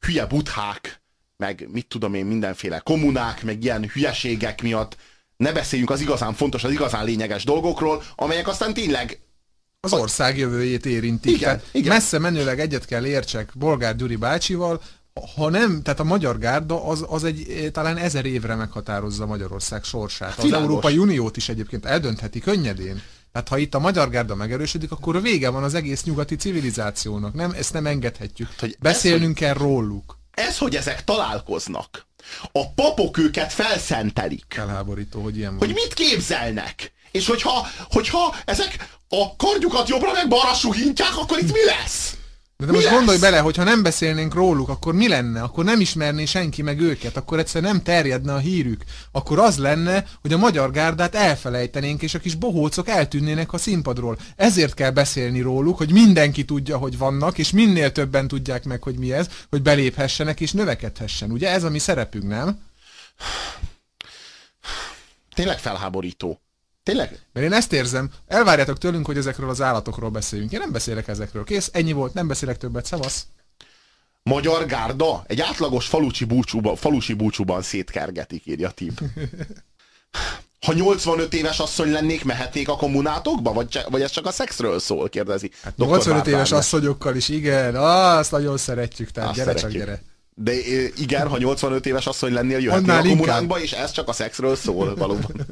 hülye 0.00 0.26
buthák, 0.26 1.02
meg 1.36 1.68
mit 1.72 1.86
tudom 1.86 2.14
én, 2.14 2.26
mindenféle 2.26 2.78
kommunák, 2.78 3.42
meg 3.42 3.64
ilyen 3.64 3.88
hülyeségek 3.88 4.62
miatt 4.62 4.96
ne 5.36 5.52
beszéljünk 5.52 5.90
az 5.90 6.00
igazán 6.00 6.34
fontos, 6.34 6.64
az 6.64 6.72
igazán 6.72 7.04
lényeges 7.04 7.44
dolgokról, 7.44 8.02
amelyek 8.14 8.48
aztán 8.48 8.74
tényleg 8.74 9.20
Az 9.84 9.92
ország 9.92 10.38
jövőjét 10.38 10.86
érinti. 10.86 11.28
Igen, 11.28 11.40
Tehát 11.40 11.64
igen. 11.72 11.92
Messze 11.92 12.18
menőleg 12.18 12.60
egyet 12.60 12.84
kell 12.84 13.06
értsek 13.06 13.50
Bolgár 13.54 13.96
Gyuri 13.96 14.16
bácsival, 14.16 14.82
ha 15.36 15.50
nem, 15.50 15.82
tehát 15.82 16.00
a 16.00 16.04
magyar 16.04 16.38
gárda 16.38 16.86
az, 16.86 17.04
az 17.08 17.24
egy 17.24 17.46
eh, 17.48 17.70
talán 17.70 17.96
ezer 17.96 18.24
évre 18.24 18.54
meghatározza 18.54 19.26
Magyarország 19.26 19.84
sorsát. 19.84 20.36
Az 20.38 20.44
Világos. 20.44 20.66
Európai 20.66 20.98
Uniót 20.98 21.36
is 21.36 21.48
egyébként 21.48 21.84
eldöntheti 21.86 22.38
könnyedén. 22.38 23.02
Tehát 23.32 23.48
ha 23.48 23.58
itt 23.58 23.74
a 23.74 23.78
magyar 23.78 24.10
gárda 24.10 24.34
megerősödik, 24.34 24.92
akkor 24.92 25.22
vége 25.22 25.48
van 25.48 25.62
az 25.62 25.74
egész 25.74 26.04
nyugati 26.04 26.36
civilizációnak. 26.36 27.34
Nem, 27.34 27.50
ezt 27.50 27.72
nem 27.72 27.86
engedhetjük. 27.86 28.48
hogy 28.58 28.68
ez, 28.68 28.76
Beszélnünk 28.80 29.34
kell 29.34 29.54
róluk. 29.54 30.18
ez, 30.30 30.58
hogy 30.58 30.74
ezek 30.76 31.04
találkoznak, 31.04 32.06
a 32.52 32.72
papok 32.72 33.18
őket 33.18 33.52
felszentelik, 33.52 34.44
Felháborító, 34.48 35.20
hogy 35.22 35.36
ilyen 35.36 35.50
van. 35.50 35.58
hogy 35.58 35.74
mit 35.74 35.94
képzelnek, 35.94 36.92
és 37.14 37.26
hogyha, 37.26 37.66
hogyha 37.90 38.34
ezek 38.44 38.98
a 39.08 39.36
kardjukat 39.36 39.88
jobbra 39.88 40.12
meg 40.12 40.28
balra 40.28 40.54
suhintják, 40.54 41.16
akkor 41.16 41.38
itt 41.38 41.52
mi 41.52 41.64
lesz? 41.64 42.16
De, 42.56 42.64
de 42.64 42.70
Mi 42.70 42.76
most 42.76 42.84
lesz? 42.88 42.94
gondolj 42.96 43.18
bele, 43.18 43.38
hogy 43.38 43.56
ha 43.56 43.64
nem 43.64 43.82
beszélnénk 43.82 44.34
róluk, 44.34 44.68
akkor 44.68 44.94
mi 44.94 45.08
lenne? 45.08 45.42
Akkor 45.42 45.64
nem 45.64 45.80
ismerné 45.80 46.24
senki 46.24 46.62
meg 46.62 46.80
őket, 46.80 47.16
akkor 47.16 47.38
egyszerűen 47.38 47.72
nem 47.72 47.82
terjedne 47.82 48.34
a 48.34 48.38
hírük. 48.38 48.84
Akkor 49.12 49.38
az 49.38 49.58
lenne, 49.58 50.04
hogy 50.20 50.32
a 50.32 50.36
magyar 50.38 50.70
gárdát 50.70 51.14
elfelejtenénk, 51.14 52.02
és 52.02 52.14
a 52.14 52.18
kis 52.18 52.34
bohócok 52.34 52.88
eltűnnének 52.88 53.52
a 53.52 53.58
színpadról. 53.58 54.18
Ezért 54.36 54.74
kell 54.74 54.90
beszélni 54.90 55.40
róluk, 55.40 55.76
hogy 55.76 55.92
mindenki 55.92 56.44
tudja, 56.44 56.76
hogy 56.78 56.98
vannak, 56.98 57.38
és 57.38 57.50
minél 57.50 57.92
többen 57.92 58.28
tudják 58.28 58.64
meg, 58.64 58.82
hogy 58.82 58.94
mi 58.94 59.12
ez, 59.12 59.28
hogy 59.50 59.62
beléphessenek 59.62 60.40
és 60.40 60.52
növekedhessen. 60.52 61.30
Ugye 61.30 61.50
ez 61.50 61.62
a 61.64 61.70
mi 61.70 61.78
szerepünk, 61.78 62.28
nem? 62.28 62.58
Tényleg 65.34 65.58
felháborító. 65.58 66.43
Tényleg? 66.84 67.18
Mert 67.32 67.46
én 67.46 67.52
ezt 67.52 67.72
érzem, 67.72 68.10
elvárjátok 68.26 68.78
tőlünk, 68.78 69.06
hogy 69.06 69.16
ezekről 69.16 69.48
az 69.48 69.60
állatokról 69.60 70.10
beszéljünk. 70.10 70.52
Én 70.52 70.58
nem 70.58 70.72
beszélek 70.72 71.08
ezekről. 71.08 71.44
Kész, 71.44 71.70
ennyi 71.72 71.92
volt, 71.92 72.14
nem 72.14 72.26
beszélek 72.26 72.58
többet. 72.58 72.86
Szavasz. 72.86 73.26
Magyar 74.22 74.66
gárda 74.66 75.24
egy 75.26 75.40
átlagos 75.40 75.86
falusi 75.86 76.24
búcsúba, 76.24 76.76
falusi 76.76 77.14
búcsúban 77.14 77.62
szétkergetik, 77.62 78.46
írja 78.46 78.70
Tib. 78.70 79.00
Ha 80.60 80.72
85 80.72 81.34
éves 81.34 81.58
asszony 81.58 81.90
lennék, 81.90 82.24
mehetnék 82.24 82.68
a 82.68 82.76
kommunátokba? 82.76 83.52
Vagy, 83.52 83.80
vagy 83.88 84.02
ez 84.02 84.10
csak 84.10 84.26
a 84.26 84.30
szexről 84.30 84.78
szól, 84.78 85.08
kérdezi. 85.08 85.50
Hát 85.62 85.76
85 85.76 86.26
éves 86.26 86.52
asszonyokkal 86.52 87.16
is, 87.16 87.28
igen, 87.28 87.74
ah, 87.74 88.18
azt 88.18 88.30
nagyon 88.30 88.56
szeretjük, 88.56 89.10
tehát 89.10 89.30
Azt 89.30 89.38
gyere 89.38 89.56
szeretjük. 89.56 89.80
csak, 89.80 89.88
gyere. 89.88 90.02
De 90.34 90.52
igen, 90.96 91.28
ha 91.28 91.38
85 91.38 91.86
éves 91.86 92.06
asszony 92.06 92.32
lennél, 92.32 92.58
jöhetnél 92.58 92.90
Annál 92.90 93.06
a 93.06 93.08
kommunánkba, 93.08 93.60
és 93.60 93.72
ez 93.72 93.90
csak 93.90 94.08
a 94.08 94.12
szexről 94.12 94.56
szól 94.56 94.94
valóban. 94.94 95.32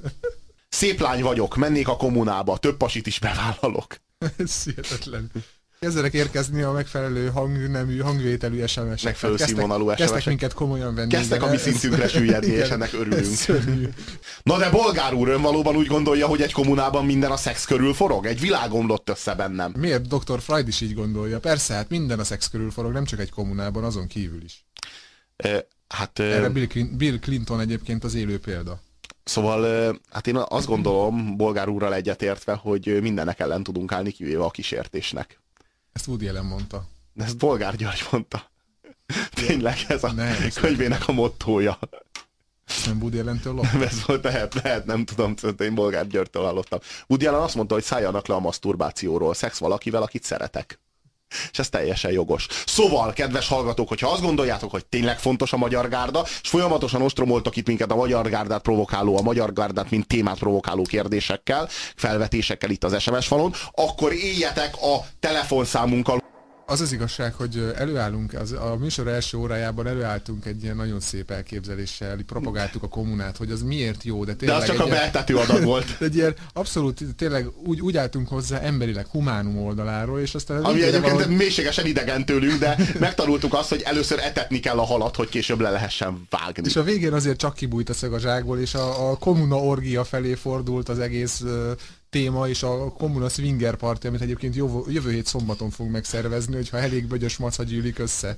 Szép 0.72 1.00
lány 1.00 1.22
vagyok, 1.22 1.56
mennék 1.56 1.88
a 1.88 1.96
kommunába, 1.96 2.56
több 2.56 2.76
pasit 2.76 3.06
is 3.06 3.18
bevállalok. 3.18 3.96
Ez 4.36 4.62
hihetetlen. 4.62 5.30
Kezdenek 5.80 6.12
érkezni 6.12 6.62
a 6.62 6.70
megfelelő 6.72 7.28
hangnemű, 7.28 7.98
hangvételű 7.98 8.66
SMS-ek. 8.66 9.02
Megfelelő 9.02 9.38
színvonalú 9.38 9.86
kezdtek, 9.86 9.96
kezdtek 9.96 10.20
SMS-ek. 10.20 10.26
minket 10.26 10.52
komolyan 10.52 10.94
venni. 10.94 11.08
Kezdtek 11.10 11.38
igen, 11.38 11.48
a 11.48 11.52
mi 11.52 11.58
szintünkre 11.58 12.08
süllyedni, 12.08 12.52
és 12.52 12.68
ennek 12.68 12.92
örülünk. 12.92 13.26
Na 14.42 14.58
de 14.58 14.70
bolgár 14.70 15.14
úr, 15.14 15.28
ön 15.28 15.42
valóban 15.42 15.76
úgy 15.76 15.86
gondolja, 15.86 16.26
hogy 16.26 16.42
egy 16.42 16.52
kommunában 16.52 17.04
minden 17.04 17.30
a 17.30 17.36
szex 17.36 17.64
körül 17.64 17.94
forog? 17.94 18.26
Egy 18.26 18.40
világ 18.40 18.72
omlott 18.72 19.08
össze 19.08 19.34
bennem. 19.34 19.72
Miért 19.78 20.06
Dr. 20.06 20.40
Freud 20.40 20.68
is 20.68 20.80
így 20.80 20.94
gondolja? 20.94 21.40
Persze, 21.40 21.74
hát 21.74 21.88
minden 21.88 22.18
a 22.18 22.24
szex 22.24 22.48
körül 22.48 22.70
forog, 22.70 22.92
nem 22.92 23.04
csak 23.04 23.20
egy 23.20 23.30
kommunában, 23.30 23.84
azon 23.84 24.06
kívül 24.06 24.42
is. 24.44 24.66
Ö, 25.36 25.58
Hát 25.88 26.18
Erre 26.18 26.48
Bill 26.96 27.18
Clinton 27.18 27.60
egyébként 27.60 28.04
az 28.04 28.14
élő 28.14 28.38
példa. 28.38 28.80
Szóval 29.24 30.00
hát 30.10 30.26
én 30.26 30.36
azt 30.36 30.66
gondolom, 30.66 31.36
bolgár 31.36 31.68
úrral 31.68 31.94
egyetértve, 31.94 32.52
hogy 32.54 33.00
mindennek 33.00 33.40
ellen 33.40 33.62
tudunk 33.62 33.92
állni, 33.92 34.10
kivéve 34.10 34.44
a 34.44 34.50
kísértésnek. 34.50 35.40
Ezt 35.92 36.06
Woody 36.06 36.28
Allen 36.28 36.44
mondta. 36.44 36.84
De 37.12 37.24
ezt 37.24 37.36
Bolgár 37.36 37.76
György 37.76 38.06
mondta. 38.10 38.50
Tényleg 39.34 39.76
ez 39.88 40.04
a 40.04 40.12
Nem, 40.12 40.26
ez- 40.26 40.54
könyvének 40.60 41.08
a 41.08 41.12
mottója. 41.12 41.78
Nem 42.86 43.00
Woody 43.00 43.18
Allentől 43.18 43.54
lop? 43.54 43.64
Ez 43.80 44.06
volt, 44.06 44.24
lehet, 44.24 44.54
lehet, 44.54 44.86
nem 44.86 45.04
tudom, 45.04 45.36
szerintem 45.36 45.66
én 45.66 45.74
Bolgár 45.74 46.06
Györgytől 46.06 46.42
hallottam. 46.42 46.78
Woody 47.06 47.26
Allen 47.26 47.40
azt 47.40 47.54
mondta, 47.54 47.74
hogy 47.74 47.82
szálljanak 47.82 48.26
le 48.26 48.34
a 48.34 48.40
maszturbációról, 48.40 49.34
szex 49.34 49.58
valakivel, 49.58 50.02
akit 50.02 50.22
szeretek. 50.22 50.80
És 51.52 51.58
ez 51.58 51.68
teljesen 51.68 52.12
jogos. 52.12 52.46
Szóval, 52.66 53.12
kedves 53.12 53.48
hallgatók, 53.48 53.88
hogyha 53.88 54.10
azt 54.10 54.22
gondoljátok, 54.22 54.70
hogy 54.70 54.84
tényleg 54.86 55.18
fontos 55.18 55.52
a 55.52 55.56
magyar 55.56 55.88
gárda, 55.88 56.24
és 56.42 56.48
folyamatosan 56.48 57.02
ostromoltak 57.02 57.56
itt 57.56 57.66
minket 57.66 57.90
a 57.90 57.96
magyar 57.96 58.28
gárdát 58.28 58.62
provokáló, 58.62 59.18
a 59.18 59.22
magyar 59.22 59.52
gárdát 59.52 59.90
mint 59.90 60.06
témát 60.06 60.38
provokáló 60.38 60.82
kérdésekkel, 60.82 61.68
felvetésekkel 61.96 62.70
itt 62.70 62.84
az 62.84 63.00
SMS 63.02 63.26
falon, 63.26 63.54
akkor 63.72 64.12
éljetek 64.12 64.74
a 64.76 65.06
telefonszámunkkal. 65.20 66.30
Az 66.72 66.80
az 66.80 66.92
igazság, 66.92 67.34
hogy 67.34 67.72
előállunk, 67.76 68.32
az, 68.34 68.52
a 68.52 68.76
műsor 68.80 69.08
első 69.08 69.36
órájában 69.38 69.86
előálltunk 69.86 70.46
egy 70.46 70.62
ilyen 70.62 70.76
nagyon 70.76 71.00
szép 71.00 71.30
elképzeléssel, 71.30 72.16
propagáltuk 72.26 72.82
a 72.82 72.88
kommunát, 72.88 73.36
hogy 73.36 73.50
az 73.50 73.62
miért 73.62 74.02
jó, 74.04 74.24
de 74.24 74.30
De 74.32 74.36
tényleg 74.36 74.56
az 74.60 74.64
csak 74.66 74.78
a 74.78 74.80
egy 74.82 74.86
ilyen- 74.86 74.98
beeltető 75.00 75.36
adag 75.36 75.62
volt. 75.72 75.96
egy 76.00 76.14
ilyen 76.14 76.34
abszolút, 76.52 77.00
tényleg 77.16 77.46
úgy, 77.64 77.80
úgy 77.80 77.96
álltunk 77.96 78.28
hozzá 78.28 78.58
emberileg, 78.58 79.06
humánum 79.06 79.58
oldaláról, 79.58 80.20
és 80.20 80.34
aztán 80.34 80.56
az 80.56 80.64
Ami 80.64 80.82
egyébként 80.82 81.02
valahogy- 81.12 81.36
mélységesen 81.36 81.86
idegen 81.86 82.24
tőlünk, 82.24 82.58
de 82.58 82.76
megtanultuk 82.98 83.54
azt, 83.54 83.68
hogy 83.68 83.80
először 83.84 84.18
etetni 84.18 84.60
kell 84.60 84.78
a 84.78 84.84
halat, 84.84 85.16
hogy 85.16 85.28
később 85.28 85.60
le 85.60 85.70
lehessen 85.70 86.26
vágni. 86.30 86.66
És 86.68 86.76
a 86.76 86.82
végén 86.82 87.12
azért 87.12 87.38
csak 87.38 87.54
kibújt 87.54 87.88
a 87.88 87.94
szög 87.94 88.12
a 88.12 88.18
zsákból, 88.18 88.58
és 88.58 88.74
a, 88.74 89.10
a 89.10 89.16
kommuna 89.16 89.56
orgia 89.56 90.04
felé 90.04 90.34
fordult 90.34 90.88
az 90.88 90.98
egész 90.98 91.42
téma, 92.12 92.48
és 92.48 92.62
a 92.62 92.92
kommuna 92.98 93.28
swinger 93.28 93.74
party, 93.74 94.06
amit 94.06 94.20
egyébként 94.20 94.56
jövő, 94.56 94.80
jövő 94.88 95.10
hét 95.10 95.26
szombaton 95.26 95.70
fogunk 95.70 95.94
megszervezni, 95.94 96.54
hogyha 96.54 96.78
elég 96.78 97.06
bögyös 97.06 97.36
maca 97.36 97.62
gyűlik 97.62 97.98
össze. 97.98 98.36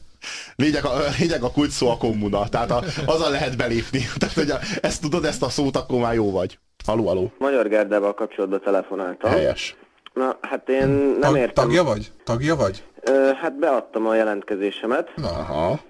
Lényeg 0.56 0.84
a, 0.84 0.92
lényeg 1.18 1.42
a 1.42 1.50
kulcs 1.50 1.70
szó 1.70 1.88
a 1.90 1.96
kommuna, 1.96 2.48
tehát 2.48 2.70
a, 2.70 2.82
azzal 3.06 3.30
lehet 3.30 3.56
belépni. 3.56 4.00
Tehát, 4.18 4.34
hogy 4.34 4.50
a, 4.50 4.58
ezt 4.80 5.00
tudod, 5.00 5.24
ezt 5.24 5.42
a 5.42 5.48
szót, 5.48 5.76
akkor 5.76 6.00
már 6.00 6.14
jó 6.14 6.30
vagy. 6.30 6.58
Aló, 6.86 7.08
aló. 7.08 7.32
Magyar 7.38 7.68
Gárdával 7.68 8.14
kapcsolatban 8.14 8.60
telefonáltam. 8.64 9.30
Helyes. 9.30 9.76
Na, 10.12 10.38
hát 10.40 10.68
én 10.68 10.86
nem 10.86 11.20
Tag, 11.20 11.36
értem. 11.36 11.64
tagja 11.64 11.84
vagy? 11.84 12.12
Tagja 12.24 12.56
vagy? 12.56 12.84
Ö, 13.00 13.30
hát 13.40 13.58
beadtam 13.58 14.06
a 14.06 14.14
jelentkezésemet, 14.14 15.12
Aha. 15.22 15.80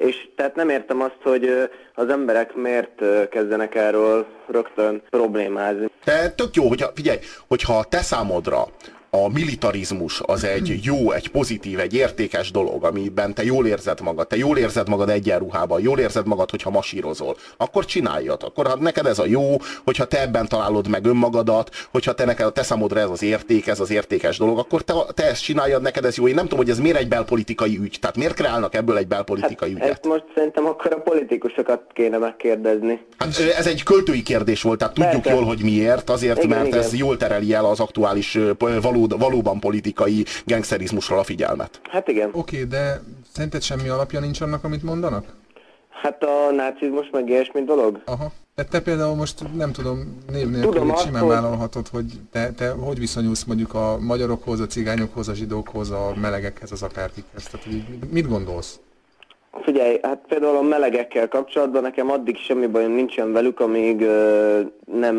És 0.00 0.28
tehát 0.36 0.54
nem 0.54 0.68
értem 0.68 1.00
azt, 1.00 1.18
hogy 1.22 1.70
az 1.94 2.08
emberek 2.08 2.54
miért 2.54 3.28
kezdenek 3.30 3.74
erről 3.74 4.26
rögtön 4.46 5.02
problémázni. 5.10 5.90
De 6.04 6.30
tök 6.30 6.54
jó, 6.54 6.68
hogyha, 6.68 6.90
figyelj, 6.94 7.18
hogyha 7.48 7.84
te 7.84 7.98
számodra 7.98 8.66
a 9.10 9.28
militarizmus 9.32 10.20
az 10.24 10.44
egy 10.44 10.78
jó, 10.82 11.10
egy 11.10 11.28
pozitív, 11.28 11.78
egy 11.78 11.94
értékes 11.94 12.50
dolog, 12.50 12.84
amiben 12.84 13.34
te 13.34 13.44
jól 13.44 13.66
érzed 13.66 14.00
magad, 14.00 14.26
te 14.26 14.36
jól 14.36 14.58
érzed 14.58 14.88
magad 14.88 15.08
egyenruhában, 15.08 15.80
jól 15.80 15.98
érzed 15.98 16.26
magad, 16.26 16.50
hogyha 16.50 16.70
masírozol, 16.70 17.36
akkor 17.56 17.84
csináljad. 17.84 18.42
Akkor 18.42 18.66
ha 18.66 18.76
neked 18.76 19.06
ez 19.06 19.18
a 19.18 19.26
jó, 19.26 19.56
hogyha 19.84 20.04
te 20.04 20.20
ebben 20.20 20.48
találod 20.48 20.88
meg 20.88 21.06
önmagadat, 21.06 21.70
hogyha 21.90 22.12
te 22.12 22.24
neked 22.24 22.46
a 22.46 22.50
te 22.50 22.62
számodra 22.62 23.00
ez 23.00 23.10
az 23.10 23.22
érték, 23.22 23.66
ez 23.66 23.80
az 23.80 23.90
értékes 23.90 24.38
dolog, 24.38 24.58
akkor 24.58 24.82
te, 24.82 24.94
te 25.14 25.24
ezt 25.24 25.42
csináljad, 25.42 25.82
neked 25.82 26.04
ez 26.04 26.16
jó. 26.16 26.28
Én 26.28 26.34
nem 26.34 26.44
tudom, 26.44 26.58
hogy 26.58 26.70
ez 26.70 26.78
miért 26.78 26.98
egy 26.98 27.08
belpolitikai 27.08 27.78
ügy. 27.82 27.96
Tehát 28.00 28.16
miért 28.16 28.34
kreálnak 28.34 28.74
ebből 28.74 28.96
egy 28.96 29.06
belpolitikai 29.06 29.68
Hát, 29.72 29.78
ügyet? 29.78 29.90
ezt 29.90 30.04
most 30.04 30.24
szerintem 30.34 30.66
akkor 30.66 30.92
a 30.92 31.00
politikusokat 31.00 31.82
kéne 31.92 32.18
megkérdezni. 32.18 33.00
Hát 33.18 33.38
ez 33.58 33.66
egy 33.66 33.82
költői 33.82 34.22
kérdés 34.22 34.62
volt, 34.62 34.78
tehát 34.78 34.94
tudjuk 34.94 35.22
Persze. 35.22 35.30
jól, 35.38 35.44
hogy 35.44 35.62
miért, 35.62 36.10
azért, 36.10 36.36
Igen, 36.36 36.48
mert 36.56 36.66
igen. 36.66 36.78
ez 36.78 36.94
jól 36.94 37.16
tereli 37.16 37.52
el 37.54 37.64
az 37.64 37.80
aktuális 37.80 38.34
ö, 38.34 38.52
valód, 39.08 39.18
valóban 39.20 39.60
politikai 39.60 40.24
gangsterizmusról 40.46 41.18
a 41.18 41.22
figyelmet. 41.22 41.80
Hát 41.90 42.08
igen. 42.08 42.30
Oké, 42.32 42.64
de 42.64 43.00
szerinted 43.32 43.62
semmi 43.62 43.88
alapja 43.88 44.20
nincs 44.20 44.40
annak, 44.40 44.64
amit 44.64 44.82
mondanak? 44.82 45.24
Hát 46.02 46.22
a 46.22 46.50
nácizmus 46.54 47.08
meg 47.12 47.28
ilyesmi 47.28 47.62
dolog. 47.64 48.00
Aha. 48.04 48.32
De 48.54 48.64
te 48.64 48.80
például 48.80 49.14
most 49.14 49.42
nem 49.56 49.72
tudom, 49.72 50.18
név 50.32 50.48
nélkül 50.48 50.70
Tudom 50.70 50.86
még 50.86 50.94
azt, 50.94 51.04
simán 51.04 51.22
hogy- 51.22 51.30
vállalhatod, 51.30 51.88
hogy 51.88 52.04
te, 52.32 52.50
te 52.52 52.70
hogy 52.70 52.98
viszonyulsz 52.98 53.44
mondjuk 53.44 53.74
a 53.74 53.98
magyarokhoz, 54.00 54.60
a 54.60 54.66
cigányokhoz, 54.66 55.28
a 55.28 55.34
zsidókhoz, 55.34 55.90
a 55.90 56.12
melegekhez, 56.20 56.72
az 56.72 56.82
akárkikhez. 56.82 57.44
Tehát, 57.44 57.66
hogy 57.66 57.74
így 57.74 57.88
mit- 57.88 58.12
mit 58.12 58.28
gondolsz? 58.28 58.80
Figyelj, 59.62 59.98
hát 60.02 60.20
például 60.28 60.56
a 60.56 60.62
melegekkel 60.62 61.28
kapcsolatban 61.28 61.82
nekem 61.82 62.10
addig 62.10 62.36
semmi 62.36 62.66
bajom 62.66 62.92
nincsen 62.92 63.32
velük, 63.32 63.60
amíg 63.60 64.00
ö, 64.00 64.60
nem 64.92 65.16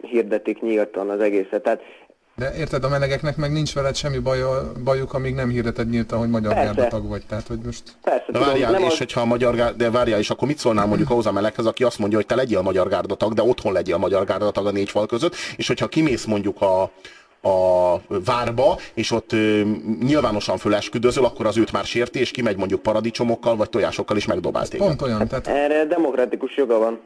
hirdetik 0.00 0.60
nyíltan 0.60 1.10
az 1.10 1.20
egészet. 1.20 1.62
Tehát 1.62 1.80
De 2.36 2.54
érted, 2.56 2.84
a 2.84 2.88
melegeknek 2.88 3.36
meg 3.36 3.52
nincs 3.52 3.74
veled 3.74 3.96
semmi 3.96 4.18
baja, 4.18 4.72
bajuk, 4.84 5.14
amíg 5.14 5.34
nem 5.34 5.48
hirdeted 5.48 5.88
nyíltan, 5.88 6.18
hogy 6.18 6.28
magyar 6.28 6.54
Persze. 6.54 6.72
gárdatag 6.72 7.08
vagy. 7.08 7.22
Tehát, 7.28 7.46
hogy 7.46 7.58
most... 7.64 7.82
persze 8.02 8.24
De 8.26 8.32
tudom, 8.32 8.48
várjál, 8.48 8.70
nem 8.70 8.82
és 8.82 8.92
az, 8.92 8.98
hogyha 8.98 9.20
a 9.20 9.24
magyar 9.24 9.54
gár... 9.54 9.76
de 9.76 9.90
várjál, 9.90 10.18
és 10.18 10.30
akkor 10.30 10.48
mit 10.48 10.58
szólnál 10.58 10.86
mondjuk 10.86 11.10
ahhoz 11.10 11.26
a 11.26 11.32
meleghez, 11.32 11.66
aki 11.66 11.84
azt 11.84 11.98
mondja, 11.98 12.18
hogy 12.18 12.26
te 12.26 12.34
legyél 12.34 12.62
magyar 12.62 12.88
gárdatag, 12.88 13.32
de 13.32 13.42
otthon 13.42 13.72
legyél 13.72 13.96
magyar 13.96 14.24
gárdatag 14.24 14.66
a 14.66 14.70
négy 14.70 14.90
fal 14.90 15.06
között, 15.06 15.34
és 15.56 15.66
hogyha 15.66 15.88
kimész 15.88 16.24
mondjuk 16.24 16.60
a, 16.62 16.82
a 17.48 18.00
várba, 18.24 18.78
és 18.94 19.10
ott 19.10 19.32
ö, 19.32 19.62
nyilvánosan 20.00 20.58
fölesküdözöl, 20.58 21.24
akkor 21.24 21.46
az 21.46 21.56
őt 21.56 21.72
már 21.72 21.84
sérti, 21.84 22.18
és 22.18 22.30
kimegy 22.30 22.56
mondjuk 22.56 22.82
paradicsomokkal, 22.82 23.56
vagy 23.56 23.70
tojásokkal 23.70 24.16
is 24.16 24.26
megdobál 24.26 24.68
téged. 24.68 24.86
Pont 24.86 25.02
olyan, 25.02 25.28
tehát 25.28 25.46
erre 25.46 25.84
demokratikus 25.84 26.56
joga 26.56 26.78
van. 26.78 27.00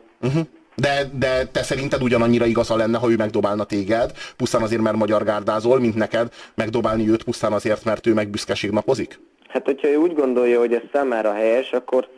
De, 0.76 1.10
de 1.18 1.46
te 1.46 1.62
szerinted 1.62 2.02
ugyanannyira 2.02 2.44
igaza 2.44 2.76
lenne, 2.76 2.98
ha 2.98 3.10
ő 3.10 3.16
megdobálna 3.16 3.64
téged, 3.64 4.12
pusztán 4.36 4.62
azért, 4.62 4.82
mert 4.82 4.96
magyar 4.96 5.24
gárdázol, 5.24 5.80
mint 5.80 5.94
neked 5.94 6.32
megdobálni 6.54 7.08
őt 7.08 7.24
pusztán 7.24 7.52
azért, 7.52 7.84
mert 7.84 8.06
ő 8.06 8.14
meg 8.14 8.28
büszkeség 8.28 8.70
napozik? 8.70 9.20
Hát, 9.48 9.64
hogyha 9.64 9.88
ő 9.88 9.96
úgy 9.96 10.14
gondolja, 10.14 10.58
hogy 10.58 10.72
ez 10.72 10.82
számára 10.92 11.32
helyes, 11.32 11.72
akkor 11.72 12.08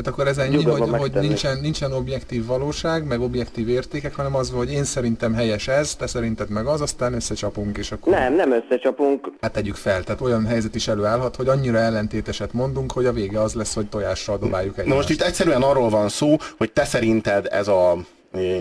Hát 0.00 0.12
akkor 0.12 0.26
ez 0.26 0.38
ennyi, 0.38 0.62
hogy, 0.62 0.78
hogy 0.78 0.90
megtenni. 0.90 1.26
nincsen, 1.26 1.58
nincsen 1.60 1.92
objektív 1.92 2.46
valóság, 2.46 3.06
meg 3.06 3.20
objektív 3.20 3.68
értékek, 3.68 4.14
hanem 4.14 4.34
az, 4.34 4.50
hogy 4.50 4.72
én 4.72 4.84
szerintem 4.84 5.34
helyes 5.34 5.68
ez, 5.68 5.94
te 5.94 6.06
szerinted 6.06 6.48
meg 6.50 6.66
az, 6.66 6.80
aztán 6.80 7.12
összecsapunk, 7.12 7.78
és 7.78 7.92
akkor 7.92 8.12
nem, 8.12 8.34
nem 8.34 8.52
összecsapunk. 8.52 9.28
hát 9.40 9.52
tegyük 9.52 9.74
fel. 9.74 10.02
Tehát 10.04 10.20
olyan 10.20 10.46
helyzet 10.46 10.74
is 10.74 10.88
előállhat, 10.88 11.36
hogy 11.36 11.48
annyira 11.48 11.78
ellentéteset 11.78 12.52
mondunk, 12.52 12.92
hogy 12.92 13.06
a 13.06 13.12
vége 13.12 13.40
az 13.40 13.54
lesz, 13.54 13.74
hogy 13.74 13.88
tojással 13.88 14.38
dobáljuk 14.38 14.72
egymást. 14.72 14.88
Na 14.88 14.94
most 14.94 15.10
itt 15.10 15.22
egyszerűen 15.22 15.62
arról 15.62 15.88
van 15.88 16.08
szó, 16.08 16.36
hogy 16.58 16.72
te 16.72 16.84
szerinted 16.84 17.46
ez 17.50 17.68
a 17.68 17.96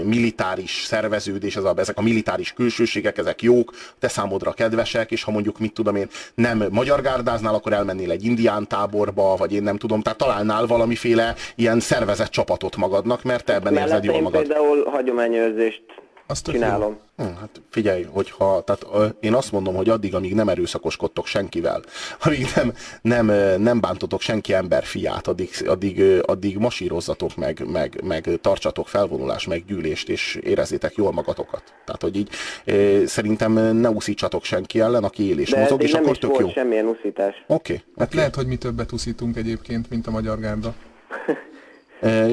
militáris 0.04 0.84
szerveződés, 0.86 1.56
ez 1.56 1.64
a, 1.64 1.74
ezek 1.78 1.98
a 1.98 2.02
militáris 2.02 2.54
külsőségek, 2.54 3.18
ezek 3.18 3.42
jók, 3.42 3.74
te 4.00 4.08
számodra 4.08 4.52
kedvesek, 4.52 5.12
és 5.12 5.24
ha 5.24 5.32
mondjuk, 5.32 5.60
mit 5.60 5.74
tudom 5.74 5.96
én, 5.96 6.08
nem 6.36 6.64
magyar 6.72 7.02
gárdáznál, 7.02 7.54
akkor 7.54 7.74
elmennél 7.74 8.12
egy 8.12 8.26
indián 8.26 8.68
táborba, 8.68 9.36
vagy 9.36 9.54
én 9.54 9.64
nem 9.64 9.78
tudom, 9.78 10.02
tehát 10.02 10.18
találnál 10.18 10.66
valamiféle 10.66 11.36
ilyen 11.56 11.80
szervezett 11.80 12.30
csapatot 12.30 12.76
magadnak, 12.76 13.24
mert 13.24 13.46
te 13.46 13.54
ebben 13.54 13.78
érzed 13.78 14.04
jól 14.04 14.22
magad. 14.22 14.42
például 14.48 14.86
hagyományőrzést 14.86 15.84
Azt 16.30 16.44
tök 16.44 16.54
jó. 16.54 16.60
csinálom. 16.62 16.98
Hm, 17.18 17.24
hát 17.24 17.62
figyelj, 17.70 18.04
hogyha, 18.04 18.62
tehát 18.66 18.86
ö, 18.94 19.06
én 19.20 19.34
azt 19.34 19.52
mondom, 19.52 19.76
hogy 19.76 19.90
addig, 19.90 20.16
amíg 20.16 20.34
nem 20.34 20.50
erőszakoskodtok 20.50 21.26
senkivel, 21.26 21.82
amíg 22.26 22.48
nem, 22.56 22.74
nem, 23.02 23.28
ö, 23.28 23.58
nem 23.58 23.80
bántotok 23.80 24.22
senki 24.22 24.54
ember 24.54 24.84
fiát, 24.84 25.28
addig, 25.28 25.50
addig, 25.68 26.00
ö, 26.00 26.20
addig 26.26 26.58
masírozzatok 26.58 27.36
meg, 27.36 27.64
meg, 27.72 28.02
meg 28.04 28.30
tartsatok 28.42 28.88
felvonulás, 28.88 29.48
meg 29.48 29.66
gyűlést, 29.66 30.10
és 30.10 30.36
érezzétek 30.36 30.96
jól 30.96 31.12
magatokat. 31.12 31.64
Tehát, 31.86 32.02
hogy 32.02 32.16
így 32.16 32.30
ö, 32.66 33.04
szerintem 33.06 33.52
ne 33.78 33.90
uszítsatok 33.90 34.44
senki 34.44 34.80
ellen, 34.80 35.04
aki 35.04 35.30
él 35.30 35.40
és 35.40 35.50
De 35.50 35.60
mozog, 35.60 35.84
és 35.84 35.92
nem 35.92 36.02
akkor 36.02 36.14
is 36.14 36.20
tök 36.20 36.30
volt 36.30 36.42
jó. 36.42 36.48
Oké, 36.48 36.60
semmilyen 36.60 36.86
uszítás. 36.86 37.44
okay, 37.48 37.82
Hát 37.98 38.14
lehet, 38.14 38.36
hogy 38.36 38.48
mi 38.48 38.56
többet 38.56 38.92
uszítunk 38.92 39.38
egyébként, 39.38 39.90
mint 39.90 40.08
a 40.08 40.12
magyar 40.12 40.40
gárda. 40.40 40.74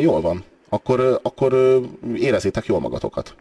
jól 0.01 0.21
van. 0.21 0.45
Akkor, 0.69 1.21
akkor 1.23 1.81
érezzétek 2.15 2.67
jól 2.67 2.81
magatokat. 2.81 3.35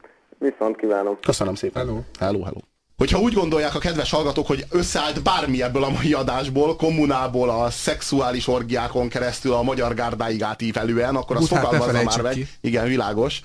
Viszont 0.50 0.76
kívánom. 0.78 1.18
Köszönöm 1.22 1.56
szépen. 1.56 1.86
Hello. 1.86 2.00
Hello, 2.20 2.44
hello. 2.44 2.60
Hogyha 2.98 3.20
úgy 3.20 3.34
gondolják 3.34 3.76
a 3.76 3.80
kedves 3.80 4.12
hallgatók, 4.12 4.48
hogy 4.48 4.66
összeállt 4.70 5.24
bármi 5.24 5.62
ebből 5.62 5.84
a 5.84 5.90
mai 5.90 6.14
adásból, 6.14 6.76
kommunából, 6.76 7.50
a 7.50 7.70
szexuális 7.70 8.48
orgiákon 8.48 9.10
keresztül 9.10 9.54
a 9.54 9.62
magyar 9.62 9.94
gárdáig 9.94 10.44
átívelően, 10.44 11.16
akkor 11.16 11.40
ne 11.40 11.46
fogalmazza 11.46 12.04
már 12.04 12.22
meg. 12.22 12.34
ki. 12.34 12.48
Igen, 12.62 12.88
világos. 12.88 13.42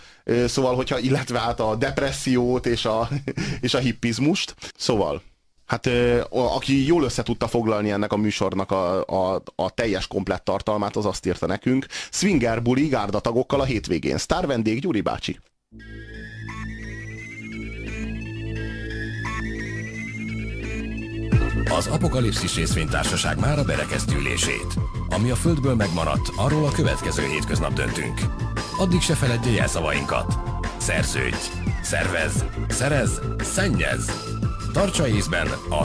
Szóval, 0.47 0.75
hogyha 0.75 0.99
illetve 0.99 1.39
hát 1.39 1.61
a 1.61 1.75
depressziót 1.75 2.67
és 2.67 2.85
a, 2.85 3.09
és 3.67 3.75
a 3.75 3.79
hippizmust. 3.79 4.55
Szóval, 4.77 5.23
hát 5.67 5.91
aki 6.33 6.87
jól 6.87 7.05
össze 7.05 7.23
tudta 7.23 7.49
foglalni 7.49 7.91
ennek 7.91 8.13
a 8.13 8.17
műsornak 8.17 8.71
a, 8.71 9.05
a, 9.05 9.43
a 9.55 9.71
teljes 9.71 10.07
komplett 10.07 10.45
tartalmát, 10.45 10.97
az 10.97 11.07
azt 11.07 11.27
írta 11.27 11.47
nekünk. 11.47 11.87
Swinger 12.11 12.63
buli 12.63 12.87
gárdatagokkal 12.87 13.61
a 13.61 13.65
hétvégén. 13.65 14.19
Sztár 14.19 14.47
vendég 14.47 14.81
Gyuri 14.81 15.01
bácsi. 15.01 15.39
Az 21.65 21.87
Apokalipszis 21.87 22.55
részvénytársaság 22.55 23.39
már 23.39 23.59
a 23.59 23.65
berekeztülését. 23.65 24.75
Ami 25.09 25.31
a 25.31 25.35
Földből 25.35 25.75
megmaradt, 25.75 26.33
arról 26.37 26.67
a 26.67 26.73
következő 26.73 27.23
hétköznap 27.23 27.73
döntünk. 27.73 28.21
Addig 28.79 29.01
se 29.01 29.15
feledje 29.15 29.53
jelszavainkat. 29.53 30.39
Szerződj, 30.77 31.37
szervez, 31.83 32.45
szerez, 32.69 33.21
szennyez. 33.39 34.11
Tartsa 34.73 35.09
észben 35.09 35.47
a 35.69 35.79